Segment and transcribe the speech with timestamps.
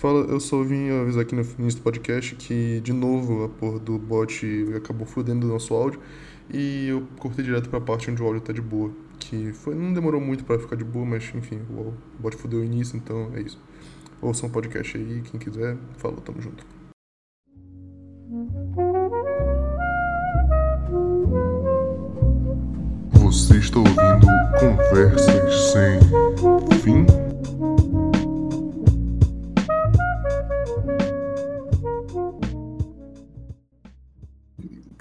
[0.00, 3.78] Fala, eu só vim avisar aqui no início do podcast que, de novo, a porra
[3.78, 6.00] do bot acabou fudendo o nosso áudio
[6.48, 8.90] e eu cortei direto pra parte onde o áudio tá de boa.
[9.18, 12.64] Que foi, não demorou muito pra ficar de boa, mas enfim, o bot fudeu o
[12.64, 13.60] início, então é isso.
[14.22, 15.76] Ouçam um podcast aí, quem quiser.
[15.98, 16.64] Falou, tamo junto.
[23.12, 24.26] Você está ouvindo
[24.58, 26.00] Conversas Sem
[26.78, 27.19] Fim?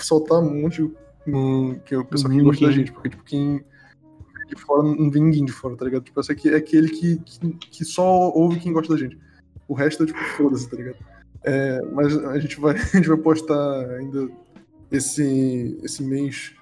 [0.03, 0.91] Soltar um monte
[1.27, 3.63] um, que o pessoal que gosta da gente, porque tipo, quem
[4.47, 6.03] de fora não vem ninguém de fora, tá ligado?
[6.03, 9.17] Tipo, esse aqui é aquele que, que, que só ouve quem gosta da gente.
[9.67, 10.97] O resto é tipo, foda-se, tá ligado?
[11.43, 14.29] É, mas a gente vai, a gente vai postar ainda
[14.91, 16.53] esse, esse mês.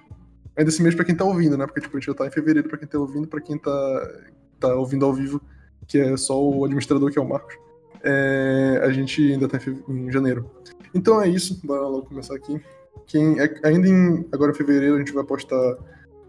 [0.56, 1.66] Ainda esse mês pra quem tá ouvindo, né?
[1.66, 4.20] Porque tipo, a gente já tá em fevereiro pra quem tá ouvindo, pra quem tá,
[4.60, 5.40] tá ouvindo ao vivo,
[5.86, 7.56] que é só o administrador, que é o Marcos.
[8.02, 9.58] É, a gente ainda tá
[9.88, 10.50] em, em janeiro.
[10.94, 12.60] Então é isso, bora logo começar aqui.
[13.06, 15.76] Quem, é, ainda em, agora em fevereiro a gente vai postar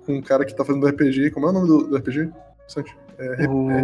[0.05, 1.31] com um cara que tá fazendo RPG.
[1.31, 2.31] Como é o nome do, do RPG?
[3.17, 3.69] É, o...
[3.69, 3.83] é,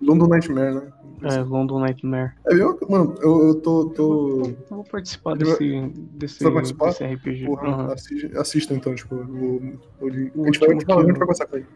[0.00, 0.92] London Nightmare, né?
[1.22, 2.32] É, London Nightmare.
[2.46, 3.90] É, eu, mano, eu, eu tô.
[3.90, 4.42] tô...
[4.44, 7.46] Eu vou participar desse, desse, desse RPG.
[7.46, 7.92] Porra, uhum.
[7.92, 9.24] assista, assista, então, tipo, a
[10.46, 11.66] gente vai, vai conversar com ele.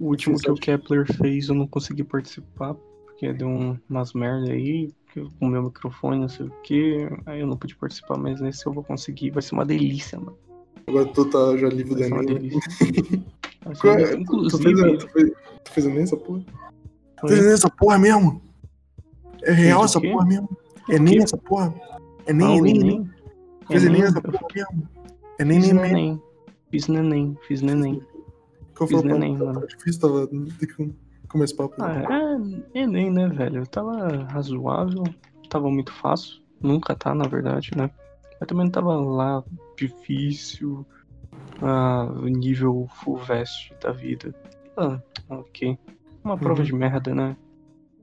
[0.00, 4.52] O último que o Kepler fez eu não consegui participar, porque deu um, umas merda
[4.52, 7.08] aí, com o meu microfone, não sei o que.
[7.26, 9.30] Aí eu não pude participar, mas nesse eu vou conseguir.
[9.30, 10.36] Vai ser uma delícia, mano.
[10.86, 12.60] Agora tu tá já livre da delícia.
[13.68, 13.72] É?
[13.72, 15.32] Tu fez, tu, fez,
[15.64, 16.40] tu fez essa porra?
[17.20, 18.40] Tu fez nem essa porra mesmo?
[19.42, 20.48] É real essa porra mesmo?
[20.88, 21.74] É nem essa porra?
[22.24, 23.10] É nem, é nem, nem.
[23.66, 24.88] Fez nem essa porra mesmo?
[25.38, 26.22] É nem, nem, nem.
[26.70, 28.02] Fiz neném, fiz neném.
[28.86, 29.54] Fiz neném, mano.
[29.54, 30.28] Tava difícil, tava.
[31.28, 31.74] Como esse papo.
[31.80, 32.02] Ah,
[32.74, 33.66] é Enem, né, velho?
[33.66, 35.04] Tava razoável,
[35.50, 36.40] tava muito fácil.
[36.62, 37.90] Nunca tá, na verdade, né?
[38.40, 39.42] Mas também não tava lá
[39.76, 40.86] difícil,
[41.62, 44.34] ah, nível full vest da vida.
[44.76, 44.98] Ah,
[45.28, 45.78] ok.
[46.24, 46.66] Uma prova Uhum.
[46.66, 47.36] de merda, né?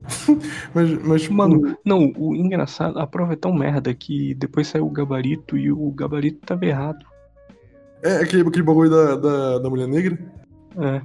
[0.74, 4.86] Mas, mas tipo, Mano, não, o engraçado, a prova é tão merda que depois saiu
[4.86, 7.04] o gabarito e o gabarito tava errado.
[8.02, 10.18] É aquele, aquele bagulho da, da, da mulher negra?
[10.78, 11.02] É.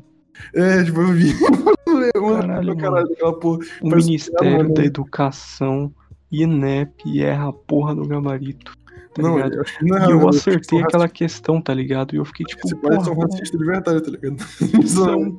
[0.53, 1.31] É, tipo, eu vi.
[2.13, 3.59] Caralho, caralho, aquela porra.
[3.81, 4.81] O Parece Ministério é, da mano.
[4.85, 5.93] Educação,
[6.31, 8.73] INEP, erra a porra do gabarito.
[9.13, 9.53] Tá Não, ligado?
[9.55, 10.25] eu não é E eu né?
[10.29, 12.15] acertei São aquela questão, tá ligado?
[12.15, 14.37] E eu fiquei tipo, Esse parece porra, um como- racista de verdade, tá ligado?
[14.73, 15.37] Então,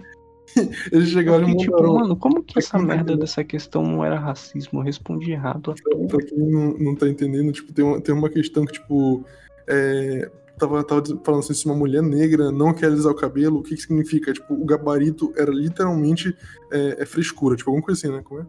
[0.93, 1.95] Eles eu chegaram e tipo, mandaram.
[1.95, 3.17] mano, como que Pra essa merda entendeu.
[3.19, 4.81] dessa questão não era racismo?
[4.81, 6.07] Eu respondi errado toa.
[6.09, 9.25] Pra quem não, não tá entendendo, tipo, tem uma, tem uma questão que, tipo,
[9.67, 10.31] é,
[10.67, 13.75] tava, tava falando assim, se uma mulher negra não quer alisar o cabelo, o que
[13.75, 14.33] que significa?
[14.33, 16.37] Tipo, o gabarito era literalmente
[16.71, 18.23] é, é frescura, tipo, alguma coisa assim, né?
[18.23, 18.47] Como é?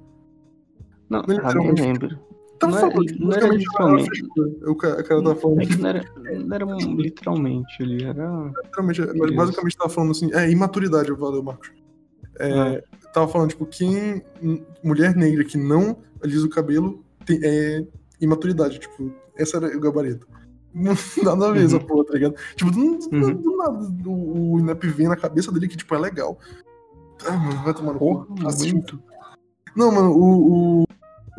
[1.09, 1.81] Não, Não, ah, nem literalmente.
[1.81, 2.19] lembro.
[2.59, 4.05] Tava Não é- falando, não era literalmente.
[4.09, 4.49] frescura.
[4.71, 6.05] O cara, tava falando, É que não era,
[6.45, 8.51] não era um- literalmente, ele era.
[8.63, 11.71] literalmente, mas basicamente tava falando assim, é, imaturidade, valeu, Marcos.
[12.39, 12.83] É, É.
[13.13, 14.23] Tava falando, tipo, quem,
[14.83, 17.85] mulher negra que não alisa o cabelo tem, é
[18.19, 20.25] imaturidade, tipo, esse era o gabarito.
[20.73, 21.85] Não, nada a ver essa Uhum.
[21.85, 22.35] porra, tá ligado?
[22.55, 23.33] Tipo, do, do- Uhum.
[23.35, 23.79] do nada,
[24.09, 26.37] o, o INEP vem na cabeça dele que, tipo, é legal.
[27.25, 28.27] Ah, mano, vai tomar no cu.
[28.45, 28.73] Assiste.
[28.73, 28.99] muito.
[29.75, 30.85] Não, mano, o, o-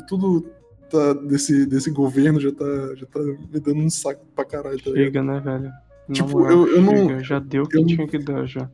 [0.08, 0.46] tudo
[0.90, 4.90] tá, desse, desse governo já tá, já tá me dando um saco pra caralho, tá?
[4.90, 5.70] Chega, né, velho?
[6.08, 8.44] Na Tipo, eu- eu não- chega, Já deu o que eu não- tinha que dar
[8.46, 8.68] já.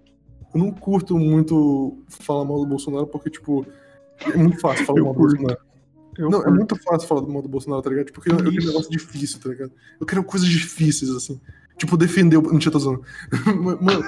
[0.55, 3.65] Eu não curto muito falar mal do Bolsonaro porque, tipo,
[4.21, 5.37] é muito fácil falar Eu mal do curto.
[5.37, 5.61] Bolsonaro.
[6.21, 8.07] Eu não, é muito fácil falar mal do Bolsonaro, tá ligado?
[8.07, 8.67] Tipo, Porque eu, eu quero Isso.
[8.69, 9.73] negócio difícil, tá ligado?
[10.01, 11.41] Eu quero coisas difíceis, assim.
[11.77, 12.43] Tipo, defender o.
[12.43, 13.03] Não tinha tô zoando.
[13.81, 14.03] Mano,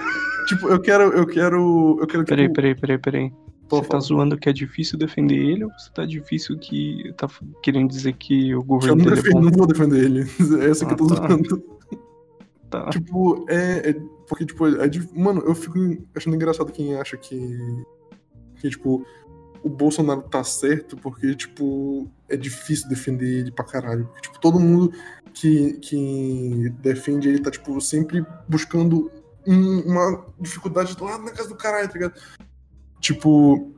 [0.47, 1.05] tipo, eu quero.
[1.05, 1.97] Eu quero.
[2.01, 2.25] Eu quero.
[2.25, 3.33] Peraí, tipo, peraí, peraí, peraí.
[3.69, 7.13] pode Você tá zoando que é difícil defender ele ou você tá difícil que.
[7.17, 7.29] tá
[7.63, 9.41] querendo dizer que o Eu governo não, dele é defendo, bom?
[9.45, 10.27] não vou defender ele.
[10.63, 11.29] É essa que eu tô Ah, tá.
[11.29, 11.65] zoando.
[12.69, 12.91] Tá.
[12.91, 15.79] Tipo, é, é- Porque, tipo, é Mano, eu fico
[16.15, 17.57] achando engraçado quem acha que.
[18.57, 19.05] Que, tipo,
[19.63, 24.07] o Bolsonaro tá certo porque, tipo, é difícil defender ele pra caralho.
[24.07, 24.93] Porque, tipo, todo mundo
[25.33, 29.11] que, que defende ele tá, tipo, sempre buscando
[29.47, 32.15] um- uma dificuldade lá na casa do caralho, tá ligado?
[33.01, 33.71] Tipo.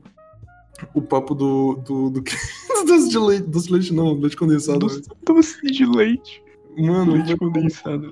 [0.93, 1.77] O papo do.
[1.77, 2.21] do, do,
[2.75, 3.47] do doce de leite.
[3.47, 4.81] Doce de leite não, leite condensado.
[4.81, 6.43] Doce, doce de leite.
[6.77, 8.11] Mano, Leite condensado.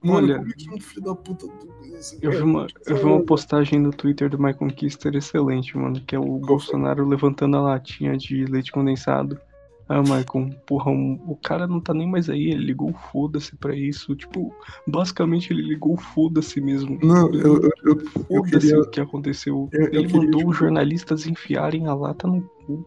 [0.00, 1.46] Mano, Olha, como é que um filho da puta.
[1.94, 6.00] Do- Eu vi, uma, eu vi uma postagem no Twitter do My Conquister excelente, mano,
[6.06, 9.38] que é o Bolsonaro levantando a latinha de leite condensado.
[9.86, 13.54] Ah, Maicon, porra, um- o cara não tá nem mais aí, ele ligou o foda-se
[13.54, 14.16] pra isso.
[14.16, 14.50] Tipo,
[14.86, 16.98] basicamente ele ligou o foda-se mesmo.
[17.02, 18.80] Não, eu, eu, eu, Foda-se queria.
[18.80, 19.68] o que aconteceu.
[19.72, 22.86] eu- ele queria, mandou tipo- os jornalistas enfiarem a lata no cu.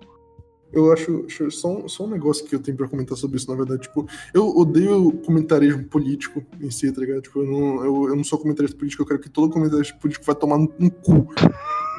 [0.72, 3.50] Eu acho, acho só, um, só um negócio que eu tenho pra comentar sobre isso,
[3.50, 3.84] na verdade.
[3.84, 7.22] Tipo, eu odeio comentarismo político em si, tá ligado?
[7.22, 10.26] Tipo, eu não, eu, eu não sou comentarista político, eu quero que todo comentarista político
[10.26, 11.28] vai tomar no cu.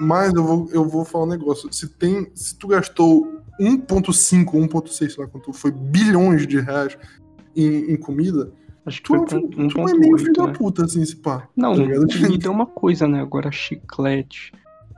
[0.01, 1.73] Mas eu vou, eu vou falar um negócio.
[1.73, 2.31] Se tem.
[2.35, 3.27] Se tu gastou
[3.61, 6.97] 1.5, 1.6, sei lá quanto foi, bilhões de reais
[7.57, 8.53] em, em comida.
[8.87, 10.53] Acho que Tu, foi tu, com tu é meio 1.8, filho da né?
[10.53, 11.49] puta, assim, esse pá.
[11.57, 11.83] Não, tá
[12.21, 13.21] comida é uma coisa, né?
[13.21, 14.53] Agora chiclete,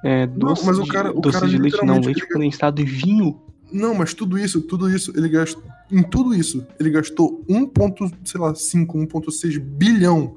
[0.04, 2.80] é, doce, mas o de, cara- o doce cara de leite não, literalmente leite condensado
[2.80, 3.40] e vinho.
[3.72, 5.62] Não, mas tudo isso, tudo isso, ele gastou.
[5.90, 10.36] Em tudo isso, ele gastou 1,5, sei lá, 5, 1,6 bilhão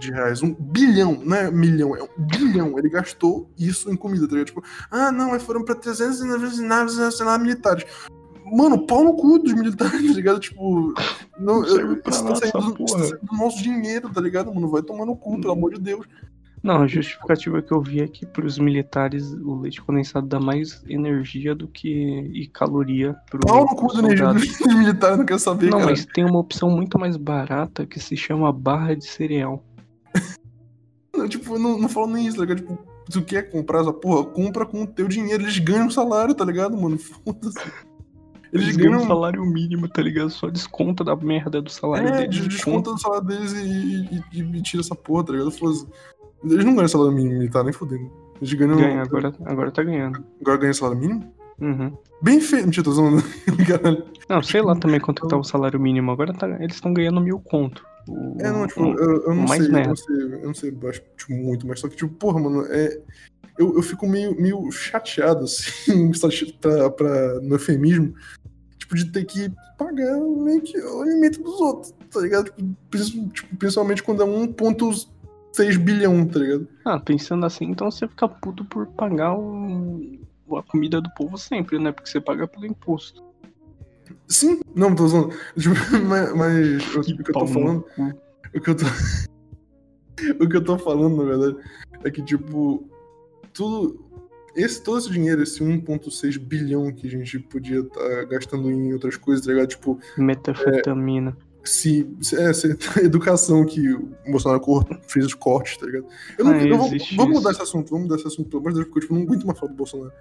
[0.00, 0.42] de reais.
[0.42, 2.78] Um bilhão, não é milhão, é um bilhão.
[2.78, 4.46] Ele gastou isso em comida, tá ligado?
[4.46, 6.20] Tipo, ah, não, mas foram pra 300
[6.60, 7.84] naves, nacionais militares.
[8.52, 10.40] Mano, pau no cu dos militares, tá ligado?
[10.40, 10.92] Tipo,
[11.38, 14.52] não, Não eu- isso, tá saindo, do- isso tá saindo do nosso dinheiro, tá ligado,
[14.52, 14.68] mano?
[14.68, 16.04] Vai tomar no cu, pelo amor de Deus.
[16.62, 20.84] Não, a justificativa que eu vi é que pros militares o leite condensado dá mais
[20.86, 21.88] energia do que
[22.34, 25.90] e caloria pro, Pau no cu energia dos militares, não quer saber, Não, cara.
[25.90, 29.64] mas tem uma opção muito mais barata que se chama barra de cereal.
[31.16, 32.58] Não, tipo, não, não falo nem isso, tá ligado?
[32.60, 32.78] Tipo,
[33.10, 35.42] tu quer comprar essa porra, compra com o teu dinheiro.
[35.42, 36.96] Eles ganham salário, tá ligado, mano?
[37.02, 37.58] Foda-se.
[38.52, 40.30] Eles, Eles ganham salário mínimo, tá ligado?
[40.30, 42.36] Só desconta da merda do salário É, deles.
[42.42, 45.50] de- desconta do salário deles e, e, e- e tira essa porra, tá ligado?
[45.50, 45.86] Foda-se.
[46.44, 48.10] Eles não ganham salário mínimo militar, nem fodendo.
[48.40, 48.76] Eles ganham.
[48.76, 50.24] Ganha, agora, agora tá ganhando.
[50.40, 51.32] Agora ganham salário mínimo?
[51.60, 51.92] Uhum.
[52.22, 52.64] Bem feito.
[52.64, 53.22] Mentira, tô zoando.
[54.28, 56.10] Não, sei lá também quanto que tá o salário mínimo.
[56.10, 57.84] Agora tá, eles estão ganhando mil conto.
[58.08, 60.54] O- É, não, tipo, o- eu, eu não mais sei, eu não sei, eu não
[60.54, 62.98] sei baixo, tipo, muito, mas só que, tipo, porra, mano, é.
[63.58, 66.10] Eu, eu fico meio, meio chateado, assim,
[66.60, 68.14] pra, pra, no eufemismo,
[68.78, 72.50] tipo, de ter que pagar meio que o alimento dos outros, tá ligado?
[72.90, 74.24] Tipo, tipo, principalmente quando é
[75.52, 76.68] 1,6 bilhão, tá ligado?
[76.84, 80.18] Ah, pensando assim, então você fica puto por pagar o...
[80.56, 81.92] a comida do povo sempre, né?
[81.92, 83.22] Porque você paga pelo imposto.
[84.28, 85.30] Sim, não, tô usando.
[85.58, 85.74] Tipo,
[86.06, 87.84] mas, mas o, o que eu tô falando.
[88.54, 88.84] O que eu tô.
[90.44, 91.56] o que eu tô falando, na verdade,
[92.04, 92.88] é que, tipo,
[93.52, 94.08] tudo.
[94.56, 99.16] Esse, todo esse dinheiro, esse 1,6 bilhão que a gente podia estar gastando em outras
[99.16, 99.68] coisas, tá ligado?
[99.68, 101.36] Tipo, Metafetamina.
[101.64, 102.08] Se.
[102.20, 102.66] se, é, se
[102.98, 104.62] a educação que o Bolsonaro
[105.02, 106.06] fez os cortes, tá ligado?
[106.38, 107.14] Eu não, Ah, vamos isso.
[107.16, 109.22] mudar esse assunto, vamos mudar esse assunto, pelo amor de Deus, porque eu tipo, não
[109.22, 110.12] aguento mais falar do Bolsonaro.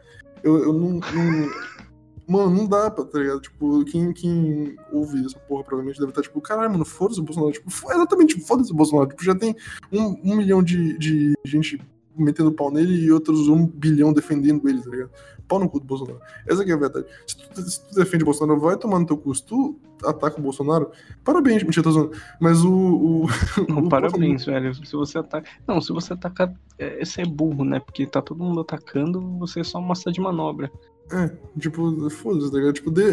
[0.43, 0.99] Eu, eu não, não-
[2.29, 3.41] Mano, não dá pra, tá ligado?
[3.41, 7.51] Tipo, quem, quem ouve essa porra provavelmente deve estar tipo, caralho, mano, foda-se o Bolsonaro.
[7.53, 9.09] Tipo, exatamente, foda-se o Bolsonaro.
[9.09, 9.55] Tipo, já tem
[9.91, 11.81] um, um milhão de, de gente
[12.15, 15.09] metendo pau nele e outros um bilhão defendendo ele, tá ligado?
[15.49, 16.21] Pau no cu do Bolsonaro.
[16.47, 17.07] Essa aqui é a verdade.
[17.27, 19.33] Se tu, se tu defende o Bolsonaro, vai tomar no teu cu.
[19.33, 20.91] Se tu ataca o Bolsonaro,
[21.25, 22.11] parabéns, mentira, tô zoando.
[22.39, 22.71] Mas o.
[22.71, 23.27] o
[23.67, 24.73] Não, o parabéns, velho.
[24.75, 25.49] Se você ataca.
[25.67, 26.53] Não, se você atacar.
[26.77, 27.79] É, esse é burro, né?
[27.79, 30.71] Porque tá todo mundo atacando, você é só massa de manobra.
[31.11, 32.73] É, tipo, foda-se, tá ligado?
[32.73, 33.11] Tipo, dê-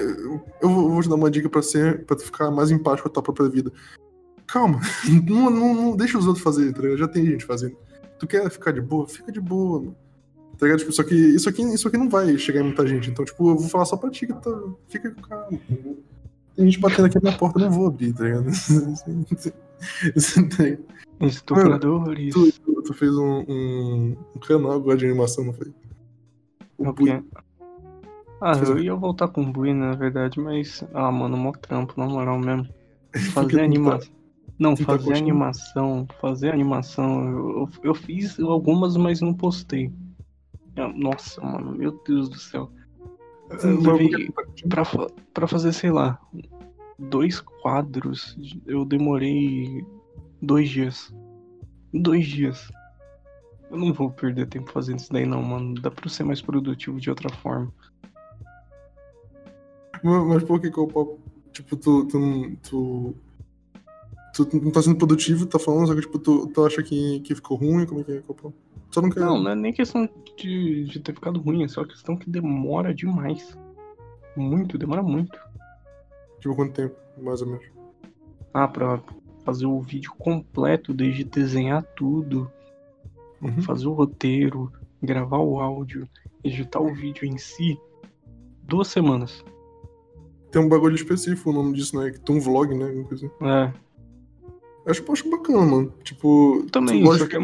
[0.60, 3.10] eu vou, te dar uma dica pra, ser, tu ficar mais em paz com a
[3.10, 3.72] tua própria vida.
[4.46, 4.78] Calma,
[5.26, 6.98] não, não, não deixa os outros fazerem, tá ligado?
[6.98, 7.76] Já tem gente fazendo.
[8.18, 9.08] Tu quer ficar de boa?
[9.08, 9.96] Fica de boa, mano.
[10.58, 10.78] Tá ligado?
[10.80, 13.10] Tipo, só que isso aqui, isso aqui não vai chegar em muita gente.
[13.10, 14.50] Então, tipo, eu vou falar só pra ti que tá,
[14.88, 15.60] fica calmo.
[15.68, 15.98] entendeu?
[16.54, 18.46] Tem gente batendo aqui na minha porta, eu não vou abrir, tá ligado?
[21.18, 21.26] Tá?
[21.26, 22.34] Estupradores.
[22.34, 25.72] Tu, tu- tu fez um, um, um canal agora de animação, não foi?
[26.78, 27.22] O quê?
[28.40, 30.84] Ah, Fez eu ia voltar com o Bui, na verdade, mas.
[30.92, 32.68] Ah, mano, mó trampo, na moral mesmo.
[33.32, 34.10] Fazer animação.
[34.58, 35.18] Não, tá fazer curtindo?
[35.30, 36.06] animação.
[36.20, 37.28] Fazer animação.
[37.28, 39.90] Eu, eu, eu fiz algumas, mas não postei.
[40.96, 42.70] Nossa, mano, meu Deus do céu.
[43.62, 44.30] Eu levei-
[44.68, 44.82] pra,
[45.32, 46.20] pra fazer, sei lá,
[46.98, 49.84] dois quadros, eu demorei
[50.42, 51.14] dois dias.
[51.94, 52.70] Dois dias.
[53.70, 55.74] Eu não vou perder tempo fazendo isso daí, não, mano.
[55.80, 57.72] Dá pra eu ser mais produtivo de outra forma.
[60.02, 61.18] Mas, por que que papo?
[61.52, 63.14] Tipo, tu, tu, tu,
[64.44, 67.34] tu não tá sendo produtivo, tá falando, só que tipo, tu, tu acha que, que
[67.34, 67.86] ficou ruim?
[67.86, 68.22] Como é que é?
[68.90, 69.20] Só não quer.
[69.20, 72.94] Não, não é nem questão de, de ter ficado ruim, é só questão que demora
[72.94, 73.56] demais.
[74.36, 75.38] Muito, demora muito.
[76.40, 77.64] Tipo, quanto tempo, mais ou menos?
[78.52, 79.00] Ah, pra
[79.44, 82.50] fazer o vídeo completo, desde desenhar tudo,
[83.40, 83.62] Uhum.
[83.62, 86.08] fazer o roteiro, gravar o áudio,
[86.42, 87.78] editar o vídeo em si,
[88.62, 89.44] duas semanas.
[90.50, 92.10] Tem um bagulho específico o nome disso, né?
[92.10, 93.04] Que tem um vlog, né?
[93.12, 93.30] assim.
[93.42, 93.72] É,
[94.86, 95.92] Acho, acho bacana, mano.
[96.04, 97.40] Tipo, também, tu só gosta- que é,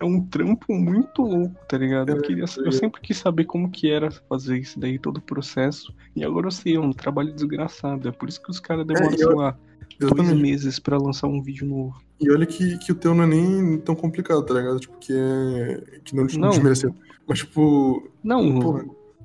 [0.00, 2.10] é um trampo muito louco, tá ligado?
[2.10, 5.18] Eu, É, queria, tá eu sempre quis saber como que era fazer isso daí, todo
[5.18, 8.58] o processo, e agora eu sei, é um trabalho desgraçado, é por isso que os
[8.58, 9.56] caras demoram, eu- sei lá,
[9.98, 10.42] dois Exatamente.
[10.42, 12.00] meses pra lançar um vídeo novo.
[12.20, 14.80] E olha que, que o teu não é nem tão complicado, tá ligado?
[14.80, 16.00] Tipo, que é.
[16.04, 16.50] Que não, Não.
[16.50, 16.94] desmerecendo.
[17.26, 18.84] Mas, tipo, Não, Porra.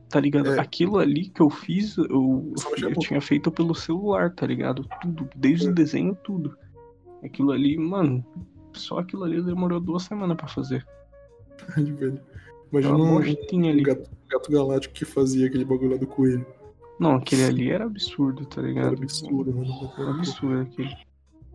[0.10, 0.52] tá ligado?
[0.54, 0.60] É.
[0.60, 2.54] Aquilo ali que eu fiz, eu, eu
[2.90, 3.00] boca.
[3.00, 4.86] tinha feito pelo celular, tá ligado?
[5.02, 5.70] Tudo, desde É.
[5.72, 6.56] o desenho, tudo.
[7.26, 8.24] Aquilo ali, mano,
[8.74, 10.86] só aquilo ali demorou duas semanas pra fazer.
[11.76, 12.20] Velho.
[12.72, 13.82] Imagina um, um ali.
[13.84, 16.46] gato, gato galáctico que fazia aquele bagulho lá do coelho.
[17.00, 18.88] Não, aquele ali era absurdo, tá ligado?
[18.94, 19.92] Era absurdo, mano.
[19.98, 20.96] Era absurdo aquele.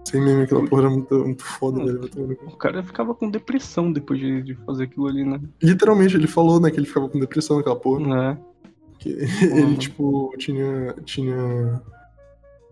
[0.05, 2.39] Sem meme, aquela porra era muito, muito foda, velho.
[2.47, 5.39] O cara ficava com depressão depois de, de fazer aquilo ali, né?
[5.63, 8.39] Literalmente, ele falou, né, que ele ficava com depressão naquela porra.
[8.39, 8.39] É.
[8.99, 9.11] Que
[9.45, 9.77] ele, Uhum.
[9.77, 10.95] tipo, tinha.
[11.05, 11.83] tinha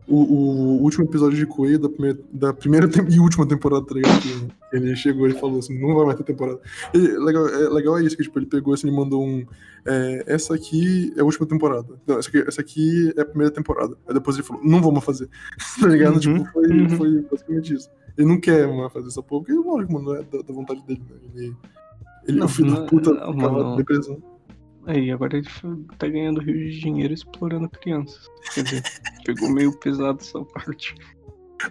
[0.08, 4.52] o, o último episódio de Coelho da primeira, da primeira e última temporada, tá ligado?
[4.72, 6.60] Ele chegou e falou assim: não vai mais ter temporada.
[6.94, 9.44] E legal, é, legal é isso, que tipo, ele pegou assim e mandou um.
[9.86, 11.86] é, essa aqui é a última temporada.
[12.06, 13.96] Não, essa aqui, essa aqui é a primeira temporada.
[14.06, 15.28] Aí depois ele falou: não vamos fazer.
[15.80, 16.14] tá ligado?
[16.14, 16.88] Uhum, Tipo, foi, uhum.
[16.90, 17.90] foi basicamente isso.
[18.16, 20.82] Ele não quer mais fazer essa porra, porque lógico, mano, não é da, da vontade
[20.86, 21.16] dele, né?
[21.34, 21.56] Ele.
[22.26, 23.76] Ele, Não, o filho não- da puta, não, ficava mano.
[23.76, 24.22] depressão.
[24.88, 25.46] Aí, agora ele
[25.98, 28.26] tá ganhando rio de dinheiro explorando crianças.
[28.54, 28.82] Quer dizer,
[29.22, 30.94] pegou meio pesado essa parte.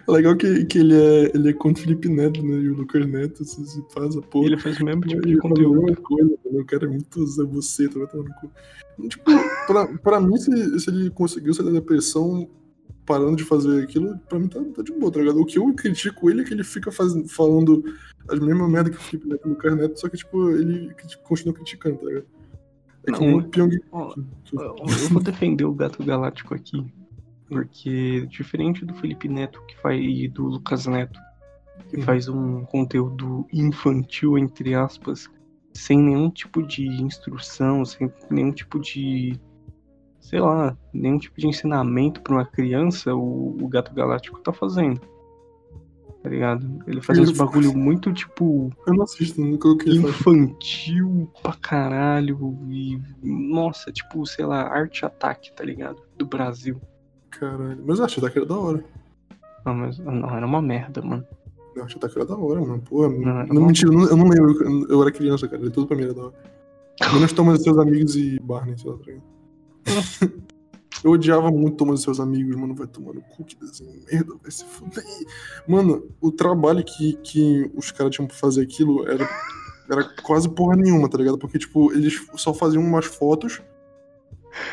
[0.06, 2.58] Legal que, que ele, é, ele é contra o Felipe Neto, né?
[2.58, 4.46] E o Lucas Neto se, se faz a porra.
[4.46, 6.00] Ele faz o mesmo tipo de a mesma conteúdo.
[6.02, 6.60] coisa, mano.
[6.60, 9.08] o cara é muito Zé Buceta, vai tomar no cu.
[9.08, 9.24] Tipo,
[9.66, 12.48] pra, pra mim, se, se ele conseguiu sair da depressão
[13.04, 15.40] parando de fazer aquilo, pra mim tá, tá de boa, tá ligado?
[15.40, 17.82] O que eu critico ele é que ele fica fazendo, falando
[18.28, 20.94] as mesmas merdas que o Felipe Neto e o Lucas Neto, só que, tipo, ele
[21.24, 22.37] continua criticando, tá ligado?
[23.10, 23.18] Não,
[24.52, 26.84] Eu vou defender o Gato Galáctico aqui.
[27.48, 31.18] Porque, diferente do Felipe Neto que faz, e do Lucas Neto,
[31.88, 32.02] que Uhum.
[32.02, 35.30] faz um conteúdo infantil, entre aspas,
[35.72, 39.38] sem nenhum tipo de instrução, sem nenhum tipo de.
[40.20, 45.00] sei lá, nenhum tipo de ensinamento pra uma criança, o, o Gato Galáctico tá fazendo.
[46.28, 46.68] Tá ligado?
[46.86, 50.14] Ele faz Ele uns bagulho muito, tipo, Eu não assisto, nunca o que ele faz.
[50.14, 52.58] infantil pra caralho.
[52.68, 56.02] E, nossa, tipo, sei lá, arte ataque, tá ligado?
[56.18, 56.78] Do Brasil.
[57.30, 57.82] Caralho.
[57.86, 58.84] Mas eu acho que era da hora.
[59.64, 61.24] Não, mas não, era uma merda, mano.
[61.74, 62.82] Eu acho que era da hora, mano.
[62.86, 63.66] Pô, não, Não, não, não.
[63.66, 64.86] mentira, eu não, não lembro.
[64.90, 65.62] eu- era criança, cara.
[65.62, 66.34] Ele tudo pra mim era da hora.
[67.14, 69.22] Menos Thomas e seus amigos e Barney, sei lá, tá ligado?
[71.02, 72.74] Eu odiava muito Thomas e seus amigos, mano.
[72.74, 75.04] Vai tomar no cu, que desenho merda, vai se fuder.
[75.66, 79.28] Mano, o trabalho que, que os caras tinham pra fazer aquilo era,
[79.90, 81.38] era quase porra nenhuma, tá ligado?
[81.38, 83.62] Porque, tipo, eles só faziam umas fotos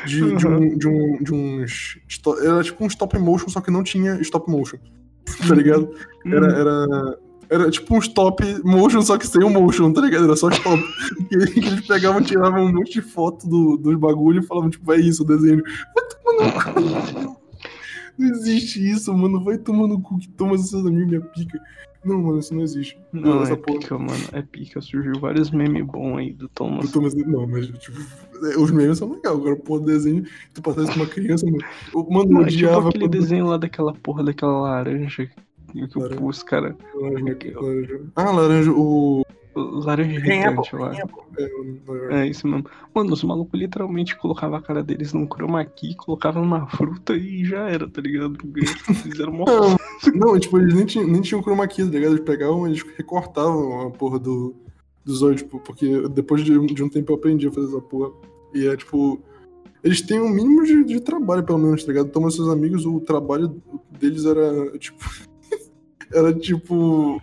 [0.06, 2.00] de, de, um, de, um, de uns.
[2.42, 4.78] Era tipo um stop motion, só que não tinha stop motion.
[5.48, 5.92] Tá ligado?
[6.24, 10.26] Era, era, era tipo um stop motion, só que sem o motion, tá ligado?
[10.26, 10.82] Era só stop.
[11.30, 14.98] que eles pegavam, tiravam um monte de foto do, dos bagulho e falavam, tipo, é
[15.00, 15.64] isso, o desenho.
[15.64, 16.74] Vai tomar
[17.14, 17.46] no cu.
[18.18, 19.44] Não existe isso, mano.
[19.44, 21.60] Vai tomar no cu que toma seus amigos minha pica.
[22.06, 22.98] Não, mano, isso não existe.
[23.12, 23.80] Não, essa é porra.
[23.80, 24.24] pica, mano.
[24.32, 24.80] É pica.
[24.80, 26.88] Surgiu vários memes bons aí do Thomas.
[26.88, 27.98] O Thomas, não, mas tipo,
[28.46, 29.36] é, os memes são legais.
[29.36, 30.24] Agora, pô, desenho,
[30.54, 31.58] tu passar isso pra uma criança, mano.
[31.94, 35.30] Eu, mano, eu Não, é tipo odiava aquele quando- desenho lá daquela porra daquela laranja.
[35.82, 36.24] Que que Laranja.
[36.26, 36.76] os caras.
[36.96, 38.02] Laranja, laranja.
[38.16, 39.24] Ah, laranja, o.
[39.58, 40.94] Laranja gigante lá.
[41.38, 42.14] É, o laranja.
[42.18, 42.66] É isso mesmo.
[42.94, 47.46] Mano, os malucos literalmente colocavam a cara deles num chroma key, colocavam numa fruta e
[47.46, 48.36] já era, tá ligado?
[48.56, 49.46] Eles Fizeram uma.
[50.14, 52.14] Não, tipo, eles nem tinham, nem tinham chroma key, tá ligado?
[52.16, 54.54] Eles pegavam, eles recortavam a porra do,
[55.06, 57.82] do zóio, tipo, porque depois de, um- de um tempo eu aprendi a fazer essa
[57.82, 58.12] porra.
[58.54, 59.22] E é, tipo,
[59.84, 62.08] eles têm um mínimo de, de trabalho, pelo menos, tá ligado?
[62.08, 63.62] Então, seus amigos, o trabalho
[64.00, 64.98] deles era, tipo,
[66.14, 67.22] era, tipo,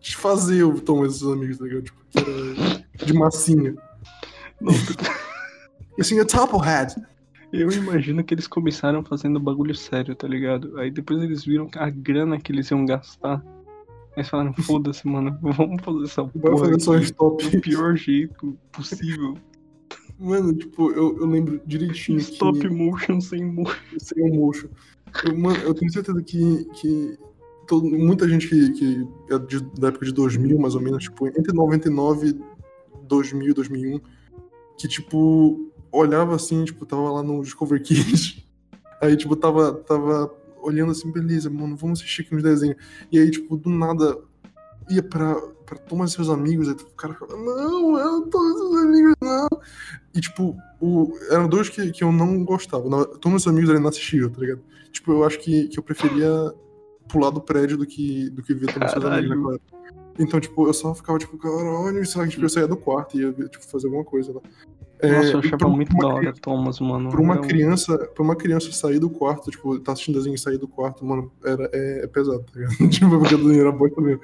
[0.00, 1.84] desfazer o Thomas e seus amigos, tá ligado?
[1.84, 3.74] Tipo, era de massinha.
[4.60, 4.72] Não,
[5.98, 6.94] assim, a Topplehead.
[7.52, 10.78] Eu imagino que eles começaram fazendo bagulho sério, tá ligado?
[10.78, 13.42] Aí depois eles viram a grana que eles iam gastar.
[14.10, 17.48] Aí eles falaram, foda-se, mano, vamos fazer essa porra fazer aqui stop.
[17.48, 19.36] do pior jeito possível.
[20.18, 22.68] Mano, tipo, eu, eu lembro direitinho Stop que...
[22.68, 23.78] motion sem motion.
[23.98, 24.68] sem motion.
[25.24, 27.18] Eu, mano, eu tenho certeza que, que
[27.66, 31.26] todo- muita gente que, que é de- da época de 2000, mais ou menos, tipo,
[31.26, 32.38] entre 99
[33.08, 34.00] 2000 2001,
[34.76, 38.44] que, tipo, olhava assim, tipo, tava lá no Discover Kids,
[39.02, 42.76] aí, tipo, tava, tava olhando assim, beleza, mano, vamos assistir aqui uns desenhos.
[43.10, 44.18] E aí, tipo, do nada,
[44.90, 45.34] ia pra,
[45.64, 49.14] pra Thomas e seus amigos, aí o cara falava, não, eu não e seus amigos,
[49.22, 49.48] não.
[50.14, 52.84] E, tipo, o, eram dois que, que eu não gostava.
[53.18, 54.60] Thomas e seus amigos era inassistível, tá ligado?
[54.98, 56.28] Tipo, eu acho que, que eu preferia
[57.08, 59.78] pular do prédio do que, do que ver Thomas e seus amigos naquela época.
[60.18, 63.20] Então, tipo, eu só ficava, tipo, caralho, será que tipo, eu saía do quarto e
[63.22, 64.40] ia tipo, fazer alguma coisa lá.
[64.98, 67.08] É, Nossa, eu achava muito da hora Thomas, mano.
[67.10, 70.38] Pra uma um- criança, pra uma criança sair do quarto, tipo, tá assistindo desenho e
[70.38, 72.76] sair do quarto, mano, era, é, é pesado, tá ligado?
[72.90, 74.20] tipo, porque o desenho era bosta mesmo.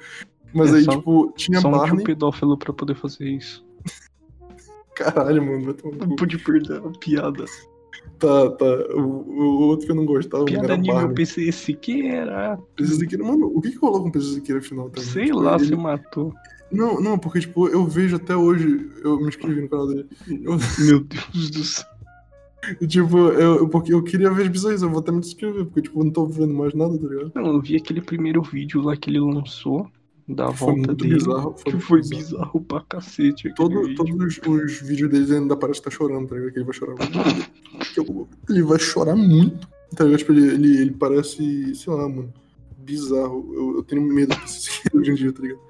[0.53, 2.03] Mas É aí, só- tipo, tinha Só um tio Barney.
[2.03, 3.65] pedófilo pra poder fazer isso.
[4.95, 7.45] Caralho, mano, vai tomar Não pude perder a piada.
[8.19, 8.65] Tá, tá.
[8.95, 11.15] O, o outro que eu não gostava Piada era nível Barbie.
[11.15, 12.57] PC Siqueira.
[12.75, 15.09] PC Siqueira, mano, o que que rolou com o PC Siqueira afinal também?
[15.09, 16.33] Sei Tipo, lá, ele- se matou.
[16.71, 20.07] Não, não, porque, tipo, eu vejo até hoje, eu me inscrevi no canal dele.
[20.27, 21.85] Eu, Meu Deus do céu.
[22.87, 25.83] tipo, eu, eu- porque eu queria ver as bizarras, eu vou até me inscrever, porque,
[25.83, 27.31] tipo, eu não tô vendo mais nada, tá ligado?
[27.35, 29.87] Não, eu vi aquele primeiro vídeo lá que ele lançou
[30.27, 31.15] da Foi volta muito dele.
[31.15, 31.55] bizarro.
[31.57, 32.23] Foi Que foi bizarro.
[32.23, 33.53] bizarro pra cacete.
[33.55, 33.95] Todo, vídeo.
[33.95, 36.51] todos os, os vídeos deles ainda parece que tá chorando, tá ligado?
[36.53, 38.31] Que ele vai chorar muito.
[38.49, 39.67] Ele vai chorar muito.
[39.95, 40.19] Tá ligado?
[40.19, 42.33] Tipo, ele, ele, ele parece, sei lá, mano,
[42.77, 43.51] bizarro.
[43.53, 45.61] Eu, eu tenho medo desse hoje em dia, tá ligado?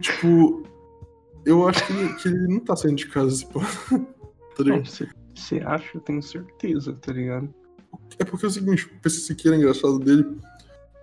[0.00, 0.62] Tipo,
[1.44, 3.60] eu acho que ele, que ele não tá saindo de casa, esse pô.
[4.56, 4.86] Tá ligado?
[5.34, 5.96] Você acha?
[5.96, 7.52] Eu tenho certeza, tá ligado?
[8.20, 10.38] É porque é o seguinte, o PC Siqueira engraçado dele.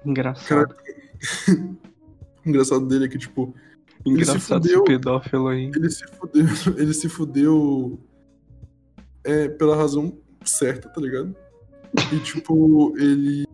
[0.06, 0.74] Engraçado.
[2.46, 3.54] O engraçado dele é que, tipo,
[4.06, 4.84] ele se Engraçado fudeu.
[4.84, 5.72] esse pedófilo aí.
[5.76, 6.46] ele se fudeu.
[6.78, 8.00] Ele se fudeu
[9.24, 11.36] é, pela razão certa, tá ligado?
[12.12, 13.46] E tipo, ele.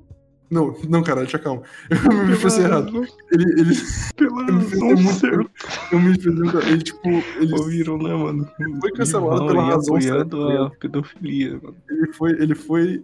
[0.49, 1.61] Não, não, caralho, deixa calma.
[1.91, 3.05] Eu me expressei errado.
[3.31, 3.73] Ele, ele,
[4.15, 5.13] Pela eu me razão muito.
[5.19, 5.49] certa.
[5.91, 6.71] Eu me expressei.
[6.71, 7.09] Ele, tipo,
[7.41, 8.49] ele, Ouviram, né, mano?
[8.79, 11.75] foi cancelado Irmão pela razão certa, tá a pedofilia, mano.
[11.89, 12.31] ele foi.
[12.41, 13.03] Ele foi.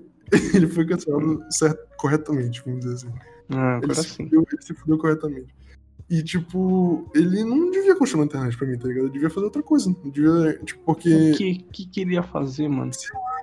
[0.54, 3.14] Ele foi cancelado certo, corretamente, vamos dizer assim.
[3.50, 4.24] Ah, Ele agora se, sim.
[4.24, 5.54] fudeu, ele se fudeu corretamente.
[6.14, 9.06] E, tipo, ele não devia continuar na internet pra mim, tá ligado?
[9.06, 9.96] Ele devia fazer outra coisa.
[10.06, 11.32] Devia, tipo, porque.
[11.32, 12.92] O que, que que ele ia fazer, mano?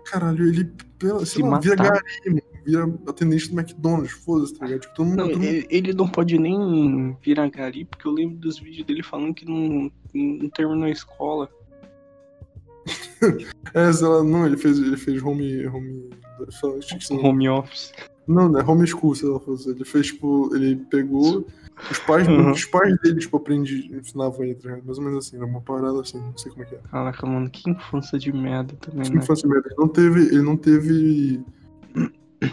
[0.05, 4.67] Caralho, ele pela, Se sei lá, vira gari, mano, vira atendente do McDonald's, foda-se, tá
[4.67, 4.83] ligado?
[4.83, 8.13] Tipo, todo mundo, Não, todo mundo- ele, ele não pode nem virar gari, porque eu
[8.13, 11.49] lembro dos vídeos dele falando que não, não terminou a escola.
[13.75, 15.67] É, sei lá, não, ele fez, ele fez home.
[15.67, 16.11] home
[16.49, 16.75] só,
[17.23, 17.93] Home office.
[18.27, 18.63] não, né?
[18.63, 21.47] Homeschool, sei lá, ele fez, tipo, ele pegou.
[21.91, 22.51] Os pais, Uhum.
[22.53, 24.79] os pais dele, tipo, aprendi, ensinavam ele, tá?
[24.85, 26.79] Mais ou menos assim, era uma parada assim, não sei como é que é.
[26.91, 29.23] Caraca, mano, que infância de merda também, Que né?
[29.23, 29.69] infância merda.
[29.69, 30.21] Ele não teve.
[30.27, 31.41] Ele não teve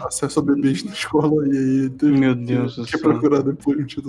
[0.02, 3.00] acesso a bebês na escola e aí teve Meu que- Deus do que céu.
[3.00, 4.06] procurar depois, mentira.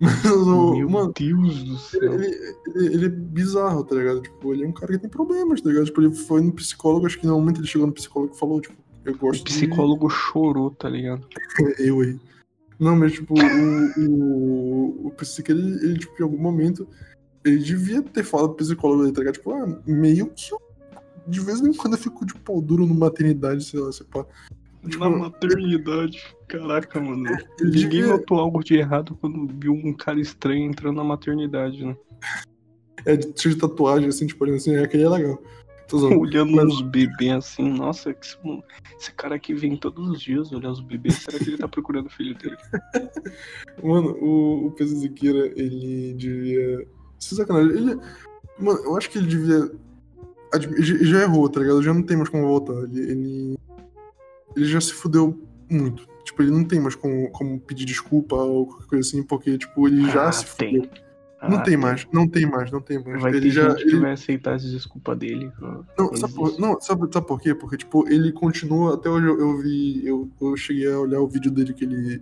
[0.00, 2.12] Mas, o- Meu mano, Deus do céu.
[2.14, 2.26] Ele,
[2.74, 4.20] ele, ele é bizarro, tá ligado?
[4.22, 5.86] Tipo, ele é um cara que tem problemas, tá ligado?
[5.86, 8.60] Tipo, ele foi no psicólogo, acho que no momento ele chegou no psicólogo e falou,
[8.60, 11.20] tipo, eu O gosto psicólogo chorou, tá ligado?
[11.20, 11.26] de...
[11.88, 12.18] Eu aí.
[12.78, 16.86] Não, mas, tipo, o, o, o psicólogo, ele, ele, tipo, em algum momento,
[17.44, 19.34] ele devia ter falado pro psicólogo ali, tá ligado?
[19.34, 20.60] Tipo, ah, meio que eu,
[21.26, 24.24] de vez em quando eu fico de pau duro no maternidade, sei lá, sei pá.
[24.88, 26.22] Tipo, Na maternidade.
[26.46, 27.28] Caraca, mano.
[27.60, 31.84] Ele Ninguém devia- notou algo de errado quando viu um cara estranho entrando na maternidade,
[31.84, 31.96] né?
[33.04, 35.42] É, de- tatuagem, assim, tipo, assim, é, aquele é legal.
[36.18, 38.36] Olhando uns bebês assim, nossa, que esse,
[38.98, 41.14] esse cara aqui vem todos os dias olhar os bebês.
[41.16, 42.56] Será que ele tá procurando o filho dele?
[43.82, 46.86] Mano, o, o Pedro Ziqueira, ele devia.
[47.18, 48.00] Se sacanagem, ele.
[48.58, 49.70] Mano, eu acho que ele devia.
[51.02, 51.82] já errou, tá ligado?
[51.82, 52.74] Já não tem mais como voltar.
[52.84, 53.00] Ele.
[53.00, 53.58] Ele,
[54.56, 55.38] ele já se fudeu
[55.70, 56.06] muito.
[56.24, 59.88] Tipo, ele não tem mais como, como pedir desculpa ou qualquer coisa assim, porque, tipo,
[59.88, 60.82] ele já Ah, se tem.
[60.82, 61.07] fudeu.
[61.40, 63.22] Não Ah, tem mais, não tem mais, não tem mais.
[63.22, 63.68] Vai ele ter já.
[63.70, 65.52] gente que ele- vai aceitar as desculpas dele.
[65.96, 67.54] Não, sabe por, não sabe, sabe por quê?
[67.54, 68.94] Porque, tipo, ele continua.
[68.94, 70.04] Até hoje eu, eu vi.
[70.04, 72.20] Eu, eu cheguei a olhar o vídeo dele que ele.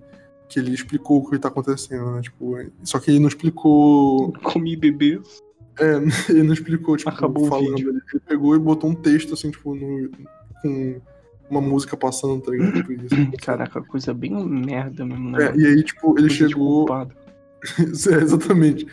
[0.49, 2.21] Que ele explicou o que tá acontecendo, né?
[2.21, 4.33] Tipo, só que ele não explicou.
[4.43, 5.43] Comi bebês.
[5.81, 5.95] É,
[6.31, 7.79] ele não explicou, tipo, Acabou falando.
[7.79, 10.11] Ele, pegou e botou um texto, assim, tipo, no,
[10.63, 11.01] com
[11.51, 12.73] uma música passando, tá ligado?
[12.75, 13.31] Tipo, isso.
[13.43, 15.47] Caraca, coisa bem merda mesmo, né?
[15.47, 16.87] É, e aí, tipo, ele Coisa chegou.
[16.87, 17.15] culpado.
[17.79, 18.87] é, exatamente.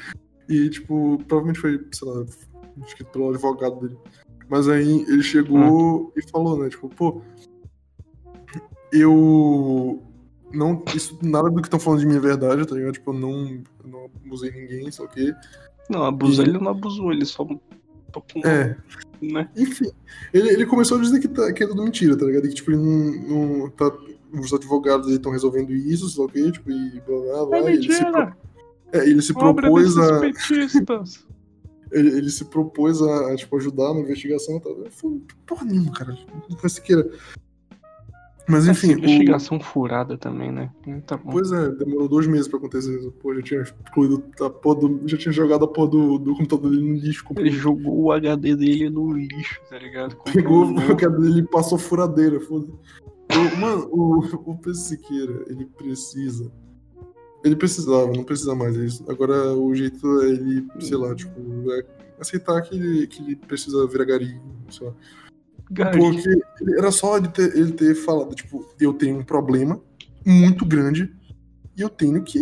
[0.50, 2.26] E, tipo, provavelmente foi, sei lá,
[2.86, 3.98] escrito pelo advogado dele.
[4.50, 6.70] Mas aí ele chegou e falou, né?
[6.70, 7.22] Tipo, pô,
[8.92, 10.02] eu.
[10.54, 12.94] Não, isso, nada do que estão falando de mim é verdade, tá ligado?
[12.94, 15.34] Tipo, eu não, não abusei ninguém, o quê.
[15.90, 17.44] Não, abusou, E- ele não abusou, ele só.
[17.44, 17.60] um-
[18.46, 18.76] É,
[19.20, 19.50] Né?
[19.58, 19.90] enfim.
[20.32, 22.44] Ele, ele começou a dizer que, tá, que é tudo mentira, tá ligado?
[22.48, 23.60] Que, tipo, ele não.
[23.62, 23.92] não tá,
[24.32, 27.58] os advogados estão resolvendo isso, o quê, tipo, e blá blá blá.
[27.58, 28.38] É mentira!
[28.94, 30.20] É, ele se Obra propôs a.
[30.20, 31.26] petistas!
[31.92, 34.74] ele, ele se propôs a, a, tipo, ajudar na investigação tal.
[34.74, 36.18] Eu falei, porra nenhuma, cara.
[36.50, 37.06] Não foi sequer.
[38.48, 40.70] Mas Essa enfim, o, investigação furada também, né?
[41.08, 41.32] Tá bom.
[41.32, 43.12] pois é, demorou dois meses pra acontecer isso.
[43.14, 46.72] Pô, já tinha excluído a porra do, já tinha jogado a porra do, do computador
[46.72, 47.26] dele no lixo.
[47.38, 50.18] Ele jogou o HD dele no lixo, tá ligado?
[50.18, 55.46] Comprou Pegou o cara dele e passou furadeira, foda O- Mano, o, o PC Siqueira,
[55.48, 56.52] ele precisa.
[57.44, 59.04] Ele precisava, não precisa mais disso.
[59.10, 61.40] Agora o jeito é ele, sei lá, tipo,
[61.74, 61.86] é
[62.20, 64.94] aceitar que ele, que ele precisa virar gari, sei lá.
[65.70, 65.98] Gari.
[65.98, 69.80] Porque ele- era só ele ter, ele ter falado, tipo, eu tenho um problema
[70.26, 71.14] muito grande
[71.76, 72.40] e eu tenho que,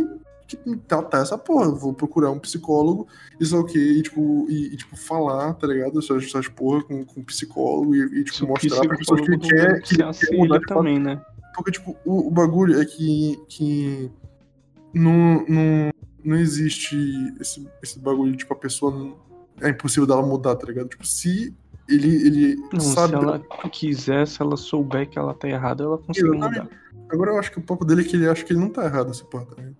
[0.47, 1.65] que tratar essa porra.
[1.65, 3.07] Eu vou procurar um psicólogo,
[3.39, 3.79] isso é o quê?
[3.79, 5.97] E, tipo, e, e, tipo, falar, tá ligado?
[5.97, 9.95] Essas, essas porra com, com psicólogo e, e tipo, mostrar pra pessoas que quer, que
[9.95, 11.19] quer mudar também, né?
[11.55, 14.09] Porque, tipo, o, o, bagulho é que, que
[14.93, 15.91] não, não,
[16.23, 16.95] não existe
[17.39, 18.91] esse, esse bagulho, tipo, a pessoa.
[18.91, 19.15] Não,
[19.61, 20.89] é impossível dela mudar, tá ligado?
[20.89, 21.53] Tipo, se
[21.87, 23.17] ele, ele não, sabe.
[23.17, 23.39] Se ela
[23.71, 26.67] quiser, se ela souber que ela tá errada, ela consegue mudar.
[27.09, 28.85] Agora eu acho que o papo dele é que ele acha que ele não tá
[28.85, 29.75] errado essa porra, tá ligado?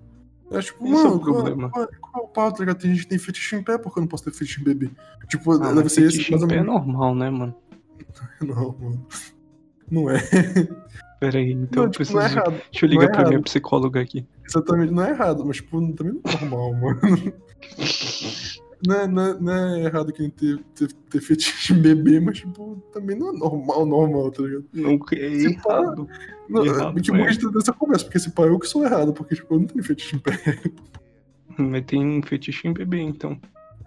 [0.52, 1.70] É tipo, Esse mano, é problema.
[1.70, 2.80] Qual, qual é o papo, tá ligado?
[2.80, 4.92] Tem gente que tem fetiche em pé, porque eu não posso ter fetiche em bebê?
[5.30, 7.56] Tipo, Ah, deve ser esse fetiche em pé é normal, né, mano?
[8.42, 9.08] Não, mano.
[9.90, 10.18] Não é.
[11.22, 12.18] Pera aí, então não, eu tipo, preciso.
[12.18, 12.50] não é errado.
[12.72, 13.44] Deixa eu não ligar é pra minha errado.
[13.44, 14.26] psicóloga aqui.
[14.44, 17.00] Exatamente, não é errado, mas tipo, também não é normal, mano.
[18.84, 22.40] Não é, não é- não é errado quem ter, ter, ter fetiche em bebê, mas
[22.40, 24.66] tipo, também não é normal, normal, tá ligado?
[24.74, 26.08] Não, é Se pá, errado.
[26.50, 27.14] Não, Errado que é.
[27.14, 29.36] bom que a gente tá nessa conversa, porque esse pai eu que sou errado, porque
[29.36, 30.34] tipo, eu não tenho fetiche em pé.
[31.60, 33.40] Mas tem um fetiche em bebê, então.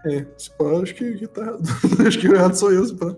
[0.06, 1.62] É, esse pá, eu acho que, que tá errado.
[2.06, 3.16] acho que o errado sou eu, esse pá.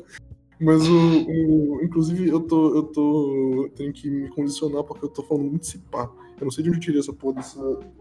[0.61, 0.95] Mas o,
[1.29, 2.75] o- Inclusive, eu tô.
[2.75, 3.71] Eu tô.
[3.77, 6.11] Tenho que me condicionar porque eu tô falando muito esse pá.
[6.39, 7.61] Eu não sei de onde eu tirei essa porra dessa.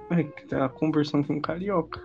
[0.10, 2.02] É que tá conversando com carioca.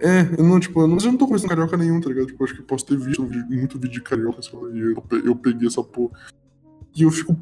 [0.00, 2.26] É, eu não, tipo, eu não, mas eu não tô conhecendo carioca nenhum, tá ligado?
[2.26, 4.40] Tipo, acho que eu posso ter visto muito vídeo de carioca,
[4.72, 6.18] e eu, eu peguei essa porra.
[6.96, 7.36] E eu fico.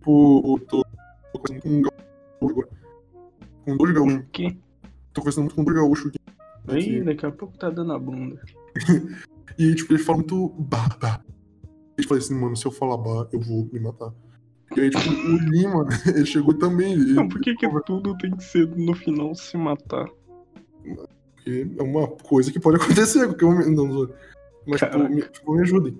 [0.00, 0.84] Pô, eu tô.
[1.32, 2.68] tô conversando com um gaúcho agora.
[3.64, 4.18] Com dois gaúchos.
[4.20, 4.56] O quê?
[5.12, 6.18] Tô conversando muito com dois gaúchos aqui.
[6.68, 8.40] Aí, daqui a pouco tá dando a bunda.
[9.58, 11.20] E tipo, ele fala muito bah, bah.
[11.98, 14.14] Ele fala assim, mano, se eu falar bah, eu vou me matar.
[14.76, 16.92] E aí, tipo, o Lima, ele chegou também.
[16.92, 20.06] Ele, Não, por que, que tudo tem que ser no final se matar?
[20.84, 23.26] Porque é uma coisa que pode acontecer.
[23.26, 24.10] Porque eu, não, não,
[24.66, 25.98] mas, tipo, me, tipo, me ajudem.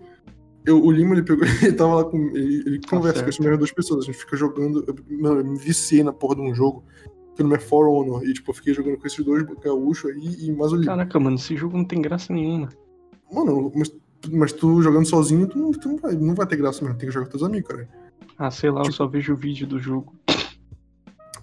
[0.64, 2.16] Eu, o Lima, ele pegou, ele tava lá com.
[2.16, 3.28] Ele, ele conversa com certo.
[3.30, 4.04] as mesmas duas pessoas.
[4.04, 4.84] A gente fica jogando.
[4.86, 6.84] Eu, mano, eu me viciei na porra de um jogo.
[7.34, 8.24] Que o nome é For Honor.
[8.24, 10.92] E, tipo, eu fiquei jogando com esses dois gaúchos aí e mais o Lima.
[10.92, 12.68] Caraca, mano, esse jogo não tem graça nenhuma.
[13.32, 13.92] Mano, mas,
[14.32, 16.98] mas tu jogando sozinho, tu, não, tu não, vai, não vai ter graça mesmo.
[16.98, 17.88] Tem que jogar com teus amigos, cara.
[18.38, 20.14] Ah, sei lá, eu só vejo o vídeo do jogo.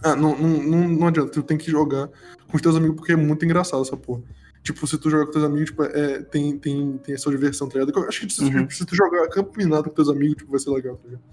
[0.03, 2.07] Ah, não, não, não, não adianta, tu tem que jogar
[2.47, 4.21] com os teus amigos porque é muito engraçado essa porra.
[4.61, 7.79] Tipo, se tu jogar com teus amigos, tipo, é, tem, tem, tem essa diversão, tá
[7.79, 7.97] ligado?
[7.99, 8.69] Eu acho que se, Uhum.
[8.69, 11.23] se tu jogar campo minado com teus amigos, tipo, vai ser legal, tá ligado?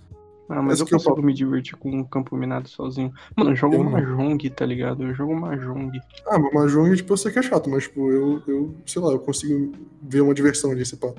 [0.48, 3.12] Ah, mas eu que é consigo me divertir com um campo minado sozinho.
[3.36, 3.84] Mano, eu jogo Eu.
[3.84, 5.04] Mahjong, tá ligado?
[5.04, 5.98] Eu jogo Mahjong.
[6.26, 9.12] Ah, mas Mahjong, tipo, eu sei que é chato, mas, tipo, eu, eu sei lá,
[9.12, 11.12] eu consigo ver uma diversão ali, sei pá.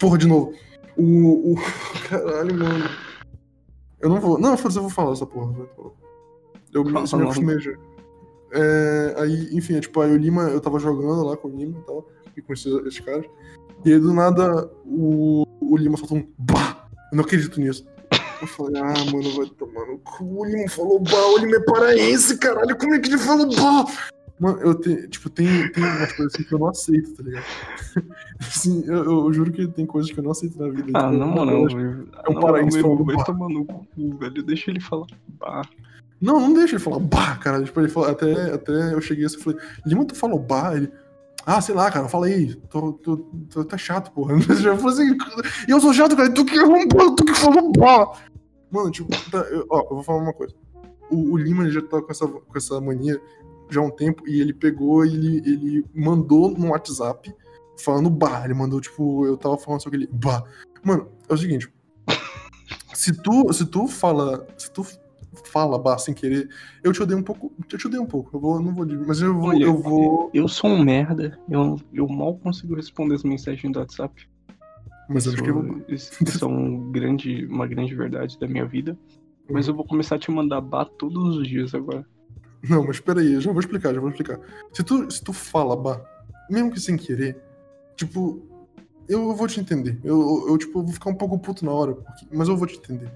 [0.00, 0.52] Porra, de novo.
[0.96, 1.56] O, o...
[2.08, 2.84] Caralho, mano.
[4.00, 4.38] Eu não vou...
[4.38, 5.54] Não, eu vou falar essa porra.
[6.72, 7.72] Eu me, isso me acostumei já.
[8.52, 11.78] É, aí, enfim, é, tipo, aí o Lima, eu tava jogando lá com o Lima
[11.78, 13.26] e tal, e com esses, esses caras.
[13.84, 16.88] E aí, do nada, o, o Lima soltou um bah!
[17.10, 17.86] Eu não acredito nisso.
[18.40, 20.40] Eu falei, ah, mano, vai tomar no cu.
[20.40, 23.86] O Lima falou bah, o Lima é paraense, caralho, como é que ele falou bah?
[24.38, 27.44] Mano, eu tenho, tipo, tem, tem umas coisas assim que eu não aceito, tá ligado?
[28.38, 30.90] Assim, eu, eu juro que tem coisas que eu não aceito na vida.
[30.94, 32.08] Ah, tipo, na uma moral, delas- velho.
[32.12, 34.42] é um paraense falando Vai tomar no cu, velho.
[34.42, 35.06] Deixa ele falar.
[35.40, 35.62] Bah.
[36.20, 37.62] Não, não deixa ele falar bah, cara.
[37.62, 40.76] Tipo, ele falou, até, até eu cheguei assim e falei, Lima, tu falou bah?
[40.76, 40.92] Ele,
[41.46, 42.56] ah, sei lá, cara, fala aí.
[42.68, 44.34] Tô, tô, tô, tá chato, porra.
[44.34, 45.16] Eu falei assim,
[45.68, 48.18] eu sou chato, cara, tu que arrombou, tu que falou bah.
[48.68, 50.52] Mano, tipo, tá, eu, ó, eu vou falar uma coisa.
[51.08, 53.22] O, o Lima ele já tá com essa, com essa mania
[53.70, 57.32] já há um tempo e ele pegou e ele, ele mandou no WhatsApp
[57.78, 58.42] falando bah.
[58.44, 60.42] Ele mandou, tipo, eu tava falando só aquele bah.
[60.82, 61.72] Mano, é o seguinte.
[62.92, 64.44] Se tu, se tu fala.
[64.58, 64.84] Se tu
[65.44, 66.48] fala bah sem querer,
[66.82, 67.52] eu te odeio um pouco.
[67.70, 68.36] Eu te odeio um pouco.
[68.36, 68.86] Eu vou, não vou.
[69.06, 69.48] Mas eu vou.
[69.50, 70.30] Olha, eu vou.
[70.32, 71.38] Eu sou um merda.
[71.48, 74.28] Eu, eu mal consigo responder as mensagens do WhatsApp.
[75.08, 78.48] Mas eu Isso, acho que eu isso, isso é um grande, uma grande verdade da
[78.48, 78.98] minha vida.
[79.48, 82.04] Mas eu vou começar a te mandar bar todos os dias agora.
[82.68, 84.40] Não, mas peraí, eu já vou explicar, já vou explicar.
[84.72, 86.00] Se tu, se tu fala bah,
[86.50, 87.40] mesmo que sem querer,
[87.94, 88.42] tipo,
[89.08, 90.00] eu vou te entender.
[90.02, 92.66] Eu, eu, eu, tipo, vou ficar um pouco puto na hora, porque- mas eu vou
[92.66, 93.12] te entender.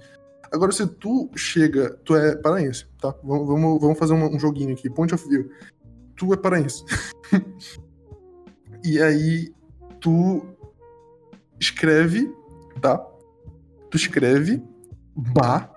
[0.53, 3.15] Agora, se tu chega, tu é paraense, tá?
[3.23, 5.51] Vamos, vamos, vamos fazer um, um joguinho aqui, point of view.
[6.17, 6.85] Tu é paraense.
[8.85, 9.53] e aí,
[10.01, 10.45] tu
[11.59, 12.33] escreve,
[12.81, 12.99] tá?
[13.91, 14.63] Tu escreve
[15.17, 15.71] bah,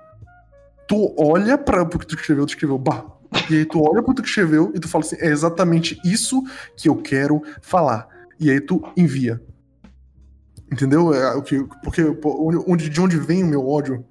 [0.87, 3.05] tu olha para o que tu escreveu, tu escreveu bah.
[3.49, 6.41] E aí tu olha pro que tu escreveu e tu fala assim, é exatamente isso
[6.77, 8.07] que eu quero falar.
[8.39, 9.41] E aí tu envia.
[10.71, 11.13] Entendeu?
[11.13, 12.03] É, o que, porque
[12.67, 14.05] onde, de onde vem o meu ódio,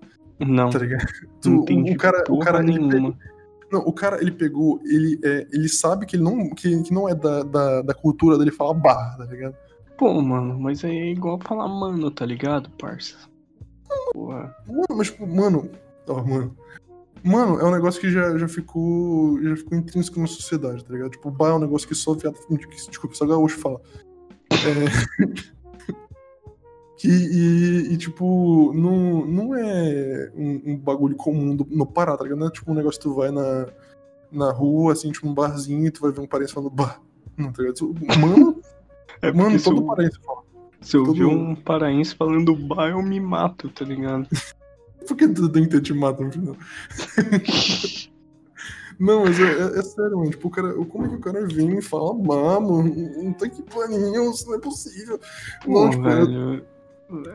[0.47, 1.07] Não, tá ligado?
[1.41, 2.91] Tu- não o, entendi o cara, o cara ele nenhuma.
[2.91, 3.17] pegou,
[3.71, 7.09] não, o cara ele pegou, ele, é, ele sabe que ele não, que, que não
[7.09, 9.57] é da, da, da cultura dele falar barra, tá ligado?
[9.97, 13.17] Pô, mano, mas aí é igual falar mano, tá ligado, parça?
[14.13, 14.55] Porra.
[14.67, 15.71] Mano, mas tipo, mano,
[16.09, 16.57] ó, mano,
[17.25, 19.41] Mano, é um negócio que já, já ficou.
[19.43, 21.13] Já ficou intrínseco na sociedade, tá ligado?
[21.13, 22.37] Tipo, bar é um negócio que só viado.
[22.89, 23.81] Desculpa, só gaúcho fala.
[24.51, 25.23] É.
[27.03, 32.23] que, e, e, tipo, não, não é um, um bagulho comum do, no Pará, tá
[32.23, 32.39] ligado?
[32.39, 33.67] Não é tipo um negócio que tu vai na,
[34.31, 37.01] na rua, assim, tipo um barzinho, e tu vai ver um parente falando bar.
[37.37, 37.93] Não, tá ligado?
[38.21, 38.61] Mano,
[39.21, 40.43] É mano, todo eu, paraense fala.
[40.81, 44.29] se eu todo- ver um paraense falando bar, eu me mato, tá ligado?
[45.09, 46.57] Por que tu tem que ter te mato no final?
[49.01, 50.31] Não, mas é, é- é sério, mano.
[50.31, 52.85] Tipo, o cara, como é que o cara vem e fala, bah, mano,
[53.25, 55.19] não tem que planinho, isso não é possível.
[55.65, 56.65] Pô, Não, tipo, eu- velho.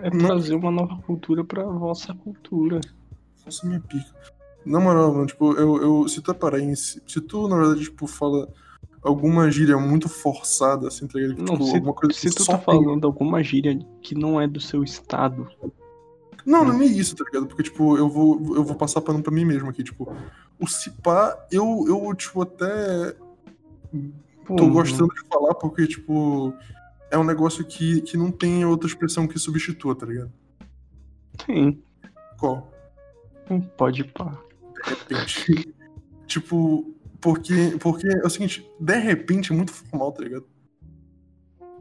[0.02, 2.80] É trazer uma nova cultura pra vossa cultura.
[3.46, 4.14] Nossa, minha pica.
[4.66, 8.06] Na moral, mano, tipo, eu, eu, se tu é paraense, se tu, na verdade, tipo,
[8.06, 8.50] fala
[9.02, 11.38] alguma gíria muito forçada, assim, tá ligado?
[11.38, 14.48] Não, tipo, se, alguma coisa se tu tá tem- falando alguma gíria que não é
[14.48, 15.48] do seu estado,
[16.46, 17.48] Não, não é isso, tá ligado?
[17.48, 20.12] Porque, tipo, eu vou, eu vou passar pano pra mim mesmo aqui, tipo,
[20.60, 23.16] o Cipá, eu, eu, tipo, até
[24.46, 26.54] pô, tô mano, gostando de falar porque, tipo,
[27.12, 30.32] é um negócio que, que não tem outra expressão que substitua, tá ligado?
[31.46, 31.82] tem.
[32.38, 32.72] Qual?
[33.78, 34.38] Pode pá.
[34.84, 35.74] De repente.
[36.28, 40.46] tipo, porque, porque é o seguinte, de repente é muito formal, tá ligado?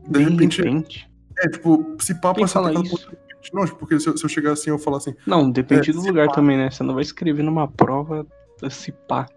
[0.09, 1.11] De, repente, repente.
[1.39, 2.91] é, tipo, se pá ser fala isso?
[2.91, 3.27] por.
[3.53, 6.01] Não, porque se eu, se eu chegar assim eu falar assim, Não, depende É, do
[6.01, 6.35] lugar pá.
[6.35, 6.71] também, né?
[6.71, 8.27] Você não vai escrever numa prova
[8.71, 9.29] se pá.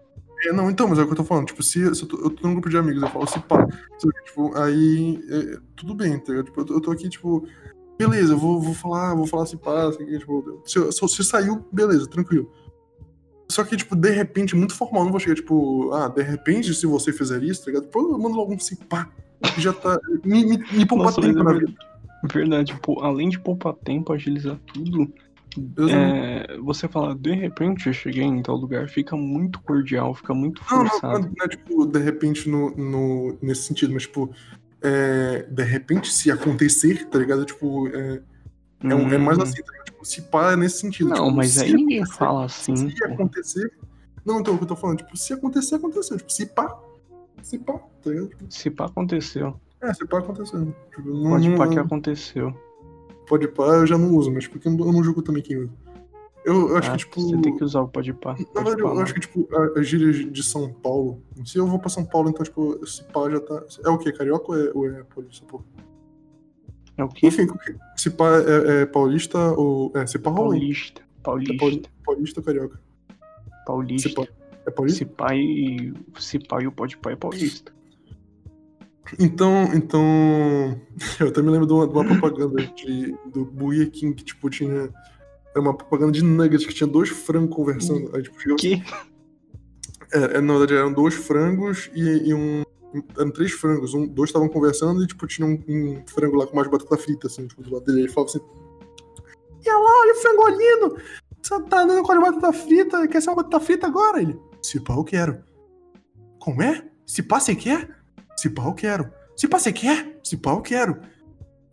[0.46, 1.46] É, não, então, mas é o que eu tô falando.
[1.46, 3.66] Tipo, se, se eu, tô, eu tô num grupo de amigos, eu falo, se pá,
[4.24, 6.46] tipo, aí é, tudo bem, tá ligado?
[6.46, 7.46] Tipo, eu tô, eu tô aqui, tipo,
[7.98, 11.66] beleza, eu vou, vou falar, vou falar se pá, assim, tipo, se, se, se saiu,
[11.70, 12.50] beleza, tranquilo.
[13.50, 16.86] Só que, tipo, de repente, muito formal, não vou chegar, tipo, ah, de repente, se
[16.86, 17.88] você fizer isso, tá ligado?
[17.88, 19.10] Pô, eu mando logo um se pá,
[19.54, 21.72] que já tá, me, me, me poupa Nossa, tempo é na vida.
[22.32, 25.12] verdade, pô, além de poupar tempo, agilizar tudo,
[25.88, 30.62] é, você fala, de repente eu cheguei em tal lugar, fica muito cordial, fica muito
[30.70, 31.32] Não, não, não, forçado.
[31.36, 34.30] não é tipo, de repente, no, no, nesse sentido, mas, tipo,
[34.82, 37.44] é, de repente, se acontecer, tá ligado?
[37.44, 38.22] Tipo, é,
[38.82, 39.42] É, um- é mais Hum.
[39.42, 39.84] assim, tá ligado?
[39.86, 41.10] Tipo, se pá é nesse sentido.
[41.10, 43.12] Não, tipo, mas aí ninguém fala assim, Se pô.
[43.12, 43.70] acontecer.
[44.24, 46.16] Não, então, o que eu tô falando, tipo, se acontecer, aconteceu.
[46.16, 46.78] Tipo, se pá.
[47.42, 48.28] Se pá, tá ligado?
[48.28, 49.54] Tipo, Se pá aconteceu.
[49.82, 50.74] é, se pá aconteceu.
[50.96, 52.54] Tipo, não, Pode não, pá que aconteceu.
[53.30, 55.56] Pode pá eu já não uso, mas porque eu não eu não julgo também quem
[55.56, 55.72] usa.
[56.44, 57.20] Eu, eu acho Ah, que, tipo.
[57.20, 58.34] Você tem que usar o pode pá.
[58.54, 61.22] Na verdade, eu acho que, tipo, a- as gírias de São Paulo.
[61.44, 63.62] Se eu vou pra São Paulo, então, tipo, esse pá já tá.
[63.84, 64.10] É o quê?
[64.12, 65.62] Carioca ou é, ou é paulista, pô?
[66.96, 67.26] É o quê?
[67.28, 67.46] Enfim,
[67.96, 69.92] se pá é, é paulista ou.
[69.94, 70.50] É, se pá rola.
[70.50, 71.02] Paulista.
[71.02, 71.56] É Paulista.
[71.58, 72.76] paulista, paulista ou carioca?
[72.78, 74.10] Se Paulista.
[74.14, 74.28] pá.
[74.66, 74.98] É paulista?
[74.98, 75.92] Se pá e.
[76.18, 77.70] Se pá e o pode pá é paulista.
[79.18, 80.80] Então, então.
[81.18, 84.48] Eu até me lembro de uma, de uma propaganda de, do Burger King que, tipo,
[84.50, 84.90] tinha.
[85.52, 88.14] Era uma propaganda de nuggets que tinha dois frangos conversando.
[88.14, 88.82] Aí, tipo, chegou- Que?
[90.12, 92.62] É, é, na verdade, eram dois frangos e, e um.
[93.18, 93.94] Eram três frangos.
[93.94, 97.26] Um, dois estavam conversando e, tipo, tinha um, um frango lá com mais batata frita,
[97.26, 98.00] assim, tipo, do lado dele.
[98.02, 98.44] Ele falava assim.
[99.64, 100.96] E olha lá, olha o frangolino!
[101.42, 104.20] Você tá andando com a batata frita, quer ser uma batata frita agora?
[104.22, 104.38] Ele.
[104.62, 105.42] Se pá, eu quero.
[106.38, 106.84] Como é?
[107.06, 107.88] Se pá, você quer?
[108.40, 109.12] Se pá, eu quero.
[109.36, 110.18] Se pá, você quer?
[110.24, 110.98] Se pá, eu quero.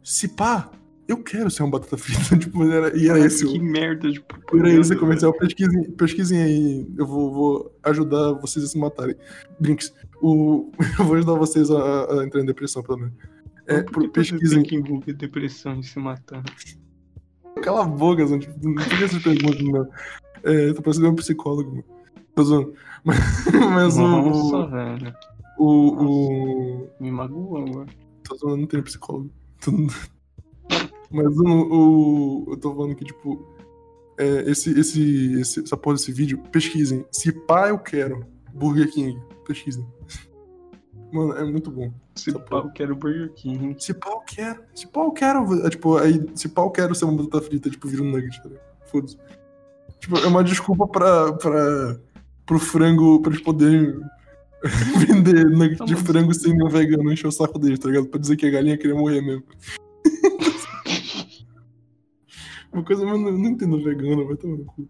[0.04, 0.70] Se pá,
[1.08, 2.36] eu quero ser uma batata frita.
[2.38, 3.54] tipo, era, e era esse o.
[3.54, 4.82] Que merda de Era propaganda.
[4.82, 5.32] esse o comercial.
[5.32, 6.88] Pesquisem, pesquisem aí.
[6.98, 9.16] Eu vou, vou ajudar vocês a se matarem.
[9.62, 9.94] Brinks.
[10.22, 13.14] O, eu vou ajudar vocês a, a entrar em depressão, pelo menos.
[13.66, 14.64] É, Por pesquisem.
[14.64, 16.44] que envolver depressão e se matar?
[17.62, 18.40] Cala a boca, Zan.
[18.40, 19.88] Tipo, não tem essas perguntas, não.
[20.44, 21.86] É, tô parecendo um psicólogo, mano.
[22.36, 22.74] Tô zoando.
[23.06, 25.16] Mas, mas Nossa, o, velho.
[25.58, 26.90] O, o.
[27.00, 27.88] Me magoou agora.
[28.24, 29.32] Tô zoando, não tem psicólogo.
[31.12, 32.52] Mas o, o.
[32.52, 33.56] Eu tô falando que, tipo.
[34.20, 37.06] É, esse, esse, esse, essa porra desse vídeo, pesquisem.
[37.12, 38.26] Se pá, eu quero.
[38.54, 39.20] Burger King.
[39.46, 39.86] Pesquisem.
[41.12, 41.92] Mano, é muito bom.
[42.16, 42.68] Se pá, porra.
[42.68, 43.76] eu quero Burger King.
[43.80, 44.64] Se pá, eu quero.
[44.74, 45.66] Se pá, eu quero.
[45.66, 48.42] É, tipo, aí, se pá, eu quero ser uma batata frita, tipo, vira um nugget,
[48.42, 48.50] tá?
[48.86, 49.18] Foda-se.
[50.00, 52.00] Tipo, é uma desculpa pra, pra,
[52.46, 54.00] pro frango, pra eles poderem
[55.06, 58.08] vender nugget Não, de frango sem um vegano encher o saco deles, tá ligado?
[58.08, 59.44] Pra dizer que a galinha queria morrer mesmo.
[62.74, 64.88] Uma coisa, mas eu não, não entendo vegano, vai tomar no cu.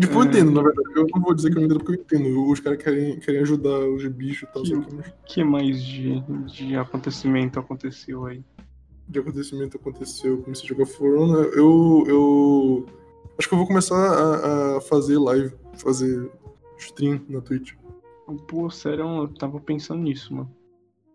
[0.00, 0.24] Tipo, eu É.
[0.26, 0.88] entendo, na verdade.
[0.96, 2.50] Eu não vou dizer que eu entendo porque eu entendo.
[2.50, 6.20] Os caras querem, querem ajudar os bichos e tal, Que- mas O que mais de,
[6.46, 8.42] de acontecimento aconteceu aí?
[9.06, 12.86] de acontecimento aconteceu, comecei a jogar For Honor, eu, eu
[13.38, 16.30] acho que eu vou começar a, a fazer live, fazer
[16.78, 17.74] stream na Twitch.
[18.48, 20.50] Pô, sério, eu tava pensando nisso, mano.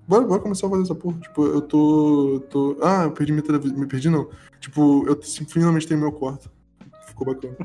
[0.07, 1.19] Bora, bora começar a fazer essa porra.
[1.19, 2.41] Tipo, eu tô.
[2.49, 2.77] tô...
[2.81, 3.77] Ah, eu perdi minha televisão.
[3.77, 4.27] Me perdi não.
[4.59, 6.49] Tipo, eu finalmente tenho meu quarto.
[7.07, 7.55] Ficou bacana.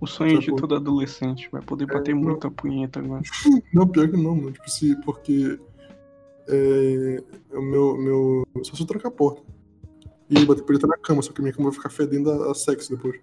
[0.00, 1.48] O sonho de todo adolescente.
[1.50, 2.22] Vai poder bater não.
[2.22, 3.22] muita punheta agora.
[3.72, 4.52] Não, pior que não, mano.
[4.52, 5.58] Tipo, se, porque.
[6.46, 8.46] É, o meu, meu.
[8.62, 9.42] Só se eu trancar a porta.
[10.28, 12.94] E bater punheta na cama, só que minha cama vai ficar fedendo a, a sexo
[12.94, 13.18] depois.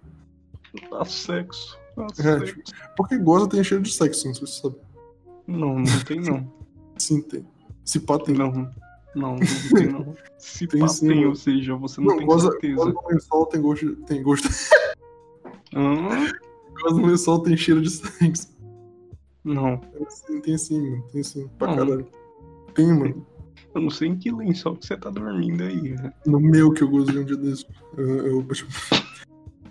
[0.90, 1.78] Dá sexo.
[1.96, 2.46] Dá É, sexo.
[2.46, 4.76] tipo, porque goza tem cheiro de sexo, não sei se você sabe.
[5.46, 6.52] Não, não tem não.
[6.98, 7.44] Sim, tem.
[7.84, 8.34] Se pá, tem.
[8.36, 8.52] Não,
[9.14, 9.38] não, não
[9.74, 10.14] tem não.
[10.38, 11.28] Se Tem pá, sim, tem, mano.
[11.30, 12.74] ou seja, você não, Não, tem goza, certeza.
[12.76, 13.96] goza no lençol tem gosto.
[13.96, 14.48] Tem gosto.
[15.74, 16.32] Hã?
[16.82, 18.52] Goza no lençol tem cheiro de sexo.
[19.44, 19.78] Não,
[20.26, 21.04] Tem, tem sim, mano.
[21.12, 21.48] Tem sim.
[21.58, 21.76] Pra Não.
[21.76, 22.06] caralho.
[22.74, 23.26] Tem, mano.
[23.74, 25.90] eu não sei em que lençol que você tá dormindo aí.
[25.96, 26.12] né?
[26.24, 27.66] No meu que eu gozei um dia desse.
[27.96, 28.64] Eu, eu bati...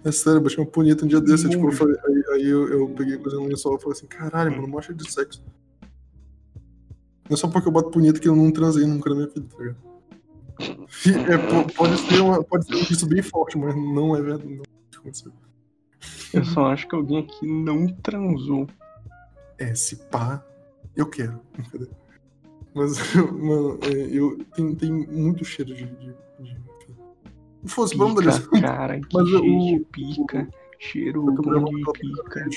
[0.03, 1.47] É sério, eu bati uma punheta um dia desse.
[1.47, 4.61] Tipo, eu falei, aí, aí eu, eu peguei gozei no lençol e falei assim: caralho,
[4.61, 5.41] mano, cheiro de sexo.
[7.31, 9.47] Não é só porque eu bato punheta que eu não transei nunca na minha vida,
[9.49, 9.77] tá ligado?
[11.31, 14.53] É, po- pode, ser uma, pode ser um indício bem forte, mas não é verdade.
[14.53, 14.63] Não
[14.99, 15.31] aconteceu.
[16.33, 18.67] Eu só acho que alguém aqui não transou.
[19.57, 20.45] É, se pá,
[20.93, 21.39] eu quero.
[22.75, 25.85] Mas, mano, é, eu tem, tem muito cheiro de.
[25.85, 26.95] de, de enfim.
[27.65, 28.49] Fosse, vamos isso.
[28.51, 30.49] cara, que Mas cheiro o- de pica.
[30.79, 32.49] Cheiro bom de pica.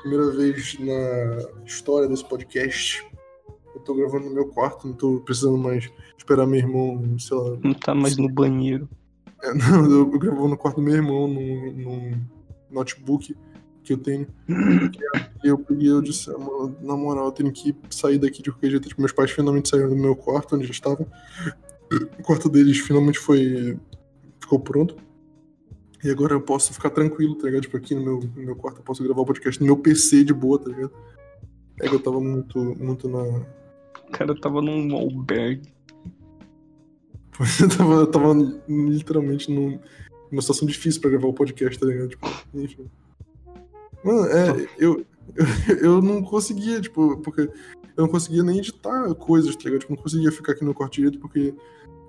[0.00, 3.04] primeira vez na história desse podcast.
[3.74, 7.58] Eu tô gravando no meu quarto, não tô precisando mais esperar meu irmão, sei lá.
[7.62, 8.88] Não tá mais no banheiro.
[9.42, 12.20] É, não, eu, eu gravo no quarto do meu irmão, num, num
[12.70, 13.36] notebook
[13.82, 14.26] que eu tenho.
[15.44, 18.50] E eu peguei eu disse, ah, mano, na moral, eu tenho que sair daqui de
[18.50, 18.88] qualquer jeito.
[18.88, 21.06] Tipo, meus pais finalmente saíram do meu quarto, onde eles estavam.
[22.18, 23.78] O quarto deles finalmente foi.
[24.40, 24.96] ficou pronto.
[26.02, 27.62] E agora eu posso ficar tranquilo, tá ligado?
[27.62, 30.24] Tipo, aqui no meu, no meu quarto eu posso gravar o podcast no meu PC
[30.24, 30.92] de boa, tá ligado?
[31.80, 33.22] É que eu tava muito, muito na.
[34.14, 35.74] O cara tava num albergue.
[37.60, 38.32] Eu tava, eu tava
[38.68, 39.80] literalmente num-
[40.30, 42.10] numa situação difícil pra gravar o podcast, tá ligado?
[42.10, 42.88] Tipo, enfim.
[44.04, 49.56] Mano, é, eu, eu, eu não conseguia, tipo, porque eu não conseguia nem editar coisas,
[49.56, 49.80] tá ligado?
[49.80, 51.52] Tipo, não conseguia ficar aqui no quarto direito porque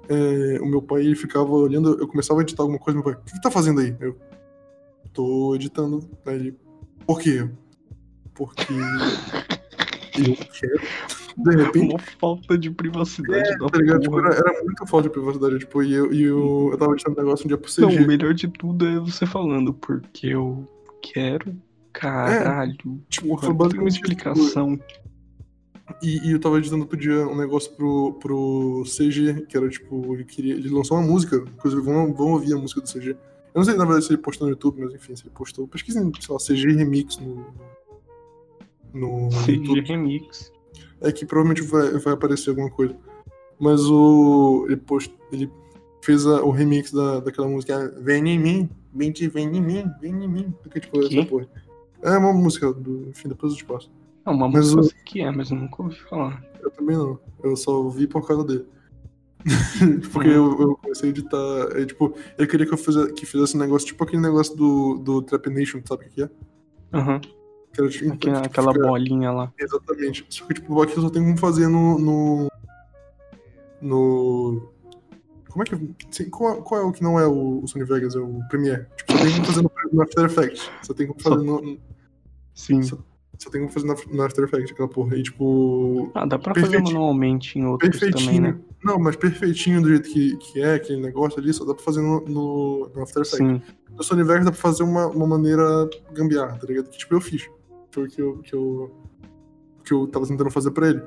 [0.08, 3.14] é, o meu pai ele ficava olhando, eu começava a editar alguma coisa, meu pai,
[3.14, 3.96] o que, que tá fazendo aí?
[4.00, 4.16] Eu
[5.12, 6.08] tô editando.
[6.24, 6.58] Aí ele,
[7.08, 7.50] por quê?
[8.36, 8.74] Porque
[10.20, 11.25] eu quero.
[11.38, 14.02] De repente, Uma falta de privacidade da tá ligado?
[14.02, 15.60] Tipo, era, era muita falta de privacidade.
[15.60, 18.04] Tipo, e eu, e eu, eu tava editando um negócio um dia pro Não, CG.
[18.04, 20.68] o melhor de tudo é você falando, porque eu
[21.02, 21.56] quero.
[21.92, 23.02] Caralho.
[23.10, 24.80] tipo, porra, tem uma explicação.
[26.02, 30.14] E, e eu tava editando outro dia um negócio pro, pro CG, que era tipo,
[30.14, 30.54] ele queria.
[30.54, 33.12] Ele lançou uma música, inclusive vão, vão ouvir a música do CG.
[33.12, 33.18] Eu
[33.60, 35.68] não sei, na verdade, se ele postou no YouTube, mas enfim, se ele postou.
[35.68, 37.54] Pesquisem, sei lá, CG Remix no.
[38.94, 39.82] No CG YouTube.
[39.82, 40.52] Remix.
[41.02, 42.96] É que provavelmente vai, vai aparecer alguma coisa.
[43.60, 44.66] Mas o.
[44.68, 45.52] Ele, post, ele
[46.02, 49.86] fez a- o remix da, daquela música Vem em mim, vem de vem em mim,
[50.02, 50.54] vem em mim.
[50.64, 51.20] Porque, tipo, Que?
[51.20, 51.48] essa porra.
[52.02, 53.10] É uma música do.
[53.10, 53.92] Enfim, depois eu te passo.
[54.26, 56.44] É uma Mas música o- sei que é, mas eu nunca ouvi falar.
[56.62, 57.20] Eu também não.
[57.44, 58.66] Eu só ouvi por causa dele.
[60.12, 61.38] Porque eu, eu comecei a editar.
[61.76, 64.96] é, tipo, eu queria que eu fizesse, que fizesse um negócio, tipo aquele negócio do,
[64.98, 66.30] do Trap Nation, sabe o que é?
[66.94, 67.20] Aham.
[67.20, 67.30] Que
[67.82, 69.54] era, tipo, Aquela, tipo, aquela fica- bolinha lá.
[69.60, 70.26] Exatamente.
[70.30, 71.98] Só que, tipo, aqui eu só tenho como fazer no.
[72.00, 72.48] No.
[73.82, 74.70] no-
[75.50, 75.90] como é que.
[76.12, 78.16] sim, qual, qual é o que não é o, o Sony Vegas?
[78.16, 78.86] É o Premiere.
[78.98, 80.70] Tipo, só tem como fazer no, no After Effects.
[80.84, 81.62] Só tem como fazer no.
[81.62, 81.78] no-
[82.54, 82.82] Sim.
[82.84, 82.98] Só,
[83.38, 85.16] só tem como fazer no, no After Effects, aquela porra.
[85.18, 86.12] E, tipo.
[86.14, 88.58] Ah, dá pra fazer manualmente em outros também, né?
[88.84, 92.02] Não, mas perfeitinho do jeito que, que é, aquele negócio ali, só dá pra fazer
[92.02, 93.38] no, no, no After Effects.
[93.38, 93.62] Sim.
[93.96, 96.90] No Sony Vegas dá pra fazer uma, uma maneira gambiarra, tá ligado?
[96.90, 97.50] Que tipo, eu fiz.
[97.96, 98.92] Que eu, que eu,
[99.84, 101.02] que eu tava tentando fazer pra ele.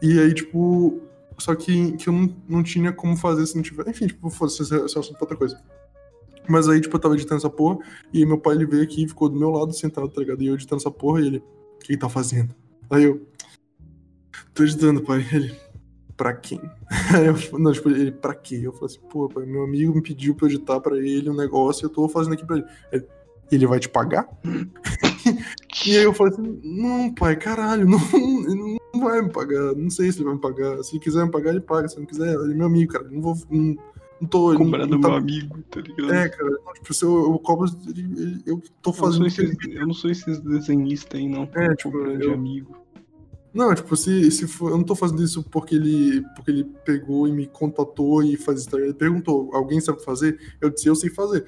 [0.00, 1.00] E aí, tipo,
[1.38, 3.88] só que, que eu não, não tinha como fazer se não tiver.
[3.88, 5.60] Enfim, tipo, foda-se, esse é é assunto pra outra coisa.
[6.48, 7.78] Mas aí, tipo, eu tava editando essa porra,
[8.12, 10.42] e aí meu pai ele veio aqui e ficou do meu lado sentado, tá ligado?
[10.42, 12.54] E eu editando essa porra, e ele, o que ele tá fazendo?
[12.90, 13.24] Aí eu,
[14.52, 15.24] tô editando, pai.
[15.32, 15.54] Ele,
[16.16, 16.60] pra quem?
[17.14, 18.60] Aí eu, não, tipo, ele, pra quê?
[18.62, 21.36] Eu falei assim, pô, pai, meu amigo me pediu pra eu editar pra ele um
[21.36, 22.66] negócio eu tô fazendo aqui pra ele.
[22.90, 23.06] Ele,
[23.50, 24.28] ele vai te pagar?
[25.86, 27.98] e aí eu falei assim, não, pai, caralho, não,
[28.44, 29.74] ele não vai me pagar.
[29.74, 30.82] Não sei se ele vai me pagar.
[30.82, 31.88] Se ele quiser me pagar, ele paga.
[31.88, 33.08] Se não quiser, ele é meu amigo, cara.
[33.10, 33.36] Não vou.
[33.50, 33.76] Não,
[34.20, 34.54] não tô.
[34.54, 36.12] Cobrar não, do tá- meu amigo, tá ligado?
[36.12, 36.50] É, cara.
[36.74, 37.68] Tipo, se eu, eu cobro,
[38.46, 39.26] eu tô eu, fazendo.
[39.26, 41.48] ele esses, eu não sou esses desenhistas aí, não.
[41.54, 42.76] É, tipo, de eu- amigo.
[43.54, 47.28] Não, tipo, se, se for, eu não tô fazendo isso porque ele, porque ele pegou
[47.28, 48.70] e me contatou e faz isso.
[48.70, 48.84] ligado?
[48.88, 50.38] Ele perguntou, alguém sabe fazer?
[50.58, 51.44] Eu disse, eu sei fazer.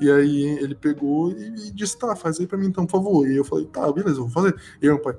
[0.00, 3.28] E aí ele pegou e, e disse, tá, faz aí pra mim então, por favor.
[3.28, 4.54] E eu falei, tá, beleza, eu vou fazer.
[4.80, 5.16] E aí meu pai,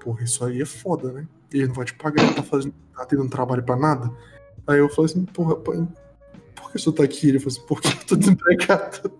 [0.00, 1.26] porra, isso aí é foda, né?
[1.52, 4.10] Ele não vai te pagar, ele tá, fazendo, tá tendo trabalho pra nada.
[4.66, 5.86] Aí eu falei assim, porra, pai,
[6.54, 7.28] por que o senhor tá aqui?
[7.28, 9.12] Ele falou assim, porque eu tô desempregado.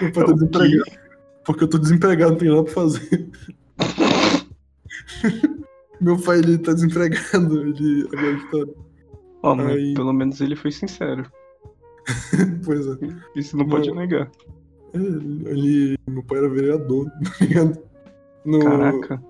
[0.00, 1.04] meu pai tá desempregado.
[1.44, 3.30] Porque eu tô desempregado, não tenho nada pra fazer.
[6.00, 8.72] Meu pai, ele tá desempregado, ele agora tá...
[9.42, 11.30] Ó, mas Aí- pelo menos ele foi sincero.
[12.64, 12.98] Pois é.
[13.36, 13.96] Isso não pode Não.
[13.96, 14.30] negar.
[14.92, 17.78] Ele, ele- meu pai era vereador, tá ligado?
[18.44, 19.22] No, Caraca.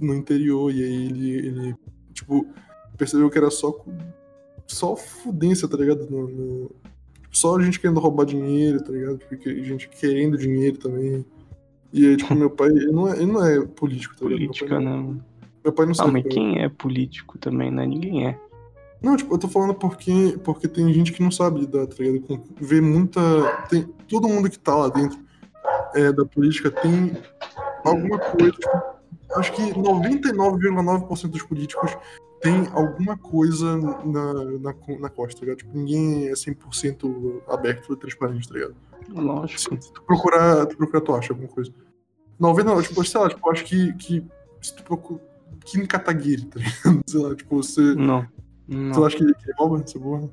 [0.00, 1.74] no interior, e aí ele, ele,
[2.12, 2.46] tipo,
[2.98, 3.72] percebeu que era só,
[4.66, 6.08] só fudência, tá ligado?
[6.10, 6.70] No, no-
[7.30, 9.18] só gente querendo roubar dinheiro, tá ligado?
[9.28, 11.24] Porque gente querendo dinheiro também.
[11.92, 14.38] E aí, tipo, meu pai, ele não é, ele não é político, tá ligado?
[14.38, 15.24] Política, meu pai, não- mano?
[15.64, 16.12] Meu pai não Ah, sabe.
[16.12, 17.84] mas tá quem é político também, né?
[17.86, 18.38] Ninguém é.
[19.02, 22.42] Não, tipo, eu tô falando porque, porque tem gente que não sabe lidar, tá ligado?
[22.60, 23.20] Vê muita.
[23.68, 25.18] Tem, todo mundo que tá lá dentro
[25.94, 27.16] é, da política tem
[27.84, 28.52] alguma coisa.
[28.52, 28.82] Tipo,
[29.36, 31.96] acho que 99,9% dos políticos
[32.40, 35.58] tem alguma coisa na, na, na costa, tá ligado?
[35.58, 38.76] Tipo, ninguém é 100% aberto e transparente, tá ligado?
[39.08, 39.82] Lógico.
[39.82, 41.72] Se tu procurar, tu procurar, tu acha alguma coisa.
[42.38, 44.24] 99, tipo, sei lá, tipo, acho que, que
[44.60, 45.20] se tu procura.
[45.64, 47.02] Kim Kataguiri, tá ligado?
[47.06, 47.80] Sei lá, tipo, você.
[47.80, 48.26] Não.
[48.68, 49.04] Tu Não.
[49.04, 50.28] acha que, que rouba essa porra?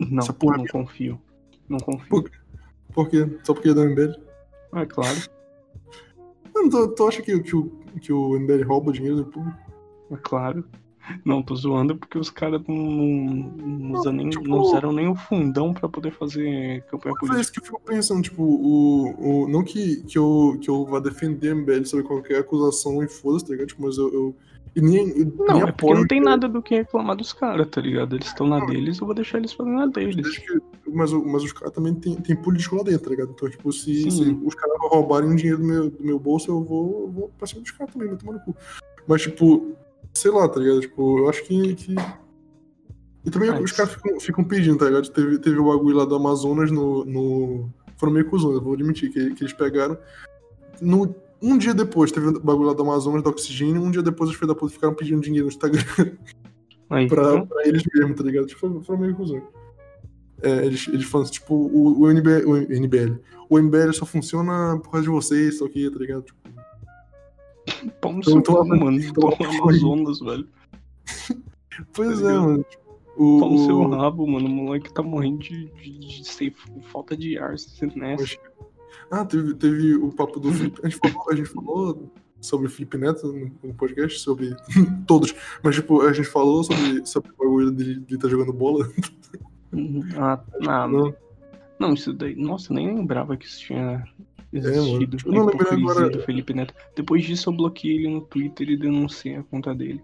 [0.00, 1.20] Não, essa porra é não confio.
[1.68, 2.08] Não confio.
[2.08, 2.30] Por-
[2.92, 3.28] Por quê?
[3.44, 4.14] Só porque é da MBL?
[4.74, 5.16] É claro.
[6.70, 7.70] Tu, tu acha que, que, o,
[8.00, 9.58] que o MBL rouba dinheiro do público?
[10.10, 10.64] É claro.
[11.24, 15.14] Não, tô zoando porque os caras não, não, não nem- tipo- não usaram nem o
[15.14, 17.40] fundão pra poder fazer campanha Mas é política.
[17.42, 20.98] isso que eu fico pensando, tipo, o, o, não que, que, eu, que eu vá
[20.98, 23.68] defender a MBL sobre qualquer acusação e foda-se, tá ligado?
[23.68, 24.36] Tipo, mas eu, eu
[24.80, 28.14] nem, Não, é porque não tem nada do que reclamar dos caras, tá ligado?
[28.16, 30.42] Eles estão na deles, eu vou deixar eles fazendo na deles.
[30.92, 33.30] Mas, o- mas os caras também tem, tem político lá dentro, tá ligado?
[33.34, 37.02] Então, tipo, se, se os caras roubarem dinheiro do meu, do meu bolso, eu vou,
[37.02, 38.54] eu vou pra cima dos caras também, vai tomar no cu.
[39.08, 39.72] Mas, tipo,
[40.14, 40.80] sei lá, tá ligado?
[40.80, 41.74] Tipo, eu acho que.
[41.74, 41.94] que...
[43.24, 45.08] E também Mas- os caras ficam, ficam pedindo, tá ligado?
[45.10, 47.04] Teve, teve o bagulho lá do Amazonas no.
[47.04, 47.70] no...
[47.96, 49.96] Foram meio cuzões, eu vou admitir, que, que eles pegaram.
[50.82, 54.30] No, um dia depois, teve o bagulho lá do Amazonas, do oxigênio, um dia depois
[54.30, 55.82] os filhos da puta ficaram pedindo dinheiro no Instagram
[56.88, 58.46] Aí, pra, então, pra eles mesmo, tá ligado?
[58.46, 59.42] Tipo, foi, meio cuzão.
[60.42, 63.18] É, eles, eles falam assim, tipo, o, o, NBL, o NBL.
[63.50, 66.22] O MBL só funciona por causa de vocês, só que, tá ligado?
[66.22, 66.48] Tipo,
[68.00, 69.14] pau no Então, seu mano.
[69.14, 70.48] Pau no Amazonas, velho.
[71.92, 72.64] pois Tá é, mano.
[72.68, 74.46] Tipo, o, Pau no seu rabo, mano.
[74.46, 76.54] O moleque tá morrendo de, de, de sem
[76.92, 78.22] falta de ar sendo nessa.
[78.22, 78.55] Mas-
[79.10, 80.80] Ah, teve, teve o papo do Felipe.
[80.82, 83.32] A gente falou, a gente falou sobre o Felipe Neto
[83.62, 84.54] no, podcast, sobre
[85.06, 85.34] todos.
[85.62, 88.88] Mas, tipo, a gente falou sobre, sobre o bagulho dele, dele tá jogando bola.
[89.72, 90.02] Uhum.
[90.16, 90.42] Ah,
[90.88, 91.14] Não.
[91.78, 92.34] não, isso daí.
[92.34, 94.04] Nossa, eu nem lembrava que isso tinha
[94.52, 95.16] É, existido.
[95.24, 96.74] Eu não lembrei agora- do Felipe Neto.
[96.94, 100.02] Depois disso, eu bloqueei ele no Twitter e denunciei a conta dele.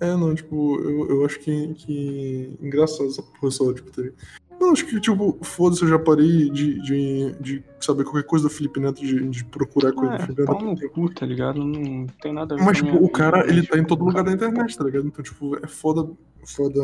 [0.00, 4.14] É, não, tipo, eu, eu acho que, que engraçado essa só, tipo, ter...
[4.60, 8.50] Não, acho que, tipo, foda-se, eu já parei de, de, de saber qualquer coisa do
[8.52, 10.82] Felipe Neto, de, de procurar coisa do É, Felipe pau Neto.
[10.82, 11.62] no cu, tá ligado?
[11.64, 14.04] Não tem nada a ver Mas, tipo, o cara, vida, ele tá em tipo, todo
[14.04, 15.06] lugar da internet, tá ligado?
[15.06, 16.10] Então, tipo, é foda,
[16.44, 16.80] foda...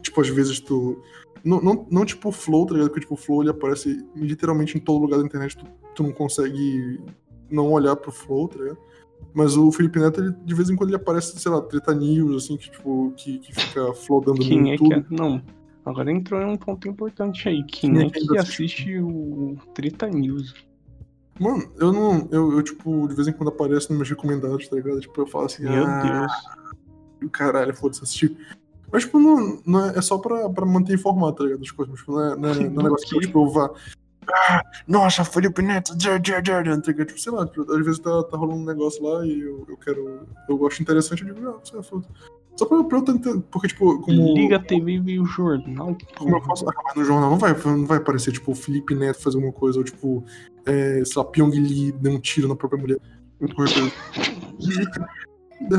[0.00, 1.00] Tipo, às vezes tu...
[1.44, 2.88] Não, não, não tipo o Flow, tá ligado?
[2.88, 6.12] Porque, tipo, o Flow, ele aparece literalmente em todo lugar da internet, tu, tu não
[6.12, 7.00] consegue
[7.50, 8.78] não olhar pro Flow, tá ligado?
[9.34, 12.44] Mas o Felipe Neto, ele, de vez em quando, ele aparece, sei lá, treta news,
[12.44, 15.04] assim, que, tipo, que, que fica flodando no Quem é que é?
[15.10, 15.42] Não.
[15.84, 17.64] Agora entrou em um ponto importante aí.
[17.64, 20.54] Quem é é que assiste o Treta News?
[21.40, 22.28] Mano, eu não.
[22.30, 25.00] Eu, eu, tipo, de vez em quando aparece nos meus recomendados, tá ligado?
[25.00, 27.30] Tipo, eu falo assim, Meu ah, Deus.
[27.32, 28.36] caralho, foda-se assistir.
[28.92, 31.60] Mas, tipo, não, não é, é só pra, pra manter informado, tá ligado?
[31.60, 31.98] Das coisas.
[31.98, 33.26] Tipo, não é, não é, não é um negócio que Ok.
[33.26, 33.70] tipo, eu vá.
[34.32, 37.08] Ah, nossa, Felipe Neto, jar, jar, jar, jar", tá ligado?
[37.08, 39.76] Tipo, sei lá, tipo, às vezes tá, tá rolando um negócio lá e eu, eu
[39.78, 40.28] quero.
[40.48, 42.06] Eu acho interessante, eu digo, ah, sei lá, foda
[42.56, 43.40] Só pra, pra eu tentar.
[43.50, 44.34] Porque, tipo, como.
[44.34, 45.96] Liga a TV e vê o jornal.
[46.16, 49.22] Como eu ah, mas no jornal não vai, não vai aparecer, tipo, o Felipe Neto
[49.22, 50.24] fazer alguma coisa, ou tipo,
[50.66, 52.98] é, sei lá, Pyong Lee deu um tiro na própria mulher.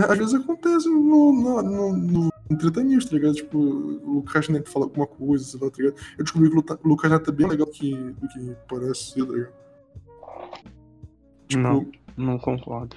[0.09, 3.35] Às vezes acontece no, no, no, no News, tá ligado?
[3.35, 5.95] Tipo, o Lucas Neto fala alguma coisa, sei lá, tá ligado?
[6.17, 9.25] Eu descobri que o Lucas Neto é bem legal do que, do que parece ser,
[9.25, 9.53] tá ligado?
[11.47, 11.91] Tipo, Não.
[12.15, 12.95] Não concordo.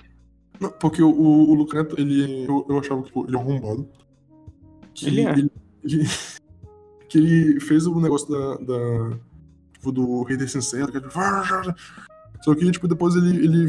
[0.60, 3.40] Não, porque o, o, o Lucas Neto, ele, eu, eu achava que tipo, ele é
[3.40, 3.88] arrombado.
[4.94, 5.32] Que Ele é.
[5.32, 5.50] Ele,
[5.84, 6.08] ele-
[7.08, 8.56] que ele fez o negócio da.
[8.56, 9.18] da
[9.72, 10.90] tipo, do Hater Sincero.
[10.90, 11.06] Que ele,
[12.42, 13.68] só que, tipo, depois ele, ele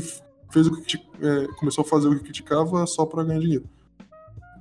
[0.52, 3.66] fez o que é, começou a fazer o que criticava só pra ganhar dinheiro.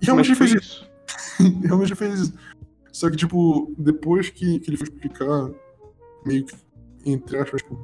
[0.01, 0.89] E realmente ele fez isso.
[1.39, 1.61] isso.
[1.63, 2.35] realmente ele fez isso.
[2.93, 5.51] Só que, tipo, depois que, que ele foi explicar,
[6.25, 6.55] meio que,
[7.05, 7.79] entre aspas, tipo,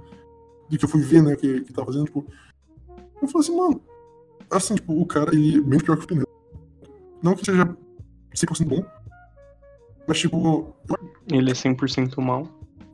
[0.68, 2.24] do que eu fui ver, né, que, que tava fazendo, tipo,
[3.20, 3.82] eu falei assim, mano,
[4.53, 6.26] assim, tipo, o cara, ele é bem pior que o Pineda.
[7.22, 7.76] Não que seja
[8.34, 8.84] 100% bom,
[10.07, 10.74] mas, tipo,
[11.30, 12.46] Ele é 100% mal.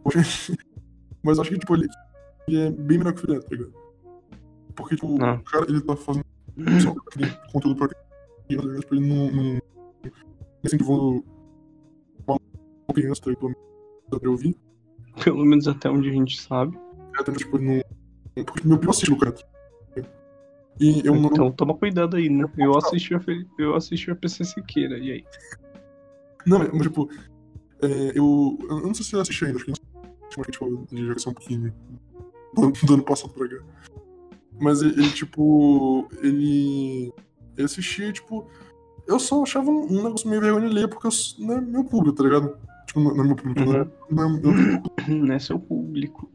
[1.23, 1.89] mas acho que, tipo, ele,
[2.47, 3.75] ele é bem melhor que o Neto, tá ligado?
[4.75, 5.37] Porque, tipo, Não.
[5.37, 6.25] o cara, ele tá fazendo
[6.83, 7.89] só aquele conteúdo pra
[8.47, 8.81] criança, tá?
[8.81, 9.59] Tipo, ele não, não
[10.65, 11.25] incentivando
[12.27, 12.39] uma
[12.95, 13.41] criança, tá ligado?
[13.41, 14.57] Pelo menos dá pra ouvir.
[15.25, 16.79] Pelo menos até onde a gente sabe.
[17.19, 17.83] Até, tipo, ele
[18.35, 18.45] não...
[18.45, 19.45] Porque meu primo assiste o Neto.
[20.81, 21.31] E eu não...
[21.31, 22.45] Então toma cuidado aí, né?
[22.57, 23.21] Eu assisti a,
[23.59, 25.25] eu assisti a PC Siqueira, e aí?
[26.47, 27.11] Não, mas, tipo,
[27.83, 31.05] é, eu, eu não sei se eu assisti ainda, acho que a gente falou de
[31.05, 31.75] geração um pouquinho
[32.55, 33.57] do, do ano passado pra cá.
[34.61, 37.13] Mas ele, ele, tipo, ele,
[37.57, 38.49] ele assistia, tipo,
[39.07, 42.17] eu só achava um, um negócio meio vergonha ler, porque eu, não é meu público,
[42.17, 42.57] tá ligado?
[42.87, 44.83] Tipo, não, não é meu público, não é, não é.
[45.09, 46.31] Não é seu público.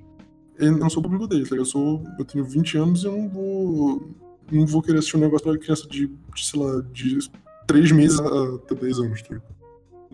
[0.57, 1.61] Eu não sou o público dele, tá ligado?
[1.61, 4.09] Eu, sou, eu tenho 20 anos e eu não vou,
[4.51, 7.19] não vou querer assistir um negócio pra criança de, de sei lá, de
[7.67, 9.35] 3 meses a até 10 anos, tá?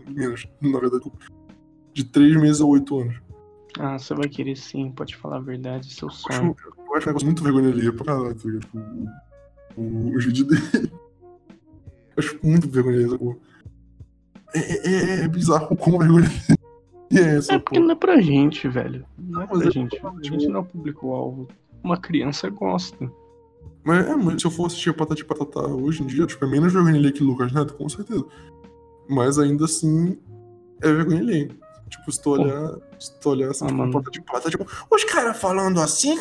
[0.08, 1.10] Menos, na verdade,
[1.92, 3.16] de 3 meses a 8 anos.
[3.78, 6.56] Ah, você vai querer sim, pode falar a verdade, seu Eu sonho.
[6.58, 8.68] acho, eu acho um negócio muito vergonha alheia pra caralho, tá ligado?
[9.76, 10.90] O, o, dele.
[12.16, 13.36] Eu acho muito vergonha essa porra.
[14.54, 16.26] É, é, é, é bizarro como vergonha
[17.12, 17.86] é essa, É porque porra.
[17.86, 19.04] não é pra gente, velho.
[19.16, 19.96] Não é pra é- gente.
[20.04, 21.46] A gente não é o público-alvo.
[21.84, 23.10] Uma criança gosta.
[23.84, 26.48] Mas, é, mas se eu for assistir a Patati Patatá hoje em dia, tipo, é
[26.48, 28.24] menos vergonha alheia que Lucas Neto, com certeza.
[29.08, 30.18] Mas ainda assim,
[30.82, 31.48] é vergonha alheia.
[31.88, 33.90] Tipo, se tu olhar, se tu olhar assim, Ah, tipo.
[33.90, 36.18] Patati Patatá, tipo, os caras falando assim,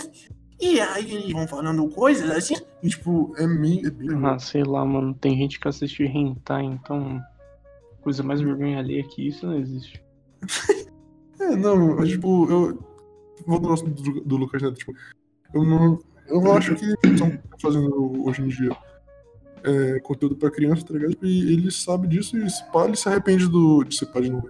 [0.59, 3.87] e aí eles vão falando coisas assim, e, tipo, é meio...
[3.87, 5.13] É bem Ah, sei lá, mano.
[5.13, 7.21] Tem gente que assiste hentai, então.
[8.01, 10.01] Coisa mais vergonha alheia que isso não existe.
[11.39, 12.77] É, não, mas tipo, eu.
[13.47, 14.93] Vou do, do, do Lucas Neto, tipo,
[15.53, 15.97] eu não.
[16.29, 18.75] Eu acho que eles estão fazendo hoje em dia
[19.63, 21.17] é, conteúdo pra criança, tá ligado?
[21.21, 23.83] E ele sabe disso e se pá, ele se arrepende do.
[23.83, 24.49] De ser pá de novo.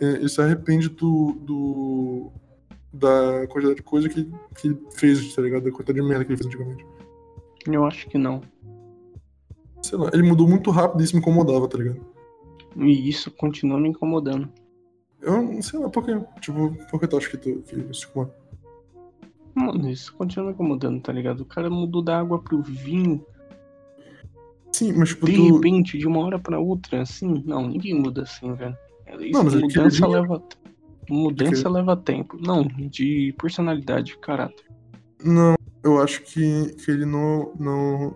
[0.00, 1.32] É, ele se arrepende do.
[1.40, 2.32] do
[2.92, 4.24] da quantidade de coisa que,
[4.58, 5.64] que ele fez, tá ligado?
[5.64, 6.86] Da quantidade de merda que ele fez antigamente.
[7.66, 8.40] Eu acho que não.
[9.82, 12.00] Sei lá, ele mudou muito rápido e isso me incomodava, tá ligado?
[12.76, 14.48] E isso continua me incomodando.
[15.20, 16.18] Eu não sei lá, por quê?
[16.40, 18.10] Tipo, por que tu acha que, tu, que isso?
[19.56, 21.40] Mano, isso continua incomodando, tá ligado?
[21.40, 23.24] O cara mudou da água pro vinho.
[24.70, 25.54] Sim, mas tipo, De tu.
[25.54, 27.42] repente, de uma hora pra outra, assim.
[27.46, 28.76] Não, ninguém muda assim, velho.
[29.18, 30.42] Isso, Não, mas mudança leva.
[31.08, 32.36] Mudança leva tempo.
[32.38, 34.66] Não, de personalidade, de caráter.
[35.24, 38.14] Não, eu acho que, que ele não, não.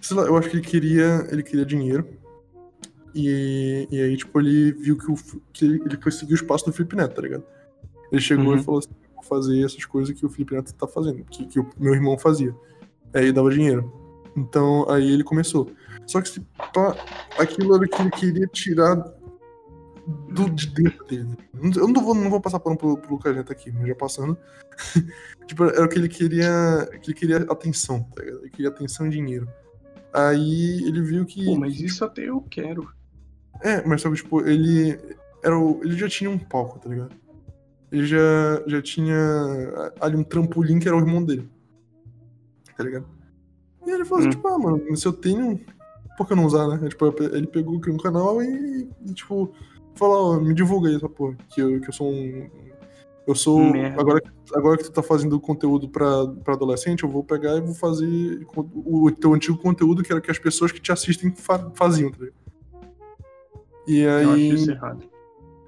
[0.00, 1.26] Sei lá, eu acho que ele queria.
[1.32, 2.06] Ele queria dinheiro.
[3.12, 5.14] E, e aí, tipo, ele viu que, o,
[5.52, 7.42] que ele, seguir os passos do Felipe Neto, tá ligado?
[8.12, 8.56] Ele chegou Uhum.
[8.56, 8.90] e falou assim:
[9.24, 12.54] fazer essas coisas que o Felipe Neto tá fazendo, que, que o meu irmão fazia.
[13.14, 13.92] Aí dava dinheiro.
[14.36, 15.70] Então aí ele começou.
[16.06, 16.40] Só que se
[16.72, 16.96] pá,
[17.38, 18.96] aquilo era o que ele queria tirar
[20.28, 21.36] do, de dentro dele.
[21.76, 24.36] Eu não vou, não vou passar pano pro, pro Lucas Neto aqui, mas já passando.
[25.46, 26.88] tipo, era o que ele queria.
[27.02, 28.40] Que ele queria atenção, tá ligado?
[28.40, 29.48] Ele queria atenção e dinheiro.
[30.12, 31.44] Aí ele viu que.
[31.44, 32.88] Pô, mas isso até eu quero.
[33.62, 34.98] É, mas que, tipo, ele.
[35.42, 37.14] Era o, ele já tinha um palco, tá ligado?
[37.92, 41.48] Ele já, já tinha ali um trampolim que era o irmão dele.
[42.76, 43.06] Tá ligado?
[43.86, 44.30] E ele falou assim, Hum.
[44.30, 45.60] tipo, ah, mano, se eu tenho.
[46.16, 46.88] Por que eu não usar, né?
[46.88, 49.52] Tipo, ele pegou criou um canal e, e, tipo,
[49.94, 51.36] falou, ó, me divulga aí essa porra.
[51.48, 52.48] Que eu, que eu sou um.
[53.26, 53.58] Eu sou.
[53.58, 54.00] Merda.
[54.00, 54.22] Agora,
[54.54, 58.46] agora que tu tá fazendo conteúdo pra, pra adolescente, eu vou pegar e vou fazer
[58.54, 62.18] o, teu antigo conteúdo, que era que as pessoas que te assistem fa- faziam, tá
[62.18, 62.34] ligado?
[63.86, 64.22] E aí.
[64.24, 65.04] Eu acho isso errado.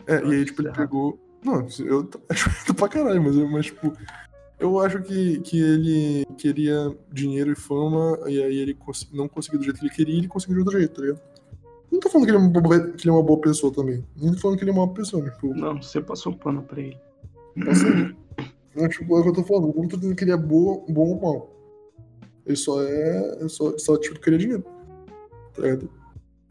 [0.06, 0.78] É, Eu e aí, tipo, ele errado.
[0.80, 1.18] pegou.
[1.44, 1.66] Não, eu
[2.28, 3.92] acho errado pra caralho, mas, mas tipo,
[4.60, 9.58] eu acho que, que ele queria dinheiro e fama, e aí ele cons- não conseguiu
[9.60, 11.20] do jeito que ele queria e ele conseguiu de outro jeito, tá ligado?
[11.90, 14.04] Não tô falando que ele, é uma boa, que ele é uma boa pessoa também.
[14.16, 16.80] Nem tô falando que ele é uma boa pessoa, tipo, Não, você passou pano pra
[16.80, 16.96] ele.
[17.68, 18.14] assim,
[18.74, 19.68] mas, tipo, é o que eu tô falando.
[19.76, 21.50] Eu não tô dizendo que ele é boa, bom ou mal.
[22.46, 23.44] Ele só é.
[23.44, 24.64] é só, só tipo, queria dinheiro.
[25.54, 25.90] Tá ligado?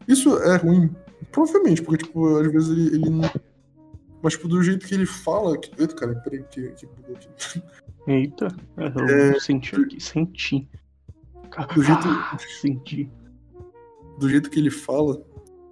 [0.06, 0.88] Isso é ruim.
[1.32, 3.28] Provavelmente, porque, tipo, às vezes ele, ele não.
[4.22, 5.58] Mas, tipo, do jeito que ele fala.
[5.58, 5.70] Que...
[5.80, 7.28] Eita, cara, peraí, que, que bugou aqui.
[8.06, 10.68] Eita, eu É, senti aqui, senti.
[11.74, 13.10] Do jeito- Ah, senti.
[14.18, 15.20] Do jeito que ele fala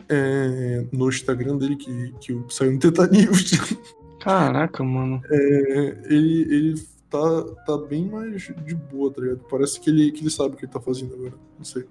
[0.09, 3.53] é, no Instagram dele, que, que saiu no Teta News,
[4.21, 5.23] Caraca, mano.
[5.31, 9.45] é, ele, ele tá, tá bem mais de boa, tá ligado?
[9.49, 11.35] Parece que ele, que ele sabe o que ele tá fazendo agora.
[11.57, 11.85] Não sei.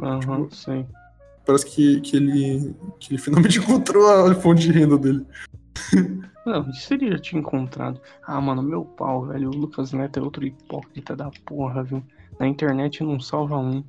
[0.00, 0.86] Aham, sei.
[1.44, 5.24] Parece que, que, ele, que ele finalmente encontrou a fonte de renda dele.
[6.46, 8.00] Não, isso ele já tinha encontrado.
[8.24, 9.50] Ah, mano, meu pau, velho.
[9.50, 12.02] O Lucas Neto é outro hipócrita da porra, viu?
[12.38, 13.82] Na internet não salva um.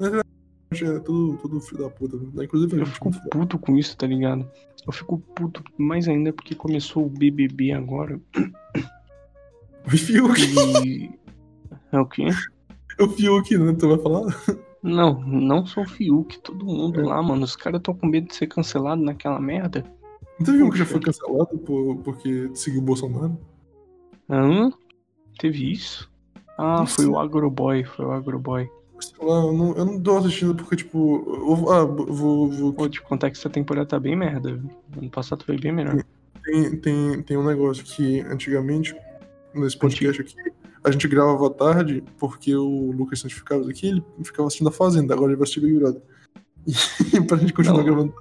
[0.00, 2.16] É tudo, tudo filho da puta.
[2.16, 2.44] né?
[2.44, 4.48] Inclusive, Eu fico puto com isso, tá ligado?
[4.86, 8.20] Eu fico puto mais ainda porque começou o BBB agora.
[9.86, 10.40] O Fiuk.
[10.86, 11.10] E.
[11.92, 12.26] É o quê?
[13.00, 13.72] O Fiuk, né?
[13.72, 14.26] Tu vai falar?
[14.82, 17.04] Não, não só o Fiuk, todo mundo É.
[17.04, 17.42] lá, mano.
[17.44, 19.84] Os caras tão com medo de ser cancelado naquela merda.
[20.40, 23.38] Não teve um que já foi cancelado por, porque seguiu o Bolsonaro?
[24.28, 24.72] Hã?
[25.38, 26.10] Teve isso?
[26.56, 27.12] Ah, Não foi sei.
[27.12, 28.68] o Agroboy, foi o Agroboy.
[29.00, 31.22] Sei lá, eu não, eu não tô assistindo porque, tipo.
[31.26, 34.54] eu ah, vou, vou, Vou te contar que essa temporada tá bem merda.
[34.54, 34.70] viu?
[34.96, 36.02] Ano passado foi bem melhor.
[36.44, 38.94] tem, tem, tem um negócio que antigamente,
[39.54, 40.34] nesse podcast aqui,
[40.84, 44.72] a gente gravava à tarde porque o Lucas Santos ficava aqui ele ficava assistindo a
[44.72, 46.02] Fazenda, agora ele vai assistir Big Brother.
[47.14, 47.84] E pra gente continuar Não.
[47.84, 48.14] gravando.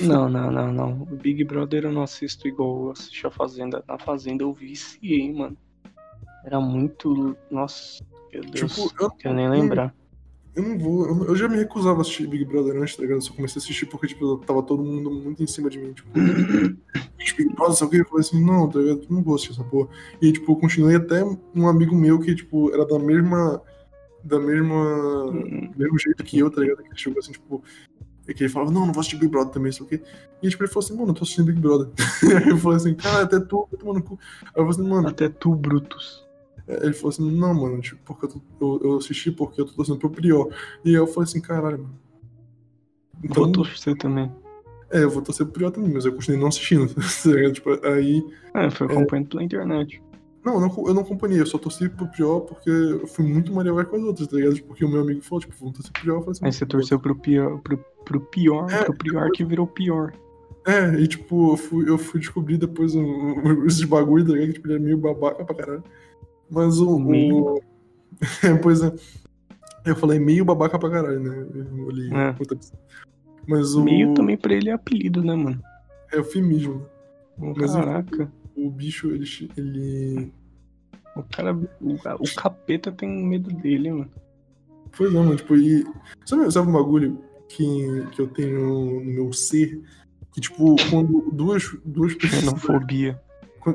[0.00, 1.04] Não, não, não, não.
[1.04, 3.84] Big Brother eu não assisto igual eu assisti a Fazenda.
[3.86, 5.56] Na Fazenda eu viciei, mano.
[6.44, 7.36] Era muito.
[7.50, 8.72] Nossa, meu Deus.
[8.72, 9.94] Tipo, eu, não quero nem lembrar.
[10.54, 11.06] eu não vou.
[11.06, 13.18] Eu, eu já me recusava a assistir Big Brother antes, tá ligado?
[13.18, 15.92] Eu só comecei a assistir porque, tipo, tava todo mundo muito em cima de mim.
[15.92, 18.00] Tipo, "Gente, Big Brother, sabe o que?
[18.00, 19.06] Eu falei assim, não, tá ligado?
[19.08, 19.88] Não vou assistir essa porra.
[20.20, 21.22] E, tipo, eu continuei até
[21.54, 23.62] um amigo meu que, tipo, era da mesma.
[24.24, 25.26] Da mesma.
[25.26, 26.82] Hum, do mesmo jeito que eu, tá ligado?
[26.82, 27.62] Que ele chegou assim, tipo.
[28.32, 30.00] E que ele falava, não, não vou assistir Big Brother também, sei o quê.
[30.42, 31.88] E tipo, ele falou assim, mano, eu tô assistindo Big Brother.
[32.42, 34.18] Aí eu falei assim, cara, até tu, vai tomar no cu.
[34.42, 36.26] Aí eu falei assim, mano, Até tu, Brutus.
[36.66, 38.40] ele falou assim, não, mano, tipo, porque eu, tô-
[38.82, 40.48] eu, eu assisti porque eu tô torcendo pro Prior.
[40.82, 42.00] E aí eu falei assim, caralho, mano.
[43.22, 44.32] Então, Vou torcer também.
[44.90, 46.88] é, eu vou torcer pro Prior também, mas eu continuei não assistindo.
[46.94, 48.24] tá tipo, aí.
[48.54, 50.02] É, foi acompanhando pela internet.
[50.44, 53.52] Não, eu não, eu não acompanhei, eu só torci pro Prior porque eu fui muito
[53.52, 54.60] Maria vai com as outras, tá ligado?
[54.64, 56.16] Porque o meu amigo falou, tipo, vamos torcer pro Prior.
[56.16, 59.44] Eu falei assim, Aí você torceu pro pior, pro, pro pior, É, pro pior que
[59.44, 60.12] virou pior.
[60.66, 64.48] É, e tipo, eu fui, eu fui descobrir depois um, um- esses bagulho, tá ligado?
[64.48, 65.84] Que tipo, ele é meio babaca pra caralho.
[66.50, 66.98] Mas o.
[66.98, 67.36] Meio?
[67.36, 67.62] o...
[68.62, 68.92] Pois é.
[69.84, 71.46] Eu falei meio babaca pra caralho, né?
[71.54, 72.36] Eu olhei É.
[73.46, 73.82] Mas o.
[73.82, 75.60] Meio também pra ele é apelido, né, mano?
[76.12, 76.84] É eufemismo.
[77.38, 78.30] Mas o- Caraca.
[78.56, 79.24] O bicho, ele.
[79.56, 80.32] ele...
[81.16, 81.54] O cara.
[81.80, 84.10] O, o capeta tem medo dele, mano.
[84.96, 85.84] Pois é, mano, tipo, e.
[86.24, 89.80] Sabe, sabe um bagulho que, que eu tenho no meu ser?
[90.32, 92.40] Que, tipo, quando duas, duas pessoas.
[92.44, 93.20] Xenofobia.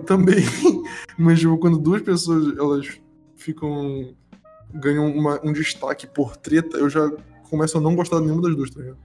[0.06, 0.38] Também.
[1.18, 3.00] Mas, tipo, quando duas pessoas elas
[3.36, 4.14] ficam.
[4.74, 7.10] ganham uma- um destaque por treta, eu já
[7.50, 8.98] começo a não gostar de nenhuma das duas, tá ligado?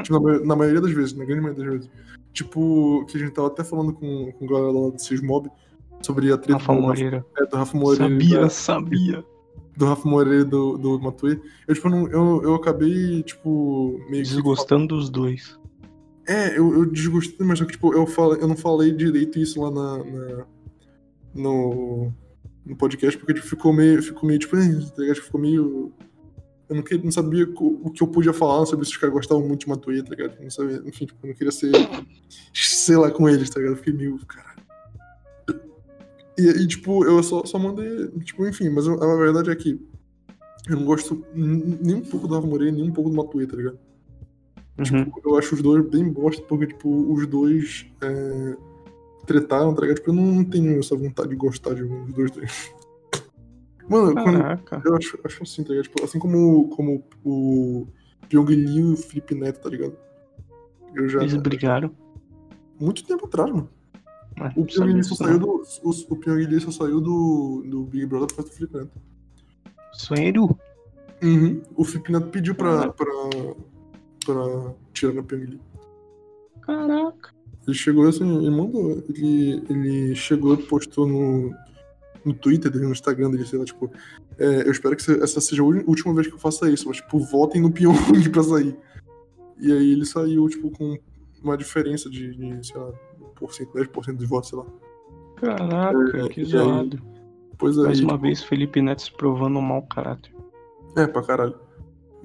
[0.00, 1.90] Tipo, na, na maioria das vezes, na grande maioria das vezes.
[2.32, 5.50] Tipo, que a gente tava até falando com, com a galera lá do Sismob
[6.00, 7.26] sobre a treta Rafa do, Moreira.
[7.38, 8.08] é, do Rafa Moreira.
[8.08, 9.24] Sabia, da- sabia.
[9.76, 11.38] do Rafa Moreira e do, do Matuê.
[11.68, 14.30] Eu, tipo, não, eu, eu acabei, tipo, meio que.
[14.30, 15.58] Desgostando dos dois.
[16.26, 19.60] É, eu, eu desgostei, mas só que, tipo, eu, falo, eu não falei direito isso
[19.60, 20.44] lá na, na-
[21.34, 22.12] no,
[22.64, 25.16] no podcast, porque tipo, ficou meio, ficou meio, tipo, "Eh", tá ligado?
[25.16, 25.92] Ficou meio...
[26.72, 29.60] Eu não, queria, não sabia o que eu podia falar, se os caras gostavam muito
[29.60, 30.36] de Matuê, tá ligado?
[30.38, 31.70] Eu Não sabia, enfim, tipo, eu não queria ser,
[32.54, 33.74] sei lá, com eles, tá ligado?
[33.74, 34.62] Eu fiquei meio, caralho.
[36.38, 39.78] E, e, tipo, eu só, só mandei, tipo, enfim, mas a, a verdade é que
[40.66, 43.54] eu não gosto nem um pouco do Rafa Moreira, nem um pouco do Matuê, tá
[43.54, 43.78] ligado?
[44.78, 45.04] Uhum.
[45.04, 48.56] Tipo, eu acho os dois bem bosta, porque, tipo, os dois é,
[49.26, 49.96] tretaram, tá ligado?
[49.96, 52.68] Tipo, eu não tenho essa vontade de gostar de um dos dois.
[52.68, 52.81] Tá?
[53.88, 54.82] Mano, Caraca.
[54.84, 55.84] eu acho, acho assim, tá ligado?
[55.84, 57.86] Tipo, assim como, como o
[58.28, 59.96] Pyong Lee e o Felipe Neto, tá ligado?
[60.94, 61.20] Eu já.
[61.20, 61.94] Eles brigaram.
[62.80, 63.68] Muito tempo atrás, mano.
[64.38, 65.62] Mas O não Pyong Lee só saiu do.
[65.82, 69.00] O, o Pyong Lee só saiu do, do Big Brother por causa do Felipe Neto.
[69.92, 70.58] Sério?
[71.22, 71.62] Uhum.
[71.76, 72.92] O Felipe Neto pediu pra.
[72.92, 73.06] Pra,
[74.24, 75.60] pra tirar na Pyong Lee.
[76.62, 77.30] Caraca.
[77.66, 79.04] Ele chegou assim, ele mandou.
[79.08, 81.54] Ele, ele chegou e postou no,
[82.24, 83.90] no Twitter dele, no Instagram dele, sei lá, tipo,
[84.38, 87.18] é, eu espero que essa seja a última vez que eu faça isso, mas, tipo,
[87.18, 87.96] votem no Pyong
[88.30, 88.76] pra sair.
[89.58, 90.98] E aí ele saiu, tipo, com
[91.42, 92.92] uma diferença de, de sei lá,
[93.40, 94.66] 1%, 10% de votos, sei lá.
[95.36, 97.00] Caraca, É, que zoado.
[97.58, 100.32] Pois é, Mais uma tipo, vez, Felipe Neto se provando um mau caráter.
[100.96, 101.54] É, pra caralho.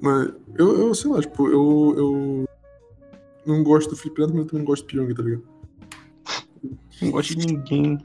[0.00, 2.48] Mas eu, eu sei lá, tipo, eu, eu
[3.46, 5.42] não gosto do Felipe Neto, mas eu também não gosto do Pyong, tá ligado?
[7.02, 7.98] Não gosto de ninguém.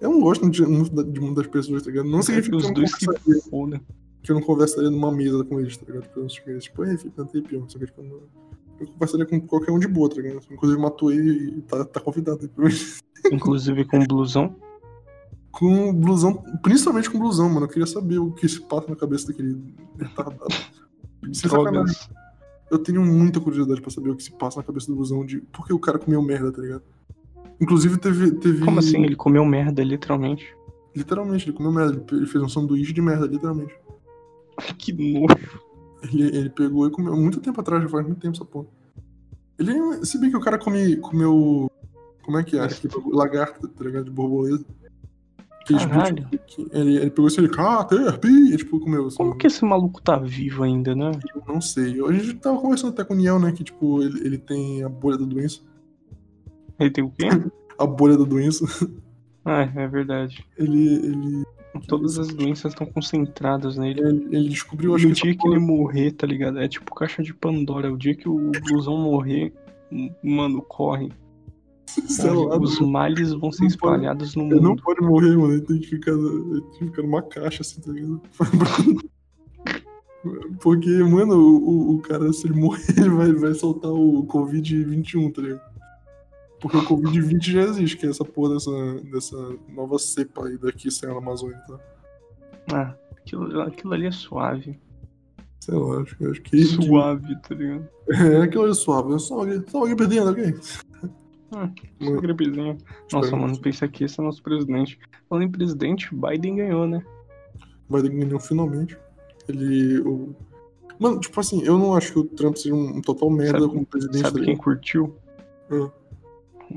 [0.00, 2.06] Eu não gosto de, de muitas pessoas, tá ligado?
[2.08, 3.80] Não Quero significa que que os dois fodam.
[4.22, 6.02] que eu não conversaria numa mesa com eles, tá ligado?
[6.04, 8.44] Tipo, eu não chegaria, tipo, ei, Felipe, não pior, só que, tipo, eu, não-
[8.80, 10.40] eu conversaria com qualquer um de boa, tá ligado?
[10.50, 12.74] Inclusive matou ele e tá, tá convidado aí pra mim.
[13.32, 14.56] Inclusive com blusão.
[15.52, 17.66] Com blusão, principalmente com blusão, mano.
[17.66, 19.62] Eu queria saber o que se passa na cabeça daquele
[19.98, 20.52] retardado.
[21.32, 21.72] Sem sacanagem.
[21.72, 22.08] Drogas.
[22.70, 25.40] Eu tenho muita curiosidade pra saber o que se passa na cabeça do blusão de
[25.52, 26.82] por que o cara comeu merda, tá ligado?
[27.60, 28.32] Inclusive teve.
[28.32, 29.02] teve Como assim?
[29.04, 30.44] Ele comeu merda, literalmente.
[30.94, 32.04] Literalmente, ele comeu merda.
[32.12, 33.74] Ele- fez um sanduíche de merda, literalmente.
[34.78, 35.26] Que nojo.
[36.02, 38.66] Ele, ele pegou e comeu muito tempo atrás, já faz muito tempo essa porra.
[39.58, 41.70] Ele, se bem que o cara come, comeu.
[42.22, 42.66] Como é que é?
[42.66, 44.04] Bagulho- Lagarto, tá ligado?
[44.04, 44.64] De borboleta.
[45.66, 45.94] Que, tipo,
[46.72, 49.16] ele, ele pegou esse ele, Caterpie, e tipo, comeu assim.
[49.16, 51.12] Como que esse maluco tá vivo ainda, né?
[51.34, 52.04] Eu não sei.
[52.04, 53.50] A gente tava conversando até com o Niel, né?
[53.50, 55.60] Que, tipo, ele, ele tem a bolha da doença.
[56.78, 57.28] Ele tem o quê?
[57.78, 58.64] A bolha da doença.
[59.44, 60.46] Ah, é verdade.
[60.56, 61.44] Ele, ele,
[61.88, 64.00] Todas as doenças estão concentradas nele.
[64.00, 65.22] ele, ele descobriu, acho no que.
[65.22, 66.58] dia essa que ele morrer, tá ligado?
[66.60, 67.92] É tipo caixa de Pandora.
[67.92, 69.52] O dia que o blusão morrer,
[70.22, 71.10] mano, corre.
[72.08, 74.82] sei lá, Os males vão ser não pode- espalhados no Ele não mundo.
[74.84, 75.52] pode morrer, mano.
[75.54, 78.20] Ele tem que ficar, ele tem que ficar numa caixa, assim, tá ligado?
[80.60, 85.32] Porque, mano, o, o- o cara, se ele morrer, ele vai, vai soltar o Covid-21,
[85.32, 85.73] tá ligado?
[86.64, 88.70] Porque o Covid-20 já existe, que é essa porra dessa,
[89.12, 89.36] dessa
[89.68, 91.78] nova cepa aí daqui saindo na Amazônia, tá?
[92.72, 94.80] Ah, aquilo, aquilo ali é suave.
[95.60, 96.64] Sei lá, acho, que- acho que.
[96.64, 97.86] Suave, tá ligado?
[98.08, 99.14] É, aquilo ali é suave.
[99.14, 100.54] É só alguém, só alguém perdendo, ok?
[101.54, 102.78] Ah, Mano, gripezinha.
[103.12, 104.98] Nossa, mano, pensa que esse é nosso presidente.
[105.28, 107.04] Falando em presidente, Biden ganhou, né?
[107.90, 108.96] Biden ganhou finalmente.
[109.48, 110.00] Ele.
[110.00, 110.34] O...
[110.98, 113.72] Mano, tipo assim, eu não acho que o Trump seja um, um total merda Sabe-
[113.72, 114.20] como presidente.
[114.22, 115.14] Sabe quem curtiu
[115.70, 115.90] Ah,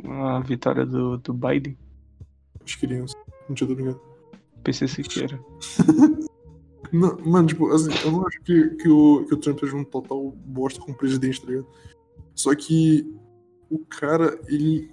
[0.05, 1.77] a vitória do, do Biden?
[2.67, 3.15] as crianças.
[3.47, 3.99] Não tinha ligado.
[4.63, 5.39] PC Siqueira.
[6.91, 9.83] Não, mano, tipo, assim, eu não acho que, que, o, que o Trump seja um
[9.83, 11.67] total bosta como presidente, tá ligado?
[12.33, 13.05] Só que
[13.69, 14.89] o cara, ele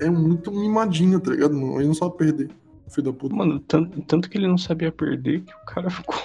[0.00, 1.54] é muito mimadinho, tá ligado?
[1.54, 2.50] Ele não sabe perder.
[2.88, 3.36] Filho da puta.
[3.36, 6.16] Mano, tanto, tanto que ele não sabia perder que o cara ficou.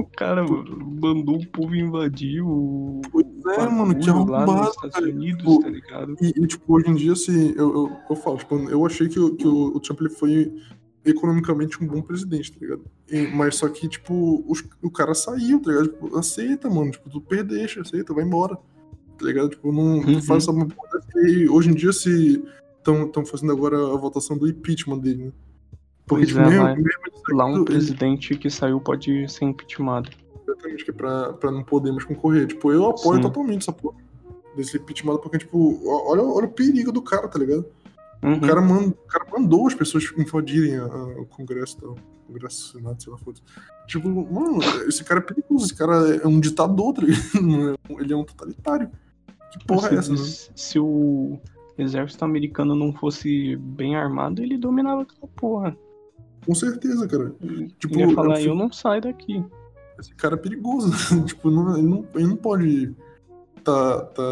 [0.00, 3.00] O cara mandou o povo invadir o.
[3.10, 3.26] Pois
[3.58, 5.08] é, mano, que lá nos arrombado, Estados.
[5.08, 6.16] Unidos, Tipo, tá ligado?
[6.20, 9.18] E, e, tipo, hoje em dia, assim, eu, eu, eu falo, tipo, eu achei que,
[9.18, 10.52] o- que o, o Trump ele foi
[11.04, 12.82] economicamente um bom presidente, tá ligado?
[13.10, 15.88] E- mas só que, tipo, os- o cara saiu, tá ligado?
[15.88, 16.90] Tipo, aceita, mano.
[16.90, 18.56] Tipo, tu perdeste, aceita, vai embora.
[19.18, 19.48] Tá ligado?
[19.50, 20.22] Tipo, não Uhum.
[20.22, 20.68] faz essa porra.
[21.26, 22.42] E hoje em dia, se
[22.78, 25.32] estão fazendo agora a votação do impeachment dele, né?
[26.06, 27.02] Porque, Pois tipo, é, mesmo, mesmo
[27.32, 30.10] Lá um presidente que saiu pode ser impeachmentado.
[30.42, 32.46] Exatamente, que é pra, pra não poder mais concorrer.
[32.46, 33.22] Tipo, eu apoio Sim.
[33.22, 33.96] totalmente essa porra.
[34.56, 37.66] Desse impeachment, porque, tipo, olha, olha o perigo do cara, tá ligado?
[38.22, 38.34] Uhum.
[38.34, 41.96] O cara, o cara mandou as pessoas invadirem o Congresso e tal.
[42.26, 43.40] Congresso, Senado, sei lá, foda
[43.86, 47.78] Tipo, mano, esse cara é perigoso, esse cara é um ditador, tá ligado?
[47.88, 48.90] É Ele é um totalitário.
[49.50, 50.18] Que porra se, é essa, né?
[50.54, 51.38] se o
[51.78, 55.76] exército americano não fosse bem armado, ele dominava aquela porra.
[56.48, 57.34] Com certeza, cara.
[57.78, 59.44] Tipo, ele ia falar, eu fico- eu não saio daqui.
[60.00, 60.90] Esse cara é perigoso.
[61.26, 62.94] tipo, não, ele, não, ele não pode.
[63.62, 64.22] Tá, tá.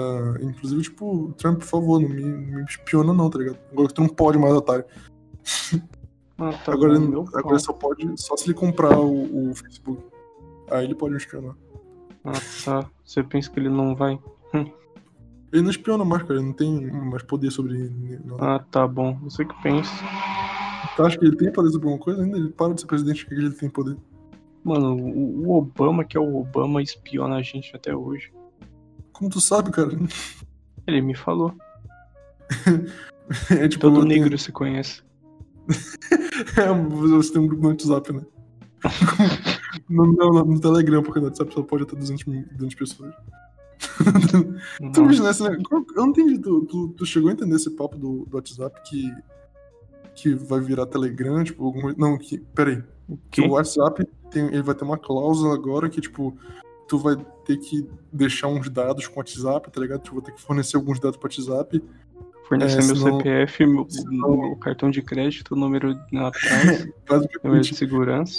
[0.40, 3.58] Inclusive, tipo, Trump, por favor, não me, me espiona, não, tá ligado?
[3.70, 4.86] Agora tu não pode mais, otário.
[6.38, 8.10] Ah, tá agora, bom, ele, agora ele só pode.
[8.18, 10.02] Só se ele comprar o, o Facebook.
[10.70, 11.54] Aí ele pode me espionar.
[12.24, 12.32] Ah,
[12.64, 12.90] tá.
[13.04, 14.18] Você pensa que ele não vai?
[15.52, 16.36] Ele não espiona mais, cara.
[16.40, 18.20] Ele não tem mais poder sobre ele.
[18.24, 18.36] Não.
[18.40, 19.16] Ah, tá bom.
[19.24, 19.92] Você que pensa.
[20.97, 22.38] Tu acha que ele tem poder sobre alguma coisa ainda?
[22.38, 23.97] Ele para de ser presidente, o que ele tem poder?
[24.64, 28.32] Mano, o, Obama, que é o Obama, espiona a gente até hoje.
[29.12, 29.90] Como tu sabe, cara?
[30.86, 31.55] Ele me falou.
[33.51, 33.80] É tipo.
[33.82, 35.03] Todo eu tenho- negro se conhece.
[36.57, 38.22] É, você tem um grupo no WhatsApp, né?
[39.90, 43.14] no, no, no, no Telegram, porque no WhatsApp só pode até 200, mil- 200 pessoas.
[44.94, 45.59] tu imagina né?
[45.70, 49.12] Eu não entendi, tu, tu, tu chegou a entender esse papo do, do WhatsApp que,
[50.16, 51.96] que vai virar Telegram, tipo, coisa.
[51.98, 52.38] Não, que.
[52.54, 52.82] Peraí.
[53.30, 56.36] Que o WhatsApp tem, ele vai ter uma cláusula agora que, tipo,
[56.88, 57.14] tu vai
[57.44, 60.00] ter que deixar uns dados com o WhatsApp, tá ligado?
[60.00, 61.80] Tu vai ter que fornecer alguns dados pro WhatsApp.
[62.48, 67.70] Fornecer É, meu senão- CPF, meu, senão- meu cartão de crédito, número atrás, número Basicamente,
[67.70, 68.38] de segurança.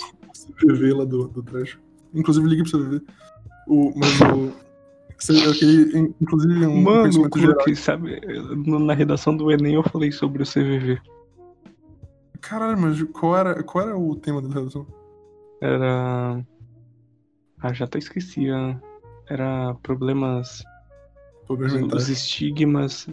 [0.59, 1.77] CVV lá do, do trash.
[2.13, 3.01] Inclusive, liga pro CVV.
[3.67, 4.51] O, mas o.
[6.21, 7.29] Inclusive, um Mano, eu geral.
[7.29, 8.21] coloquei, sabe,
[8.65, 10.99] na redação do Enem eu falei sobre o CVV.
[12.41, 14.85] Caralho, mas qual era, qual era o tema da redação?
[15.61, 16.45] Era.
[17.59, 18.49] Ah, já até esqueci.
[18.49, 18.79] ah.
[19.29, 20.63] Era problemas.
[21.47, 23.07] Problemas Os, estigmas.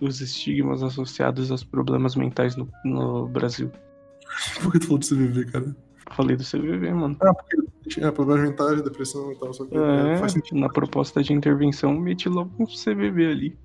[0.00, 3.70] Os estigmas associados aos problemas mentais no, no Brasil.
[4.62, 5.76] Por que tu falou de CVV, cara?
[6.10, 7.16] Falei do CVV, mano.
[7.22, 7.56] Ah, porque
[7.88, 10.58] tinha problemas mentais, depressão e tal, só que é, faz É, sentido.
[10.60, 13.58] na proposta de intervenção meti logo um CVV ali.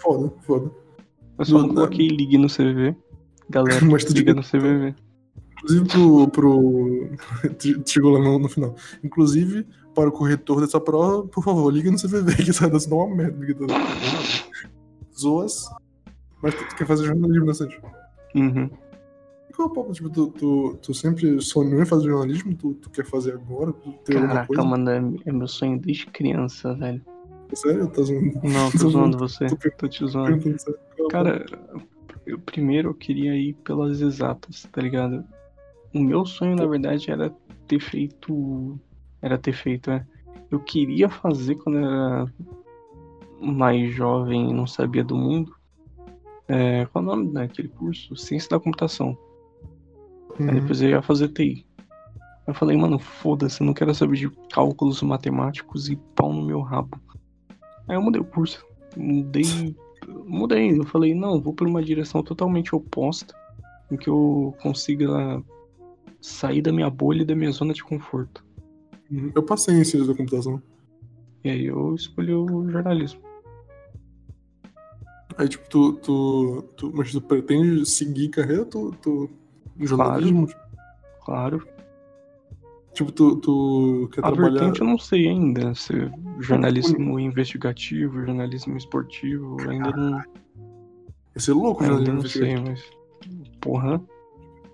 [0.00, 0.70] Foda, foda.
[1.38, 2.96] Eu só não coloquei ligue no CVV.
[3.50, 4.94] Galera, Mas tu liga devia- no CVV.
[5.58, 6.28] Inclusive pro.
[6.28, 7.10] pro...
[7.86, 8.74] Chegou lá no, no final.
[9.02, 13.04] Inclusive, para o corretor dessa prova, por favor, liga no CVV, que essa redação dá
[13.04, 13.38] uma merda.
[13.44, 13.66] liga do-
[15.18, 15.68] Zoas.
[16.42, 17.80] Mas tu, tu quer fazer jornalismo, né, Sancho?
[18.34, 18.68] Uhum.
[19.54, 19.92] Qual é o papo?
[19.92, 22.54] Tipo, tu, tu, tu sempre sonhou em fazer jornalismo?
[22.54, 23.72] Tu, tu quer fazer agora?
[24.04, 27.00] Caraca, mano, é, é meu sonho desde criança, velho.
[27.54, 27.88] Sério?
[27.88, 28.38] Tá zoando?
[28.44, 29.46] Não, tô zoando você.
[29.46, 30.46] tô Tô te zoando.
[30.50, 31.46] é Cara,
[32.26, 35.24] Eu primeiro eu queria ir pelas exatas, tá ligado?
[35.94, 37.30] O meu sonho, na verdade, era
[37.68, 38.78] ter feito.
[39.22, 40.04] Era ter feito, é.
[40.50, 42.32] Eu queria fazer quando eu era
[43.40, 45.54] mais jovem e não sabia do mundo.
[46.48, 48.16] É, qual é o nome daquele curso?
[48.16, 49.16] Ciência da computação.
[50.38, 50.48] Uhum.
[50.48, 51.66] Aí depois eu ia fazer TI.
[52.46, 56.60] Eu falei, mano, foda-se, eu não quero saber de cálculos matemáticos e pau no meu
[56.60, 57.00] rabo.
[57.88, 58.64] Aí eu mudei o curso.
[58.96, 59.74] Mudei.
[60.06, 60.78] Mudei.
[60.78, 63.34] Eu falei, não, vou por uma direção totalmente oposta.
[63.90, 65.42] Em que eu consiga
[66.20, 68.44] sair da minha bolha e da minha zona de conforto.
[69.10, 69.30] Uhum.
[69.34, 70.60] Eu passei em ciência da computação.
[71.44, 73.20] E aí eu escolhi o jornalismo.
[75.38, 76.92] Aí, tipo, tu, tu, tu.
[76.94, 78.64] Mas tu pretende seguir carreira?
[78.64, 78.90] Tu.
[79.02, 79.30] tu
[79.78, 80.48] jornalismo?
[81.24, 81.66] Claro.
[82.96, 84.52] Tipo, tu, tu quer A trabalhar.
[84.58, 85.74] vertente eu não sei ainda.
[85.74, 85.92] Se
[86.40, 90.24] jornalismo investigativo, jornalismo esportivo, eu ainda não, Ia
[91.36, 92.90] ser louco, ainda jornalismo não sei, mas.
[93.60, 94.00] Porra.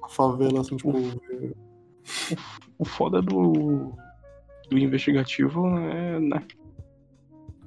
[0.04, 0.92] A favela, assim, tipo.
[0.96, 2.36] é,
[2.78, 3.92] O foda do.
[4.70, 6.20] do investigativo é.
[6.20, 6.46] Né?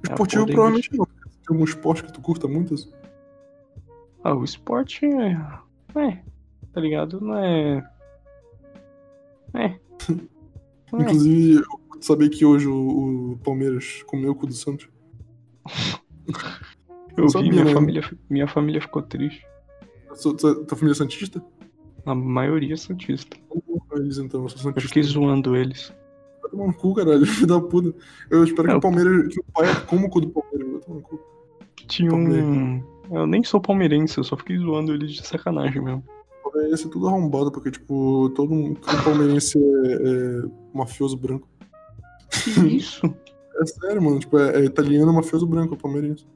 [0.08, 1.04] É Esportivo da provavelmente não.
[1.04, 1.14] Tem
[1.50, 2.72] algum esporte que tu curta muito?
[2.72, 2.90] assim?
[4.24, 5.32] Ah, o esporte é.
[6.00, 6.22] É.
[6.72, 7.20] Tá ligado?
[7.20, 7.86] Não é.
[9.52, 9.78] É.
[10.98, 11.02] É.
[11.02, 14.88] Inclusive, eu sabia que hoje o, o Palmeiras comeu o cu do Santos.
[17.16, 17.72] Eu vi, sabia, minha né?
[17.72, 19.44] família, minha família ficou triste.
[20.14, 21.42] Sou- tua tua família é Santista?
[22.04, 23.36] A maioria é santista.
[23.94, 24.88] Eles então, eu sou Eu Santista.
[24.88, 25.92] fiquei zoando eles.
[26.42, 27.94] Vai tomar no cu, caralho, filho da puta.
[28.30, 28.78] Eu espero que Não.
[28.78, 29.34] o Palmeiras.
[29.34, 30.70] Que o pai coma o cu do Palmeiras.
[30.72, 31.20] Vai tomar no cu.
[31.88, 32.82] Tinha um.
[33.10, 36.04] Eu nem sou palmeirense, eu só fiquei zoando eles de sacanagem mesmo.
[36.68, 40.42] Vai ser tudo arrombado, porque, tipo, todo, mundo- todo palmeirense é, é
[40.74, 41.48] mafioso branco.
[42.30, 43.06] Que isso?
[43.60, 44.18] É sério, mano.
[44.18, 46.26] Tipo, é, é italiano mafioso branco, é palmeirense.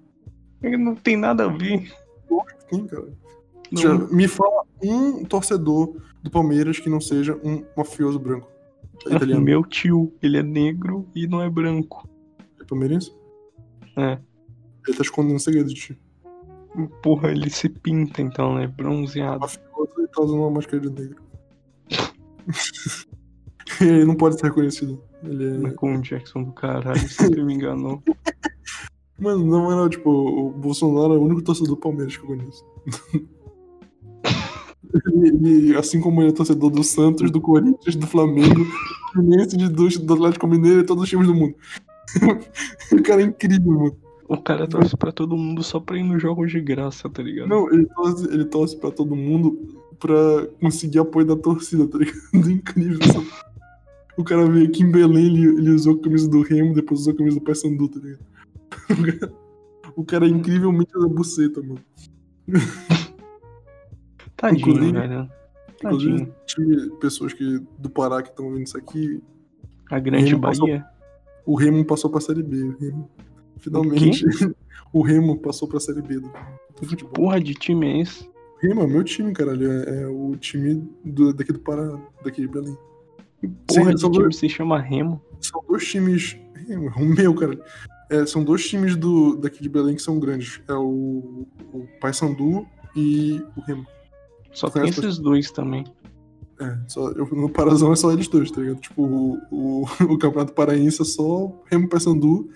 [0.62, 1.90] Não tem nada a ver.
[2.70, 3.08] Sim, cara.
[3.72, 3.82] Não.
[3.82, 8.48] Já me fala um torcedor do Palmeiras que não seja um mafioso branco.
[9.06, 9.42] É italiano.
[9.42, 12.08] Meu tio, ele é negro e não é branco.
[12.60, 13.12] É palmeirense?
[13.96, 14.18] É.
[14.86, 15.98] Ele tá escondendo segredo de ti.
[17.02, 18.66] Porra, ele se pinta então, né?
[18.66, 19.40] Bronzeado.
[19.40, 21.22] Mafioso e tá usando uma máscara de negro.
[23.80, 25.02] ele não pode ser reconhecido.
[25.22, 25.58] Ele é...
[25.58, 28.02] Michael Jackson do caralho, sempre me enganou.
[29.18, 32.64] Mano, na moral, tipo, o Bolsonaro é o único torcedor do Palmeiras que eu conheço.
[35.12, 40.14] ele, assim como ele é torcedor do Santos, do Corinthians, do Flamengo, do Fluminense, do
[40.14, 41.54] Atlético Mineiro e todos os times do mundo.
[42.92, 43.96] o cara é incrível, mano.
[44.26, 47.48] O cara torce pra todo mundo só pra ir nos jogos de graça, tá ligado?
[47.48, 52.18] Não, ele torce, ele torce pra todo mundo pra conseguir apoio da torcida, tá ligado?
[52.51, 52.98] Incrível.
[53.12, 53.30] Sabe?
[54.16, 57.12] O cara veio aqui em Belém, ele, ele usou a camisa do Remo, depois usou
[57.12, 58.20] a camisa do Paysandu, tá ligado?
[58.90, 59.32] O cara,
[59.96, 61.80] o cara é incrivelmente da buceta, mano.
[64.36, 65.30] Tadinho, inclusive- velho.
[65.82, 66.34] Inclusive, Tadinho.
[66.46, 69.22] time, pessoas que, do Pará que estão vendo isso aqui,
[69.90, 70.84] A grande Remo passou- Bahia.
[71.46, 72.57] o Remo passou pra Série B.
[72.64, 73.11] O Remo,
[73.59, 74.24] finalmente,
[74.92, 76.30] o Remo passou pra Série B do,
[76.80, 77.12] do futebol.
[77.14, 78.30] Porra de time é esse?
[78.62, 79.70] É meu time, caralho.
[79.70, 82.76] É, é o time do, daqui do Pará, daqui de Belém.
[83.66, 85.22] Porra Sim, são time dois- se chama Remo.
[85.40, 86.36] São dois times.
[86.68, 87.58] Remo, é o meu, cara.
[88.11, 90.61] É, são dois times do, daqui de Belém que são grandes.
[90.68, 93.86] É o, o Paysandu e o Remo.
[94.52, 95.84] Só tem esses dois também.
[96.61, 98.80] É, só, eu, no Parazão é só eles dois, tá ligado?
[98.80, 102.50] Tipo, o, o, o Campeonato Paraense é só Remo e Paysandu,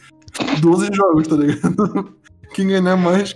[0.61, 2.15] 12 jogos, tá ligado?
[2.53, 3.35] Quem ganhar mais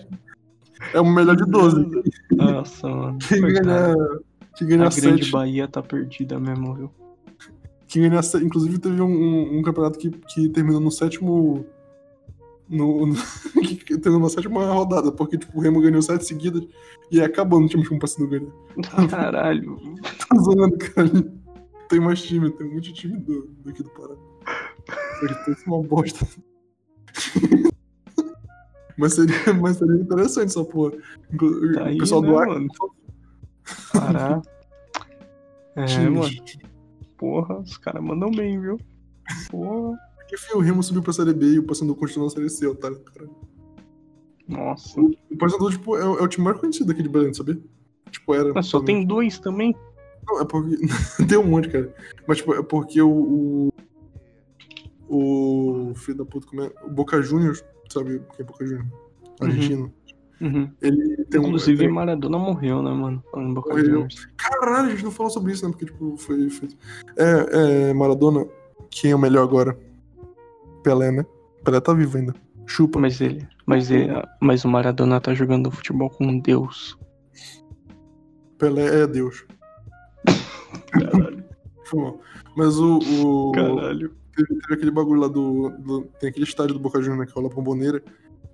[0.93, 1.87] é o melhor de 12.
[2.33, 3.19] Nossa, mano.
[3.19, 3.95] Quem ganhar,
[4.57, 5.31] quem A ganhar grande 7.
[5.31, 6.91] Bahia tá perdida mesmo, viu?
[7.87, 11.65] Quem ganhar inclusive teve um, um, um campeonato que, que terminou no sétimo.
[12.69, 13.15] No, no,
[13.87, 16.63] que terminou na sétima rodada, porque tipo, o Remo ganhou sete seguidas
[17.11, 18.53] e aí acabou no time que o Paysandu ganhou.
[19.09, 19.79] Caralho.
[20.29, 21.09] Tô zoando, cara.
[21.89, 24.15] Tem mais time, tem muito time do, daqui do Pará.
[25.49, 26.27] Isso é uma bosta.
[28.99, 30.93] Mas, seria, mas seria interessante essa porra.
[31.75, 32.55] Tá aí, o pessoal né, do Acre.
[32.55, 32.69] mano?
[33.93, 34.43] Pará.
[35.77, 36.19] É, times.
[36.19, 36.31] mano.
[37.17, 38.79] Porra, os caras mandam bem, viu?
[39.49, 39.97] Porra.
[40.33, 42.99] Enfim, o Remo subiu pra Série B e o Paysandu continuou na Série C, otário,
[43.01, 43.29] cara.
[44.49, 45.01] Nossa.
[45.01, 47.57] O Paysandu, tipo, é, o- é o time mais conhecido aqui de Belém, sabia?
[48.11, 48.53] Tipo, era.
[48.53, 49.73] Mas só tem dois também?
[50.27, 50.77] Não, é porque.
[51.29, 51.95] tem um monte, cara.
[52.27, 53.11] Mas, tipo, é porque o.
[53.11, 53.71] O.
[55.09, 56.71] o filho da puta, como é?
[56.85, 58.89] O Boca Juniors, sabe quem é Boca Juniors?
[59.41, 59.93] Argentino.
[60.41, 60.71] Uhum.
[60.81, 61.47] Ele tem um.
[61.47, 63.23] Inclusive, tem- Maradona morreu, né, mano?
[63.31, 63.87] Falando Boca Morreu.
[63.87, 64.29] Juniors.
[64.37, 65.71] Caralho, a gente não falou sobre isso, né?
[65.73, 66.77] Porque, tipo, foi feito.
[67.17, 68.47] É, é, Maradona,
[68.91, 69.77] quem é o melhor agora?
[70.85, 71.27] Pelé, né?
[71.65, 72.35] Pelé tá vivo ainda.
[72.67, 73.01] Chupa.
[73.01, 73.47] Mas ele.
[73.67, 74.11] Mas, ele,
[74.41, 76.97] mas o Maradona tá jogando futebol com Deus.
[78.59, 79.45] Pelé é Deus.
[80.93, 81.45] Caralho.
[82.57, 82.99] Mas o.
[82.99, 84.15] o Caralho.
[84.47, 87.55] Teve, teve aquele bagulho lá do, do- Tem aquele estádio do Boca Juniors, né, que
[87.55, 88.03] Bomboneira,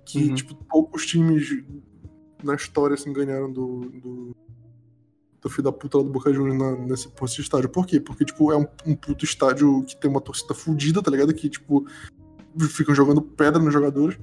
[0.05, 0.35] que, Uhum.
[0.35, 1.63] tipo, poucos times
[2.43, 3.79] na história, assim, ganharam do.
[3.89, 4.35] do
[5.41, 7.69] do filho da puta lá do Boca Juniors na- nesse, por esse estádio.
[7.69, 7.99] Por quê?
[7.99, 11.31] Porque, tipo, é um, um puto estádio que tem uma torcida fudida, tá ligado?
[11.35, 11.85] Que, tipo,
[12.67, 14.17] ficam jogando pedra nos jogadores.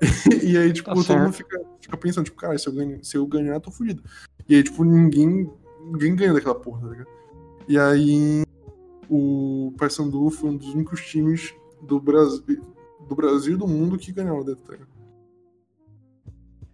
[0.42, 1.22] e aí, tipo, Tá todo certo.
[1.22, 4.02] mundo fica, fica pensando, tipo, cara, se eu, ganho, se eu ganhar, eu tô fudido.
[4.48, 5.48] E aí, tipo, ninguém,
[5.84, 7.08] ninguém ganha daquela porra, tá ligado?
[7.68, 8.42] E aí,
[9.08, 12.62] o Paysandu foi um dos únicos times do Brasil,
[13.08, 14.88] do Brasil e do mundo que dentro, tá ligado?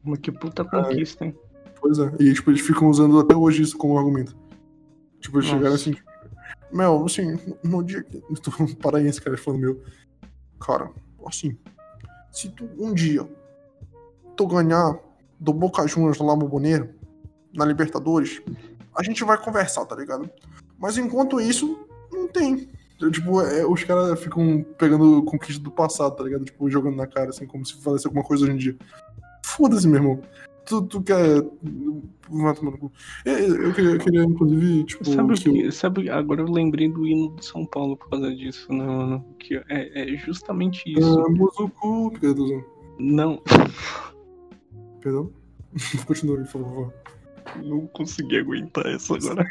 [0.02, 1.36] Mas que puta conquista, hein?
[1.80, 2.12] Pois é.
[2.18, 4.36] E tipo, eles ficam usando até hoje isso como argumento.
[5.20, 5.58] Tipo, eles Nossa.
[5.58, 5.94] chegaram assim,
[6.72, 8.16] Mel, assim, no dia que.
[8.28, 9.82] Eu tô falando paraense, cara, falando meu.
[10.58, 10.90] Cara,
[11.26, 11.56] assim,
[12.30, 13.28] se tu um dia
[14.36, 14.98] tu ganhar
[15.38, 16.94] do Boca Juniors lá no Boneiro,
[17.52, 18.40] na Libertadores,
[18.96, 20.30] a gente vai conversar, tá ligado?
[20.78, 21.81] Mas enquanto isso,
[22.32, 22.68] tem.
[23.00, 26.44] Eu, Tipo, é, os caras ficam pegando conquista do passado, tá ligado?
[26.44, 28.76] Tipo, jogando na cara, assim, como se fizesse alguma coisa hoje em dia.
[29.44, 30.20] Foda-se, meu irmão.
[30.64, 31.42] Tu, tu quer.
[32.30, 32.92] Vai tomar no cu.
[33.24, 35.04] Eu, eu queria, eu queria, inclusive, tipo.
[35.04, 38.32] Sabe, o que eu- sabe, agora eu lembrei do hino do São Paulo por causa
[38.32, 39.24] disso, né, mano?
[39.40, 41.16] Que é, é justamente isso.
[41.16, 42.12] Damos o cu.
[42.20, 42.64] Perdão.
[43.00, 43.42] Não,
[45.00, 45.30] Perdão?
[46.06, 46.94] Continua, por favor.
[47.64, 49.44] não consegui aguentar essa agora.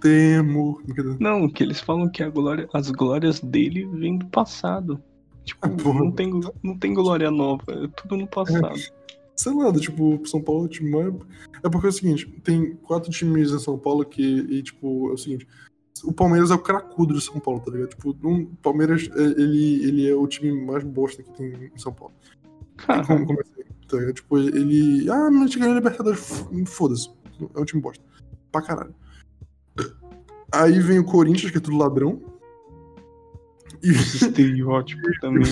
[0.00, 0.80] Temo.
[1.18, 5.02] Não, que eles falam que glória, as glórias dele vêm do passado.
[5.44, 8.78] Tipo, Ah, não tem, não tem glória nova, é tudo no passado.
[9.34, 11.14] Sei lá, tipo, São Paulo é o time mais.
[11.62, 14.22] É porque é o seguinte: tem quatro times em São Paulo que.
[14.22, 15.48] E, tipo, é o seguinte.
[16.04, 17.90] O Palmeiras é o cracudo de São Paulo, tá ligado?
[17.90, 21.78] Tipo, um, o Palmeiras, é, ele, ele é o time mais bosta que tem em
[21.78, 22.14] São Paulo.
[22.86, 23.54] Tem como começar,
[23.88, 24.14] tá ligado?
[24.14, 25.10] Tipo, ele.
[25.10, 26.46] Ah, mas a gente ganhou a Libertadores.
[26.66, 27.10] Foda-se.
[27.54, 28.04] É um time bosta.
[28.52, 28.94] Pra caralho.
[30.52, 32.20] Aí vem o Corinthians, que é tudo ladrão.
[33.82, 35.42] E Esse estereótipo também.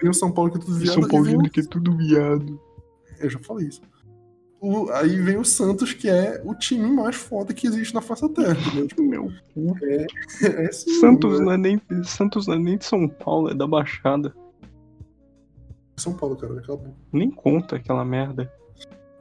[0.00, 0.94] vem o São Paulo, que é tudo viado.
[0.94, 2.60] São Paulino que é tudo viado.
[3.18, 3.82] Eu já falei isso.
[4.60, 8.22] O- aí vem o Santos, que é o time mais foda que existe na face
[8.22, 8.86] da Terra?
[8.86, 9.74] Tipo, Meu cu.
[9.82, 11.44] é assim, Santos né?
[11.44, 14.32] não, é nem, Santos não é nem de São Paulo, é da Baixada.
[15.96, 16.94] São Paulo, cara, acabou.
[17.12, 18.52] Nem conta aquela merda.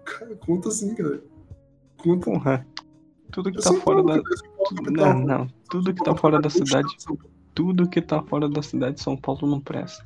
[0.05, 1.21] Cara, conta assim, cara.
[1.97, 2.25] Conta.
[2.25, 2.67] Porra.
[3.31, 4.15] Tudo que É tá fora da.
[4.17, 4.21] é
[4.67, 5.47] Tudo, não, não.
[5.69, 6.87] Tudo que tá fora da cidade.
[7.53, 10.03] Tudo que tá fora da cidade de São Paulo não presta.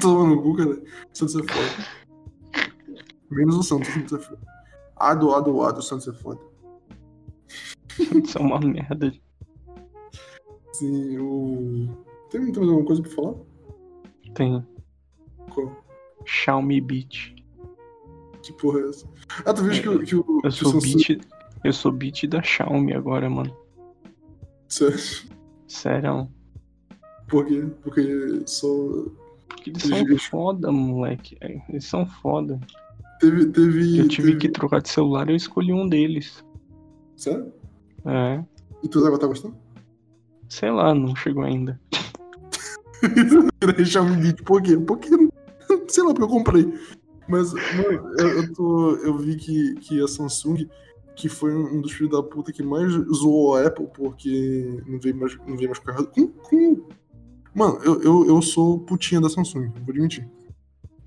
[0.00, 0.82] Toma no cu, cara.
[1.12, 2.68] Santos é foda.
[3.30, 4.40] Menos o Santos, Santos é foda.
[4.96, 6.40] Ado, ado, ado, Santos é foda.
[7.98, 9.12] Isso é uma merda.
[10.72, 11.88] Sim, o.
[12.30, 13.34] Tem, tem mais alguma coisa pra falar?
[14.34, 14.64] Tem
[15.52, 15.84] Qual?
[16.26, 17.34] Xiaomi Beat.
[18.42, 19.08] Que porra é essa?
[19.46, 20.40] Ah, tu viu que, o- que o.
[20.42, 21.20] Eu sou o beat.
[21.64, 23.56] Eu sou beat da Xiaomi agora, mano.
[24.68, 24.98] Sério?
[25.66, 26.28] Sério.
[27.28, 27.64] Por quê?
[27.82, 28.68] Porque só.
[29.48, 31.36] Porque eles são Eles- foda, moleque.
[31.40, 32.60] É, Eles são foda.
[33.20, 33.46] Teve.
[33.46, 36.44] teve Eu tive teve- que trocar de celular e eu escolhi um deles.
[37.16, 37.52] Sério?
[38.04, 38.44] É.
[38.82, 39.56] E tu tá gostando?
[40.48, 41.80] Sei lá, não chegou ainda.
[44.02, 44.76] Um vídeo, por quê?
[44.76, 45.08] Porque.
[45.88, 46.74] Sei lá, porque eu comprei.
[47.28, 50.66] Mas, mano, eu, eu, tô, eu vi que, que a Samsung,
[51.16, 55.16] que foi um dos filhos da puta que mais zoou a Apple, porque não veio
[55.16, 56.10] mais, não veio mais carregador.
[56.12, 56.82] Com, com...
[57.54, 60.28] Mano, eu, eu, eu sou putinha da Samsung, vou admitir.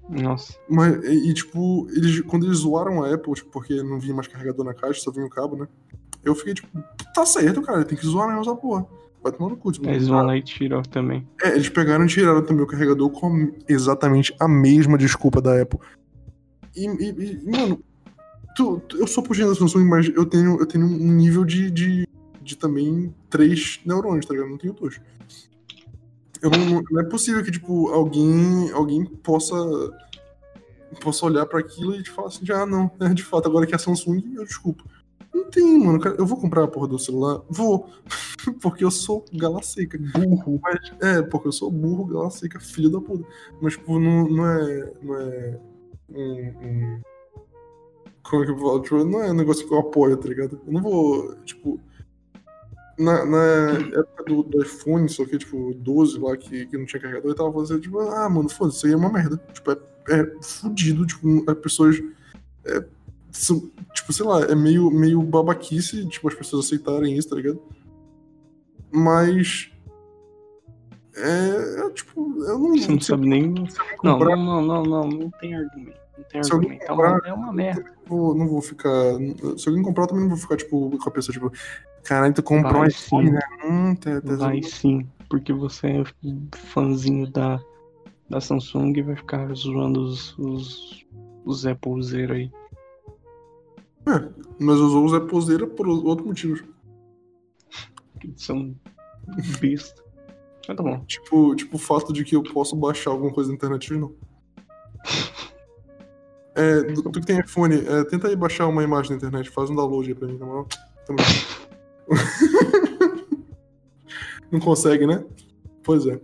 [0.10, 0.54] Nossa.
[0.70, 4.28] Mas, e, e, tipo, eles, quando eles zoaram a Apple, tipo, porque não vinha mais
[4.28, 5.68] carregador na caixa, só vinha o cabo, né?
[6.24, 6.68] Eu fiquei tipo,
[7.14, 8.88] tá certo, cara, tem que zoar mesmo essa porra.
[9.22, 11.28] Vai tomar no cu, tipo, Eles vão lá e tiram também.
[11.44, 15.80] é, eles pegaram e tiraram também o carregador com exatamente a mesma desculpa da Apple.
[16.76, 17.84] E, e- e, mano,
[18.58, 22.08] tu- tu- eu sou da Samsung, mas eu tenho, eu tenho um nível de, de,
[22.42, 24.50] de também três neurônios, tá ligado?
[24.50, 25.00] Não tenho dois.
[26.42, 29.56] Eu não, não é possível que, tipo, alguém, alguém possa,
[31.02, 33.74] possa olhar pra aquilo e te falar assim, ah, não, é de fato, agora que
[33.74, 34.84] é a Samsung, eu desculpo.
[35.34, 36.00] Não tem, mano.
[36.00, 37.42] cara, Eu vou comprar a porra do celular?
[37.50, 37.90] Vou.
[38.62, 40.00] Porque eu sou gala seca.
[40.14, 40.60] Burro.
[40.64, 43.28] Mas, é, porque eu sou burro, gala seca, filho da puta.
[43.62, 44.94] Mas, tipo, não, não é.
[45.04, 45.60] Não é.
[46.10, 47.02] Um, um-
[48.30, 48.82] Como é que eu falo?
[48.82, 50.60] Tipo, não é um negócio que eu apoio, tá ligado?
[50.66, 51.80] Eu não vou, tipo.
[53.00, 53.44] Na, na
[54.00, 57.36] época do, do iPhone, só que, tipo, 12 lá, que, que não tinha carregador, eu
[57.36, 59.38] tava fazendo, tipo, ah, mano, foda-se, isso aí é uma merda.
[59.54, 59.78] Tipo, é,
[60.10, 62.02] é fudido, tipo, as pessoas.
[62.66, 62.84] é,
[63.32, 67.62] são, tipo, sei lá, é meio, meio babaquice, tipo, as pessoas aceitarem isso, tá ligado?
[68.92, 69.72] Mas.
[71.16, 72.78] É, é, tipo, eu não.
[72.78, 73.54] Você não sabe nem.
[74.04, 76.07] Não, não, não, não, não, não tem argumento.
[76.18, 76.84] Não tem Se argumento.
[76.84, 77.86] É comprar- é uma merda.
[78.06, 78.92] Vou- não vou ficar.
[79.58, 81.52] Se alguém comprar, eu também não vou ficar, tipo, com a pessoa, tipo,
[82.04, 83.40] caralho, tu comprou um iPhone, né?
[83.66, 86.04] Hum, tá, tá Vai sim, porque você é
[86.56, 87.60] fãzinho da,
[88.30, 91.06] da Samsung e vai ficar zoando os, os,
[91.46, 92.52] os Applezeiro aí.
[94.60, 96.64] Mas usou o Zé Poseira por outro motivo.
[98.38, 98.74] São
[99.60, 100.02] besta.
[100.68, 101.00] Mas tá bom.
[101.06, 104.14] Tipo, tipo o fato de que eu posso baixar alguma coisa na internet não.
[106.58, 109.76] É, tu que tem iPhone, é, tenta aí baixar uma imagem na internet, faz um
[109.76, 110.68] download aí pra mim, na moral.
[111.06, 111.68] Tamo junto.
[114.52, 115.24] Não consegue, né?
[115.84, 116.20] Pois é.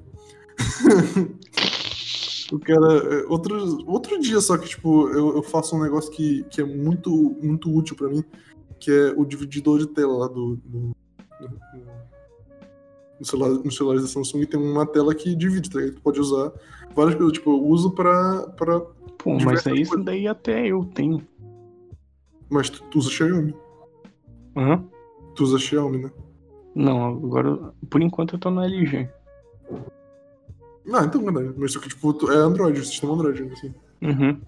[2.52, 2.94] O cara.
[2.98, 6.64] é, Outro, outro dia só que, tipo, eu, eu faço um negócio que, que é
[6.64, 7.10] muito,
[7.42, 8.24] muito útil pra mim,
[8.80, 10.58] que é o divididor de tela lá do.
[10.58, 10.96] do-
[11.40, 11.94] do-
[13.20, 15.80] no celular, nos celulares da Samsung tem uma tela que divide, tá?
[15.80, 16.52] Tu pode usar
[16.94, 17.34] várias coisas.
[17.34, 18.42] Tipo, eu uso pra.
[18.58, 18.82] pra
[19.24, 21.26] Pô, mas é isso daí até eu tenho.
[22.50, 23.56] mas tu, tu usa Xiaomi.
[24.56, 24.84] Hã?
[25.34, 26.12] Tu usa Xiaomi, né?
[26.76, 29.10] Não, agora, por enquanto eu tô no LG.
[30.86, 31.54] Não, então, verdade.
[31.58, 33.74] Mas só que, tipo, é Android, sistema Android, assim.
[34.02, 34.42] Uhum.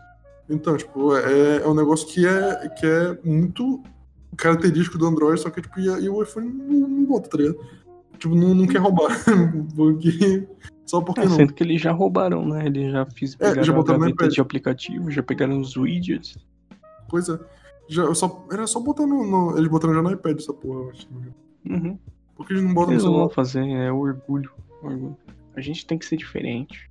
[0.49, 3.81] Então, tipo, é, é um negócio que é, que é muito
[4.35, 7.57] característico do Android, só que, tipo, e, e o iPhone não, não bota, tá ligado?
[8.19, 9.11] Tipo, não, não quer roubar.
[9.75, 10.47] Porque.
[10.85, 11.31] Só porque Ah, não.
[11.35, 12.65] sendo que eles já roubaram, né?
[12.67, 14.31] Eles já fiz, É, já a botaram no gaveta iPad.
[14.33, 16.37] de aplicativo, já pegaram os widgets.
[17.09, 17.39] Pois é.
[17.87, 20.89] Já, só, era só botar no, no- Eles botaram já no iPad essa porra, eu
[20.91, 21.07] acho.
[21.69, 21.97] Uhum.
[22.35, 23.25] Por que eles não botam no Eles não celular?
[23.27, 24.51] vão fazer, é orgulho,
[24.83, 25.17] orgulho.
[25.55, 26.89] A gente tem que ser diferente.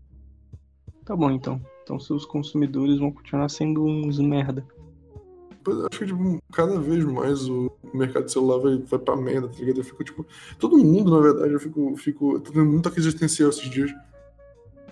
[1.05, 1.61] Tá bom então.
[1.83, 4.65] Então seus consumidores vão continuar sendo uns merda.
[5.67, 9.49] É, acho que, tipo, cada vez mais o mercado de celular vai, vai pra merda,
[9.49, 9.79] tá ligado?
[9.79, 10.27] Eu fico, tipo,
[10.59, 13.91] todo mundo, na verdade, eu fico, fico, tô tendo muita crise existencial esses dias.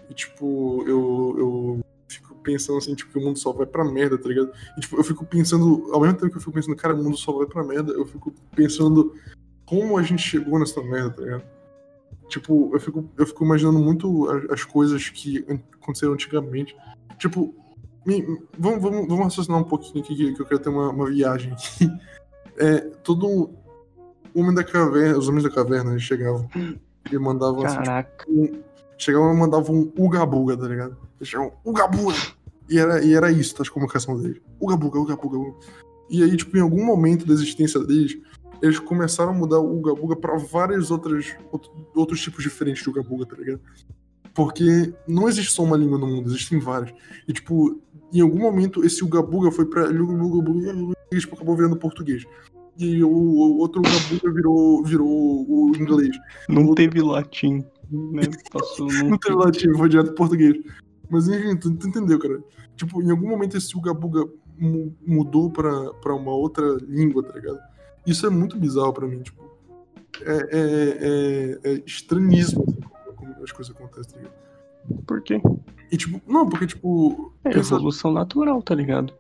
[0.09, 4.19] E, tipo, eu, eu fico pensando, assim, tipo, que o mundo só vai pra merda,
[4.19, 4.53] tá ligado?
[4.77, 7.17] E, tipo, eu fico pensando, ao mesmo tempo que eu fico pensando, cara, o mundo
[7.17, 9.15] só vai pra merda, eu fico pensando
[9.65, 11.45] como a gente chegou nessa merda, tá ligado?
[12.29, 15.45] Tipo, eu fico, eu fico imaginando muito as, as coisas que
[15.75, 16.75] aconteceram antigamente.
[17.19, 17.55] Tipo,
[18.07, 18.23] me-
[18.59, 21.53] vamos, vamos, vamos raciocinar um pouquinho aqui, que, que eu quero ter uma, uma viagem
[21.53, 21.89] aqui.
[22.59, 23.49] É, todo
[24.35, 26.47] homem da caverna, os homens da caverna, eles chegavam
[27.11, 28.27] e mandavam assim, Caraca.
[28.99, 30.95] chegavam e mandavam um Uga Buga, tá ligado?
[31.19, 32.15] Eles chegavam, Uga Buga!
[32.69, 34.39] E era, e era isso, tá, a comunicação deles.
[34.61, 35.55] Uga Buga, Uga Buga, Uga.
[36.11, 38.19] E aí, tipo, em algum momento da existência deles,
[38.61, 42.91] eles começaram a mudar o Uga Buga pra vários outros, outro- outros tipos diferentes de
[42.91, 43.63] Uga Buga, tá ligado?
[44.35, 46.95] Porque não existe só uma língua no mundo, existem várias.
[47.29, 47.81] E, tipo,
[48.13, 51.77] em algum momento esse Uga Buga foi pra Uga Buga, Buga, e tipo, acabou virando
[51.77, 52.25] português.
[52.79, 56.17] E o, o outro Uga Buga virou, virou o inglês.
[56.49, 58.23] Não teve latim, né?
[58.51, 59.11] Passou no...
[59.11, 60.57] Não teve latim, foi direto português.
[61.11, 62.43] Mas enfim, tu, tu entendeu, cara.
[62.75, 64.25] Tipo, em algum momento esse Uga Buga
[64.59, 67.59] mu- mudou pra, pra uma outra língua, tá ligado?
[68.07, 69.43] Isso é muito bizarro pra mim, tipo.
[70.25, 72.81] É, é, é, é estranhíssimo assim,
[73.43, 74.35] as coisas acontecem, tá ligado?
[75.07, 75.41] Por quê?
[75.91, 77.33] E tipo, não, porque tipo.
[77.45, 79.15] É pensa- evolução natural, tá ligado?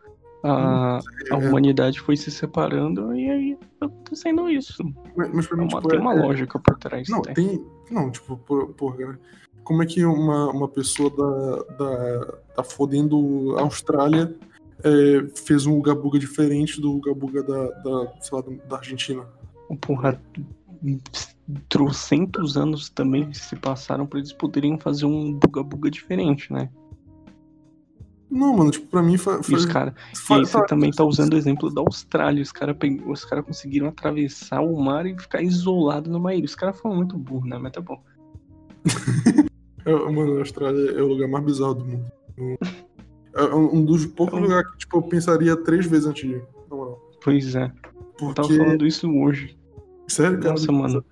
[0.45, 1.01] A, a
[1.31, 4.83] é, humanidade foi se separando e aí tá acontecendo isso.
[5.17, 7.09] mas, mas mim, Uma- tipo, tem é- uma é- lógica por trás.
[7.09, 7.33] Não, né?
[7.33, 7.65] tem.
[7.91, 9.21] Não, tipo, por, por cara.
[9.63, 14.35] Como é que uma, uma pessoa da, da, tá fodendo a Austrália
[14.83, 19.25] é, fez um Uga Buga diferente do Uga Buga da, da, sei lá, da Argentina?
[19.81, 20.21] Porra,
[21.69, 26.69] trocentos anos também se passaram pra eles poderem fazer um buga-buga diferente, né?
[28.31, 29.93] Não, mano, tipo, pra mim fa- E os caras.
[30.15, 32.43] E você tá- também tá usando o exemplo da Austrália.
[32.43, 32.75] Os caras
[33.07, 36.47] os cara conseguiram atravessar o mar e ficar isolado numa ilha.
[36.47, 37.59] Os caras foram muito burros, né?
[37.59, 38.03] Mas tá bom.
[39.85, 42.11] é, mano, a Austrália é o lugar mais bizarro do mundo.
[43.35, 46.27] É um um dos poucos É um- lugares que, tipo, eu pensaria três vezes antes
[46.29, 46.99] de ir, na moral.
[47.23, 47.71] Pois é.
[48.21, 48.57] Eu tava Porque.
[48.57, 49.59] falando isso hoje.
[50.09, 50.51] Sério, cara?
[50.53, 51.05] Nossa, mano.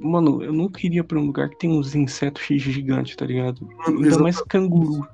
[0.00, 3.66] Mano, eu não queria pra um lugar que tem uns insetos gigantes, tá ligado?
[3.78, 5.06] Mano, Ainda mais canguru.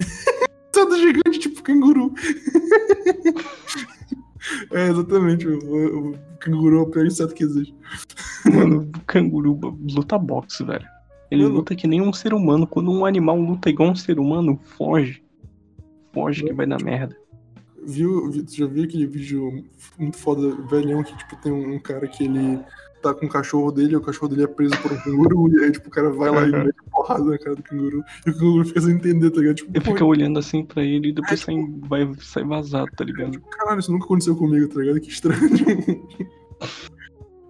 [0.74, 2.12] Inseto gigante, tipo canguru.
[4.72, 5.46] é, exatamente.
[5.46, 7.74] O, o canguru é o pior inseto que existe.
[8.44, 9.58] Mano, o canguru
[9.94, 10.86] luta boxe, velho.
[11.30, 11.56] Ele Mano.
[11.56, 12.66] luta que nem um ser humano.
[12.66, 15.22] Quando um animal luta igual um ser humano, foge.
[16.12, 17.16] Foge que vai dar merda.
[17.86, 19.64] Viu, já viu aquele vídeo
[19.98, 22.60] muito foda, velhão, que tipo, tem um cara que ele
[23.04, 25.64] tá com o cachorro dele, e o cachorro dele é preso por um canguru, e
[25.64, 28.34] aí tipo, o cara vai lá e mete porrada na cara do canguru, e o
[28.34, 29.56] canguru fica sem entender, tá ligado?
[29.56, 31.56] Tipo, Ele fica olhando assim pra ele e depois É, sai,
[31.88, 33.40] vai, sai vazado, tá ligado?
[33.40, 35.00] caralho, isso nunca aconteceu comigo, tá ligado?
[35.00, 35.40] Que estranho.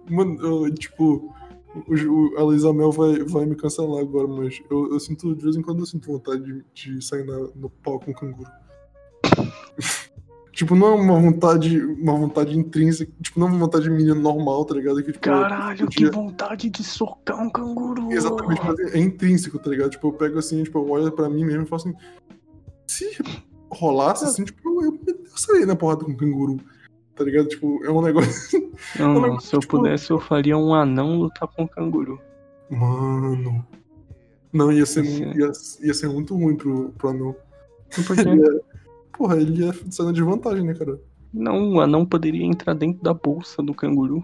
[0.09, 1.33] Mano, eu, tipo,
[1.75, 5.55] O, a Luísa Mel vai, vai me cancelar agora, mas eu, eu sinto, de vez
[5.55, 8.49] em quando eu sinto vontade de, de sair na, no pau com o canguru.
[10.55, 14.63] tipo, não é uma vontade, uma vontade intrínseca, tipo, não é uma vontade minha normal,
[14.63, 15.03] tá ligado?
[15.03, 18.11] Que, tipo, Caralho, eu, que vontade de socar um canguru!
[18.11, 19.91] Exatamente, mas é, intrínseco, tá ligado?
[19.91, 21.93] Tipo, eu pego assim, tipo, eu olho pra mim mesmo e falo assim,
[22.87, 23.17] se
[23.69, 26.57] rolasse assim, tipo, eu, eu, saía na porrada com um canguru
[27.15, 27.47] tá ligado?
[27.47, 28.71] Tipo, é um negócio.
[28.99, 29.77] Não, é um negócio, se eu tipo...
[29.77, 32.19] pudesse, eu faria um anão lutar com um canguru.
[32.69, 33.65] Mano.
[34.51, 35.51] Não, ia ser, ia,
[35.81, 37.35] ia ser muito ruim pro, pro anão.
[38.07, 38.23] Por quê?
[38.27, 38.74] Ia,
[39.17, 40.99] porra, ele ia sair de vantagem, né, cara?
[41.33, 44.23] Não, o anão poderia entrar dentro da bolsa do canguru.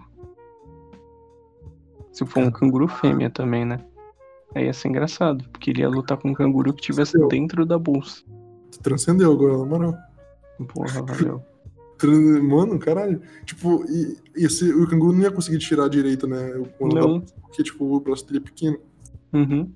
[2.12, 3.78] Se for um canguru fêmea também, né?
[4.54, 7.78] Aí ia ser engraçado, porque ele ia lutar com um canguru que tivesse dentro da
[7.78, 8.22] bolsa.
[8.70, 9.94] Tu transcendeu agora, na moral.
[10.68, 11.42] Porra, valeu.
[12.42, 13.22] Mano, caralho.
[13.44, 16.52] Tipo, e, e esse, o canguru não ia conseguir tirar direito, né?
[16.80, 17.20] Não.
[17.20, 18.78] porque, tipo, o braço dele é pequeno.
[19.32, 19.72] Uhum.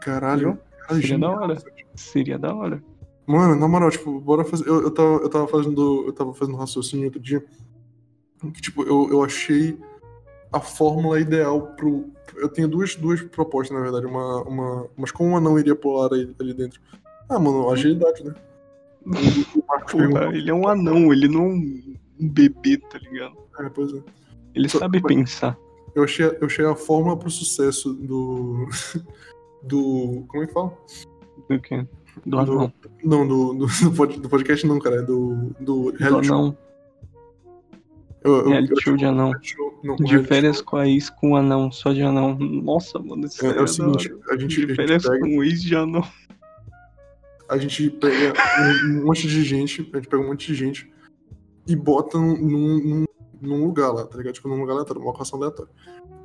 [0.00, 0.58] Caralho.
[0.88, 1.62] Seria da hora.
[1.94, 2.82] Seria da hora.
[3.28, 4.66] Mano, na moral, tipo, bora fazer.
[4.66, 6.04] Eu, eu, tava, eu tava fazendo.
[6.06, 7.44] Eu tava fazendo um raciocínio outro dia.
[8.40, 9.78] Que, tipo, eu, eu achei
[10.50, 12.10] a fórmula ideal pro.
[12.34, 14.06] Eu tenho duas, duas propostas, na verdade.
[14.06, 16.80] Uma, uma, mas como uma não iria pular ali, ali dentro?
[17.28, 18.34] Ah, mano, agilidade, né?
[19.92, 23.36] Porra, ele é um anão, ele não é um bebê, tá ligado?
[23.60, 24.02] É, pois é.
[24.54, 25.58] Ele Só, sabe pensar.
[25.94, 28.66] Eu achei, eu achei a fórmula pro sucesso do.
[29.60, 30.24] Do.
[30.28, 30.72] Como é que fala?
[31.50, 31.84] Do quê?
[32.24, 32.72] Do anão.
[33.04, 33.66] não, do, do,
[34.20, 34.96] do, podcast não, cara.
[34.96, 35.50] É do.
[35.60, 36.58] Do reality do anão.
[38.24, 39.32] Eu, eu, reality eu, show de anão.
[39.42, 40.66] Show, não, de férias show.
[40.66, 42.36] com a ex com o anão, só de anão.
[42.38, 44.66] Nossa, mano, isso é, é, é o seguinte, a gente.
[44.66, 45.34] De férias a gente pega...
[45.34, 46.04] com o ex de anão
[47.48, 48.34] a gente pega
[48.84, 50.92] um monte de gente, a gente pega um monte de gente
[51.66, 53.04] e bota num, num,
[53.40, 54.34] num lugar lá, tá ligado?
[54.34, 55.72] Tipo, num lugar aleatório, uma locação aleatória.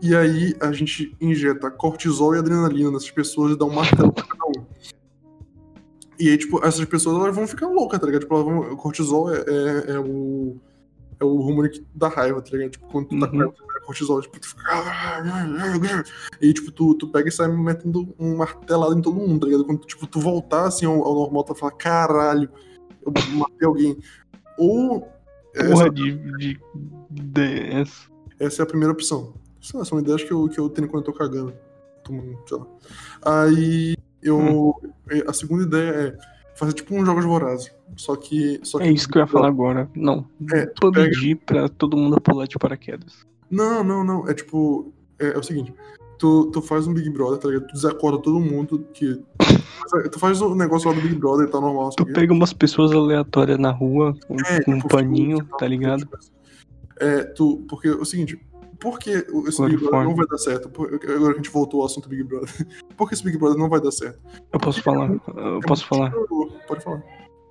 [0.01, 4.25] E aí a gente injeta cortisol e adrenalina nessas pessoas e dá um martelo pra
[4.25, 4.62] cada um.
[6.19, 8.21] E aí, tipo, essas pessoas elas vão ficar loucas, tá ligado?
[8.21, 10.57] Tipo, vão, o cortisol é, é, é o
[11.19, 12.71] é o hormônio da raiva, tá ligado?
[12.71, 13.51] Tipo, quando tu tá uhum.
[13.51, 14.61] com cortisol, tipo, tu fica.
[16.41, 19.65] E tipo, tu, tu pega e sai metendo um martelado em todo mundo, tá ligado?
[19.65, 22.49] Quando tipo, tu voltar assim ao, ao normal, tu fala, caralho,
[23.05, 23.97] eu matei alguém.
[24.57, 25.01] Ou.
[25.01, 26.59] Porra essa, de, de,
[27.11, 28.09] de essa.
[28.39, 29.33] essa é a primeira opção.
[29.61, 31.53] Essas são ideias que eu, que eu tenho quando eu tô cagando.
[32.03, 32.67] Tomando, sei lá.
[33.21, 34.37] Aí eu.
[34.37, 34.73] Hum.
[35.27, 36.17] A segunda ideia é
[36.55, 37.71] fazer tipo um Jogos Vorazes.
[37.95, 38.59] Só que.
[38.63, 39.89] Só que é isso que eu ia falar agora.
[39.95, 40.25] Não.
[40.51, 41.61] É, pedir pega...
[41.61, 43.25] pra todo mundo pular de paraquedas.
[43.49, 44.27] Não, não, não.
[44.27, 44.91] É tipo.
[45.19, 45.73] É, é, o seguinte.
[46.17, 47.67] Tu, tu faz um Big Brother, tá ligado?
[47.67, 49.21] Tu desacorda todo mundo que.
[50.11, 51.89] Tu faz o negócio lá do Big Brother e tá normal.
[51.89, 56.07] Tu pega umas pessoas aleatórias na rua com, é, com tipo, um paninho, tá ligado?
[56.99, 57.65] É, tu.
[57.67, 58.39] Porque é o seguinte.
[58.79, 60.69] Por que esse Big Brother não vai dar certo?
[60.69, 62.49] agora que a gente voltou ao assunto Big Brother.
[62.97, 64.19] Por que esse Big Brother não vai dar certo?
[64.51, 65.09] Eu posso falar.
[65.09, 66.11] Eu é posso falar.
[66.67, 67.03] Pode falar.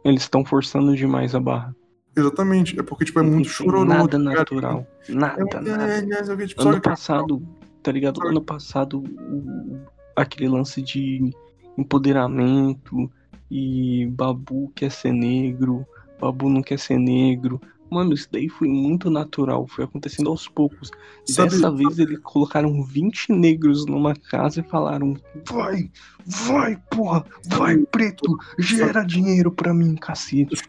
[0.05, 1.75] Eles estão forçando demais a barra.
[2.15, 3.85] Exatamente, é porque, tipo, é muito chororô.
[3.85, 4.87] Nada tá natural.
[5.09, 5.93] Nada, é, nada.
[5.93, 7.43] É, é, tipo, ano passado,
[7.83, 8.19] tá ligado?
[8.19, 8.29] Sabe?
[8.29, 9.03] Ano passado,
[10.15, 11.31] aquele lance de
[11.79, 13.11] empoderamento
[13.51, 15.87] e Babu quer ser negro,
[16.21, 17.61] Babu não quer ser negro.
[17.93, 20.91] Mano, isso daí foi muito natural, foi acontecendo aos poucos.
[21.27, 21.85] Sabe, Dessa sabe?
[21.85, 25.15] vez eles colocaram 20 negros numa casa e falaram:
[25.47, 25.91] Vai,
[26.25, 30.63] vai, porra, vai, preto, gera dinheiro pra mim, cacete.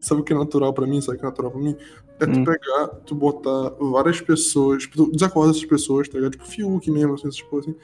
[0.00, 1.00] Sabe o que é natural pra mim?
[1.00, 1.76] Sabe o que é natural pra mim?
[2.20, 2.44] É tu hum.
[2.44, 6.32] pegar, tu botar várias pessoas, tipo, tu desacorda essas pessoas, tá ligado?
[6.32, 7.78] Tipo, Fiuk mesmo, assim, essas coisas assim.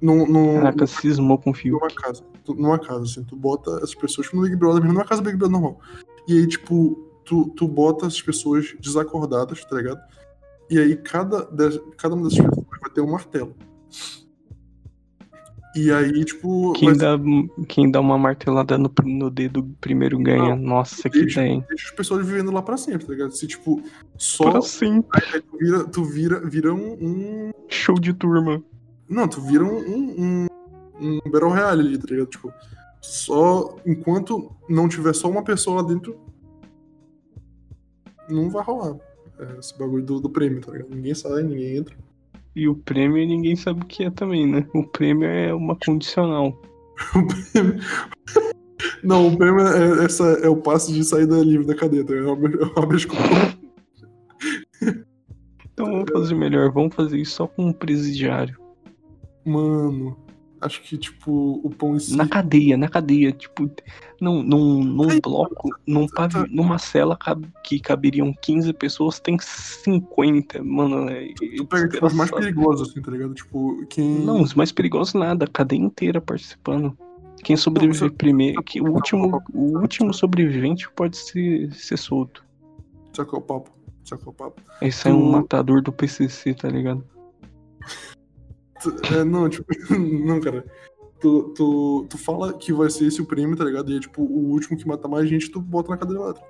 [0.00, 1.80] Num, num, Caraca, cismou com Fiuk.
[1.80, 5.06] Numa casa, tu, numa casa, assim, tu bota essas pessoas, tipo, no Big Brother, numa
[5.06, 5.80] casa Big Brother normal.
[6.28, 10.00] E aí, tipo, tu, tu bota as pessoas desacordadas, tá ligado?
[10.70, 11.46] E aí cada,
[11.96, 13.54] cada uma dessas pessoas vai ter um martelo.
[15.74, 16.72] E aí, tipo.
[16.72, 16.98] Quem, mas...
[16.98, 17.18] dá,
[17.68, 20.56] quem dá uma martelada no, no dedo primeiro ganha.
[20.56, 21.62] Não, Nossa, que deixa, ideia.
[21.68, 23.32] Deixa as pessoas vivendo lá pra sempre, tá ligado?
[23.32, 23.82] Se, tipo,
[24.16, 24.52] só.
[24.52, 25.22] Pra sempre.
[25.34, 28.62] Aí, tu vira, tu vira, vira um, um, Show de turma.
[29.06, 30.46] Não, tu vira um, um,
[30.98, 32.28] um, um Battle Royale ali, tá ligado?
[32.28, 32.50] Tipo,
[33.02, 33.76] só.
[33.84, 36.18] Enquanto não tiver só uma pessoa lá dentro,
[38.28, 38.96] não vai rolar
[39.38, 40.94] é, esse bagulho do, do prêmio, tá ligado?
[40.94, 41.94] Ninguém sai, ninguém entra.
[42.54, 44.66] E o prêmio ninguém sabe o que é também, né?
[44.74, 46.58] O prêmio é uma condicional.
[47.14, 47.80] o prêmio.
[49.02, 52.28] Não, o prêmio é, essa, é o passe de saída livre da cadeia, tá ligado?
[52.28, 52.96] É uma
[55.72, 58.58] Então vamos fazer melhor, vamos fazer isso só com um presidiário.
[59.44, 60.16] Mano,
[60.60, 62.16] Acho que, tipo, o pão em si.
[62.16, 63.30] Na cadeia, na cadeia.
[63.32, 63.70] Tipo,
[64.20, 67.18] num, num, num bloco, num pavi, numa cela
[67.62, 70.62] que caberiam 15 pessoas, tem 50.
[70.62, 71.28] Mano, é.
[71.56, 73.34] Tu pega tipo, os mais perigosos, assim, tá ligado?
[73.34, 74.20] Tipo, quem.
[74.20, 76.96] Não, os mais perigosos nada, a cadeia inteira participando.
[77.44, 82.44] Quem sobreviver primeiro, que o último, o último sobrevivente pode ser, ser solto.
[83.12, 83.70] Sacou o papo.
[84.04, 84.62] Sacou o papo.
[84.80, 87.04] Esse é um matador do PCC, tá ligado?
[89.14, 90.64] É, não, tipo, não, cara.
[91.20, 93.90] Tu, tu, tu fala que vai ser esse o prêmio, tá ligado?
[93.90, 96.48] E é tipo, o último que mata mais gente, tu bota na cadeira elétrica.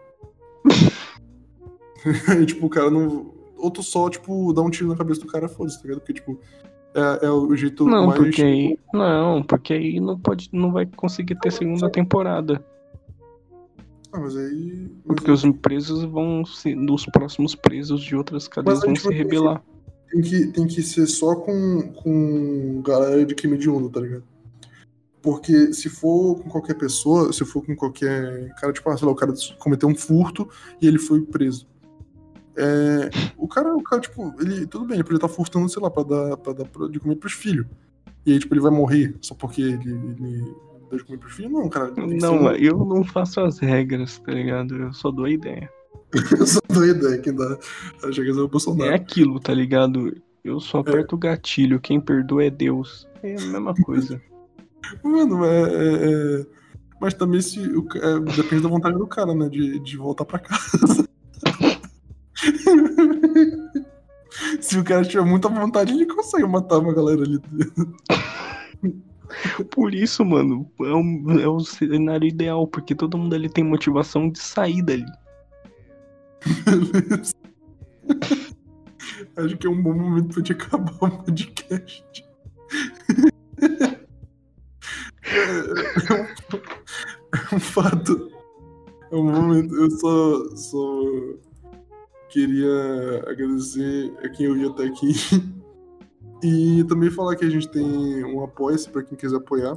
[2.40, 3.32] e tipo, o cara não.
[3.56, 6.00] Ou tu só, tipo, dá um tiro na cabeça do cara, foda-se, tá ligado?
[6.00, 6.38] Porque, tipo,
[6.94, 8.18] é, é o jeito não, mais.
[8.18, 12.62] Porque aí, não, porque aí não, pode, não vai conseguir ter segunda temporada.
[14.12, 14.90] Ah, mas aí.
[15.04, 15.34] Mas porque aí...
[15.34, 16.74] os presos vão se.
[16.74, 19.62] Dos próximos presos de outras cadeias vão se rebelar
[20.10, 24.24] tem que, tem que ser só com, com galera de crime de onda, tá ligado?
[25.20, 29.12] Porque se for com qualquer pessoa, se for com qualquer cara, tipo, ah, sei lá,
[29.12, 30.48] o cara cometeu um furto
[30.80, 31.66] e ele foi preso.
[32.56, 35.90] É, o cara, o cara, tipo, ele, tudo bem, ele podia estar furtando, sei lá,
[35.90, 37.66] pra dar, pra dar de comer pros filhos.
[38.24, 40.54] E aí, tipo, ele vai morrer só porque ele, ele
[40.88, 41.52] deu de comer pros filhos?
[41.52, 41.92] Não, cara.
[41.96, 44.76] Não, eu não faço as regras, tá ligado?
[44.76, 45.70] Eu só dou a ideia.
[46.38, 47.58] eu só dou ideia que dá.
[48.02, 48.90] A ser o Bolsonaro.
[48.90, 50.16] É aquilo, tá ligado?
[50.44, 51.16] Eu só aperto é.
[51.16, 53.06] o gatilho, quem perdoa é Deus.
[53.22, 54.20] É a mesma coisa.
[55.02, 56.46] Mano, é, é, é,
[57.00, 59.48] Mas também se o, é, depende da vontade do cara, né?
[59.48, 61.08] De, de voltar pra casa.
[64.60, 67.40] se o cara tiver muita vontade, ele consegue matar uma galera ali.
[69.70, 74.30] Por isso, mano, é, um, é o cenário ideal, porque todo mundo ali tem motivação
[74.30, 75.04] de sair dali.
[79.36, 82.04] Acho que é um bom momento te acabar o podcast.
[85.22, 86.26] É, um,
[87.34, 88.30] é um fato.
[89.10, 89.74] É um momento.
[89.74, 91.02] Eu só, só
[92.28, 95.12] queria agradecer a quem eu vi até aqui.
[96.42, 99.76] E também falar que a gente tem um apoia-se pra quem quiser apoiar.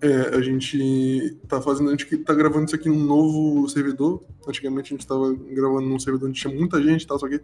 [0.00, 4.22] É, a gente tá fazendo, a gente tá gravando isso aqui num novo servidor.
[4.46, 7.40] Antigamente a gente tava gravando num servidor onde tinha muita gente e tal, só que.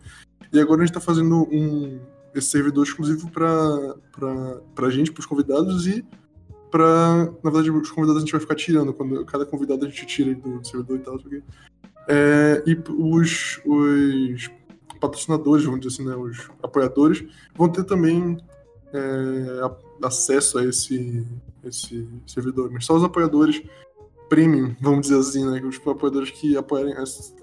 [0.53, 2.01] E agora a gente tá fazendo um,
[2.35, 6.05] esse servidor exclusivo pra, pra, pra gente, pros convidados e
[6.71, 7.33] pra.
[7.43, 8.93] Na verdade, os convidados a gente vai ficar tirando.
[8.93, 11.43] Quando cada convidado a gente tira do servidor e tal, só que.
[12.09, 14.51] É, e os, os
[15.01, 17.25] patrocinadores, vamos dizer assim, né, os apoiadores,
[17.55, 18.37] vão ter também
[18.93, 19.61] é,
[20.03, 21.27] acesso a esse,
[21.65, 23.63] esse servidor, mas só os apoiadores
[24.29, 25.61] premium, vamos dizer assim, né?
[25.61, 26.95] Os apoiadores que apoiarem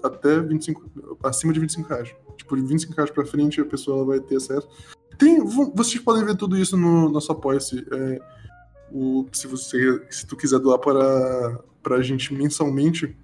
[0.02, 2.14] até 25, acima de 25 reais.
[2.36, 4.66] Tipo, de 25 reais pra frente a pessoa vai ter acesso.
[5.18, 7.84] Tem, vocês podem ver tudo isso no nosso apoia-se.
[7.92, 8.20] É,
[9.32, 13.14] se, você, se tu quiser doar para, pra gente mensalmente,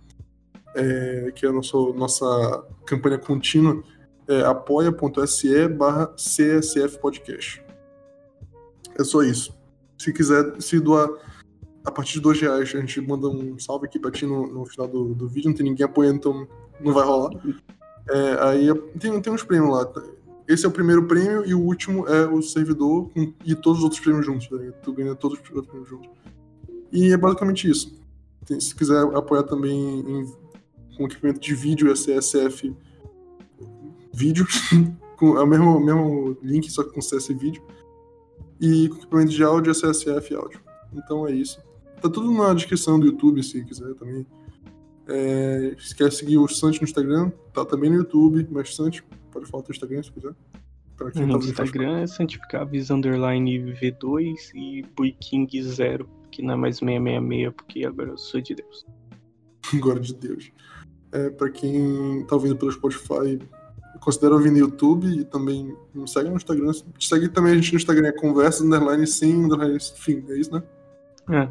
[0.75, 3.83] é, que é a nossa, nossa campanha contínua,
[4.29, 7.65] é apoia.se barra CSF Podcast.
[8.99, 9.55] É só isso.
[10.05, 11.09] Se quiser se doar
[11.83, 14.67] a partir de dois reais, a gente manda um salve aqui pra ti no, no
[14.67, 15.49] final do, do vídeo.
[15.49, 16.49] Não tem ninguém apoiando, então
[16.79, 17.31] não vai rolar.
[18.11, 19.91] É, aí tem, tem uns prêmios lá.
[20.47, 23.85] Esse é o primeiro prêmio e o último é o servidor com, e todos os
[23.85, 24.47] outros prêmios juntos.
[24.47, 26.11] Tá tu ganha todos os outros prêmios juntos.
[26.93, 27.99] E é basicamente isso.
[28.45, 30.33] Tem, se quiser apoiar também em,
[30.99, 32.77] com equipamento de vídeo, é CSF
[34.13, 34.47] vídeo,
[35.17, 37.63] com, é o mesmo, mesmo link, só que com CS vídeo
[38.65, 40.61] e com equipamento de áudio é CSF áudio.
[40.93, 41.61] Então é isso.
[42.01, 44.27] Tá tudo na descrição do YouTube, se quiser também.
[45.07, 49.47] É, se quer seguir o Santi no Instagram, tá também no YouTube, mas Santi, pode
[49.47, 50.35] falar o Instagram se quiser.
[50.97, 56.57] Pra quem no tá Instagram é santificavis underline V2 e Buiking 0, que não é
[56.57, 58.87] mais 666, porque agora eu sou de Deus.
[59.75, 60.53] Agora de Deus.
[61.11, 63.39] É, pra quem tá ouvindo pelo Spotify,
[64.05, 66.73] considera ouvir no YouTube e também me segue no Instagram.
[67.01, 70.63] Segue também a gente no Instagram, é conversa, underline, sim, underline, enfim, é isso, né?
[71.31, 71.49] É.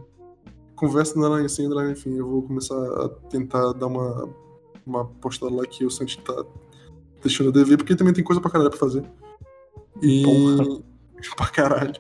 [0.75, 2.15] Conversa, underline, sim, underline, enfim.
[2.15, 4.29] Eu vou começar a tentar dar uma,
[4.85, 6.45] uma postada lá que o Santi tá
[7.23, 9.03] deixando a dever, porque também tem coisa pra caralho pra fazer.
[9.99, 10.23] E...
[10.23, 10.83] Porra.
[11.35, 11.95] pra caralho.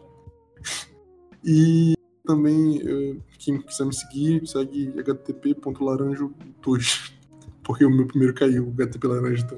[1.43, 7.11] E também, quem quiser me seguir, segue htp.laranjo2.
[7.63, 9.57] Porque o meu primeiro caiu, o HTP laranja, então.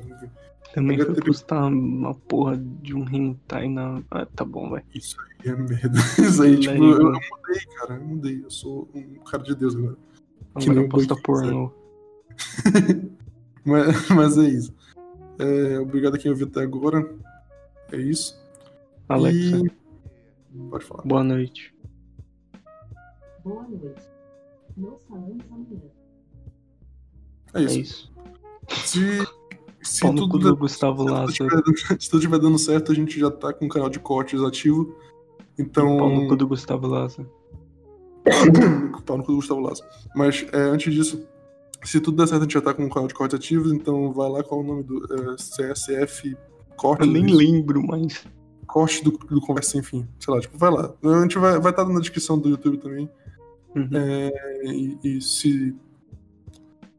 [0.76, 4.04] Também foi postar uma porra de um hentai na.
[4.12, 4.84] Ah, tá bom, vai.
[4.94, 5.98] Isso aí é merda.
[6.20, 7.94] Isso aí, tipo, eu, eu, mudei, cara.
[7.94, 8.44] Eu mudei.
[8.44, 9.96] Eu sou um cara de Deus agora.
[10.54, 11.74] Agora que não posta porno.
[13.64, 14.76] mas, mas é isso.
[15.40, 17.10] É, obrigado a quem ouviu até agora.
[17.94, 18.38] É isso.
[19.08, 19.56] Alexa.
[19.56, 20.60] E...
[20.70, 21.04] Pode falar.
[21.04, 21.74] Boa noite.
[23.46, 24.10] Boa noite.
[24.76, 25.90] Nós falamos amanhã.
[27.54, 27.78] É isso.
[27.78, 28.12] É isso.
[28.86, 29.00] Se,
[29.86, 31.32] se Pau tudo, do Gustavo Lázaro.
[32.00, 34.96] se tudo estiver dando certo, a gente já tá com o canal de cortes ativo.
[35.58, 35.98] Então.
[35.98, 37.30] Pau no cu do Gustavo Lázaro.
[39.06, 39.88] Pau no cu do Gustavo Lázaro.
[40.16, 41.28] Mas é, antes disso,
[41.84, 43.72] se tudo der certo, a gente já tá com o canal de cortes ativos.
[43.72, 46.36] Então vai lá qual é o nome do é, CSF
[46.76, 47.08] Cortes.
[47.08, 48.26] Eu nem lembro, mas.
[48.66, 50.08] Corte do, do Conversa Enfim.
[50.20, 50.92] Sei lá, tipo, vai lá.
[51.04, 53.08] A gente vai estar vai tá na descrição do YouTube também.
[53.76, 53.90] Uhum.
[53.94, 54.32] É,
[54.66, 55.76] e, e se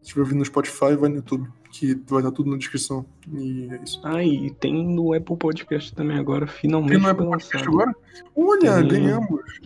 [0.01, 3.05] estiver ouvindo no Spotify, vai no YouTube, que vai estar tudo na descrição.
[3.33, 4.01] E é isso.
[4.03, 6.93] Ah, e tem no Apple Podcast também agora, finalmente.
[6.93, 7.95] Tem no Apple Podcast agora?
[8.35, 8.89] Olha, tem...
[8.89, 9.61] ganhamos!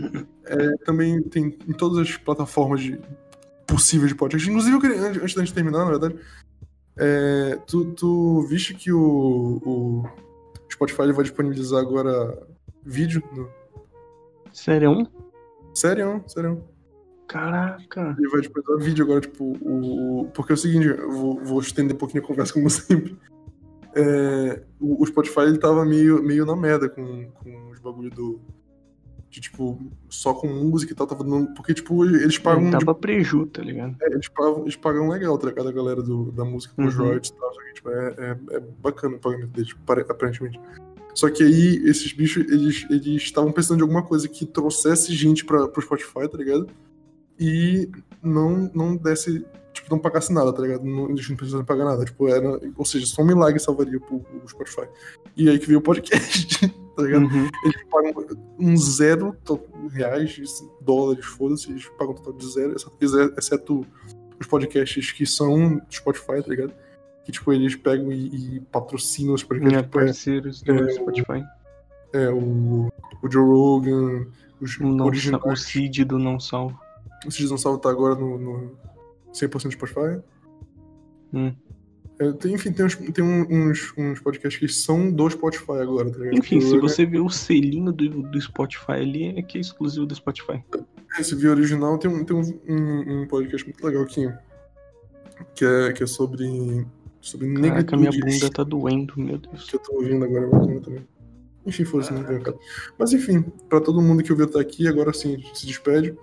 [0.46, 3.00] É, também tem em todas as plataformas de,
[3.66, 4.48] possíveis de podcast.
[4.48, 6.16] Inclusive, eu queria, antes da gente terminar, na verdade,
[6.96, 10.04] é, tu, tu viste que o, o
[10.70, 12.36] Spotify vai disponibilizar agora
[12.84, 13.22] vídeo?
[13.34, 13.48] No...
[14.52, 15.06] Sério?
[15.72, 16.64] Sério, sério.
[17.30, 18.16] Caraca.
[18.18, 20.30] Ele vai tipo, dar vídeo agora, tipo, o, o.
[20.32, 23.16] Porque é o seguinte, eu vou, vou estender um pouquinho a conversa, como sempre.
[23.94, 28.40] É, o, o, Spotify ele tava meio, meio na merda com, com os bagulho do.
[29.30, 31.54] De, tipo, só com música e tal, tava dando.
[31.54, 32.62] Porque, tipo, eles pagam.
[32.62, 33.96] Ele tava tipo, preju, tá ligado?
[34.02, 35.68] É, eles pagam, eles pagam legal, tá ligado?
[35.68, 37.04] A galera do, da música com os Uhum.
[37.06, 37.54] royalties e tal.
[37.54, 40.60] só que, Tipo, é, é, é bacana o pagamento deles, pare- aparentemente.
[41.14, 45.44] Só que aí, esses bichos, eles eles estavam pensando de alguma coisa que trouxesse gente
[45.44, 46.68] pra, pro Spotify, tá ligado?
[47.40, 47.90] E
[48.22, 49.40] não, não desse,
[49.72, 50.84] tipo, não pagasse nada, tá ligado?
[50.84, 52.04] Não, eles não precisavam pagar nada.
[52.04, 54.86] Tipo, era, ou seja, só um milagre salvaria pro, pro Spotify.
[55.36, 57.22] E aí que veio o podcast, tá ligado?
[57.24, 57.48] Uhum.
[57.64, 58.26] Eles pagam
[58.58, 59.34] um zero
[59.90, 60.38] reais,
[60.82, 63.86] dólares, foda-se, eles pagam um total de zero, exceto- exceto
[64.38, 66.74] os podcasts que são do Spotify, tá ligado?
[67.24, 69.82] Que, tipo, eles pegam e, e patrocinam os podcasts.
[69.82, 71.44] Tipo, é, parceiros do é, Spotify.
[72.12, 72.90] é, o,
[73.22, 74.26] o Joe Rogan,
[74.60, 75.42] os O, não, originais.
[75.44, 76.78] o Cid do Não Salvo.
[77.26, 78.76] O Cidadão Salvo tá agora no, no
[79.32, 80.22] 100% do Spotify.
[81.32, 81.52] Hum.
[82.20, 86.18] É, tem, enfim, tem, uns, tem uns, uns podcasts que são do Spotify agora, tá
[86.18, 86.38] ligado?
[86.38, 90.14] Enfim, se você ver o selinho do, do Spotify ali, é que é exclusivo do
[90.14, 90.62] Spotify.
[91.18, 94.30] Esse vídeo original tem, um, tem um, um, podcast muito legal aqui.
[95.54, 96.86] Que é, que é sobre.
[97.22, 98.40] Sobre Caraca, minha negritude.
[98.40, 99.68] bunda tá doendo, meu Deus.
[99.68, 101.06] Que eu tô ouvindo agora bacana também.
[101.66, 102.56] Enfim, foda-se, não veio, cara.
[102.98, 106.14] Mas enfim, pra todo mundo que ouviu até aqui, agora sim, a gente se despede.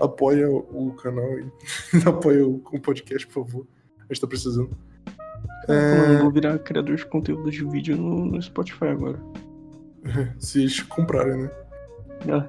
[0.00, 1.50] Apoia o, canal e
[2.06, 3.66] apoia o, o podcast, por favor.
[3.98, 4.70] A gente tá precisando.
[5.68, 9.20] Mano, eu vou virar criador de conteúdo de vídeo no, no Spotify agora.
[10.38, 11.50] Se eles comprarem, né?
[12.28, 12.48] Ah,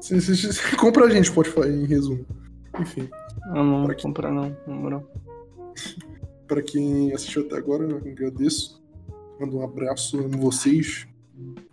[0.00, 2.24] Se, se, se, compra a gente, Spotify, em resumo.
[2.78, 3.08] Enfim,
[3.42, 3.96] ah, não quê?
[4.02, 5.10] comprar não, na moral.
[6.46, 8.80] pra quem assistiu até agora, eu agradeço.
[9.40, 11.06] Mando um abraço, amo vocês.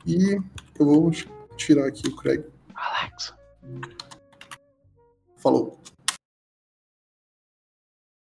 [0.05, 0.39] E
[0.79, 1.11] eu vou
[1.55, 2.43] tirar aqui o Craig.
[2.73, 3.35] Alexa.
[5.47, 5.86] Falou.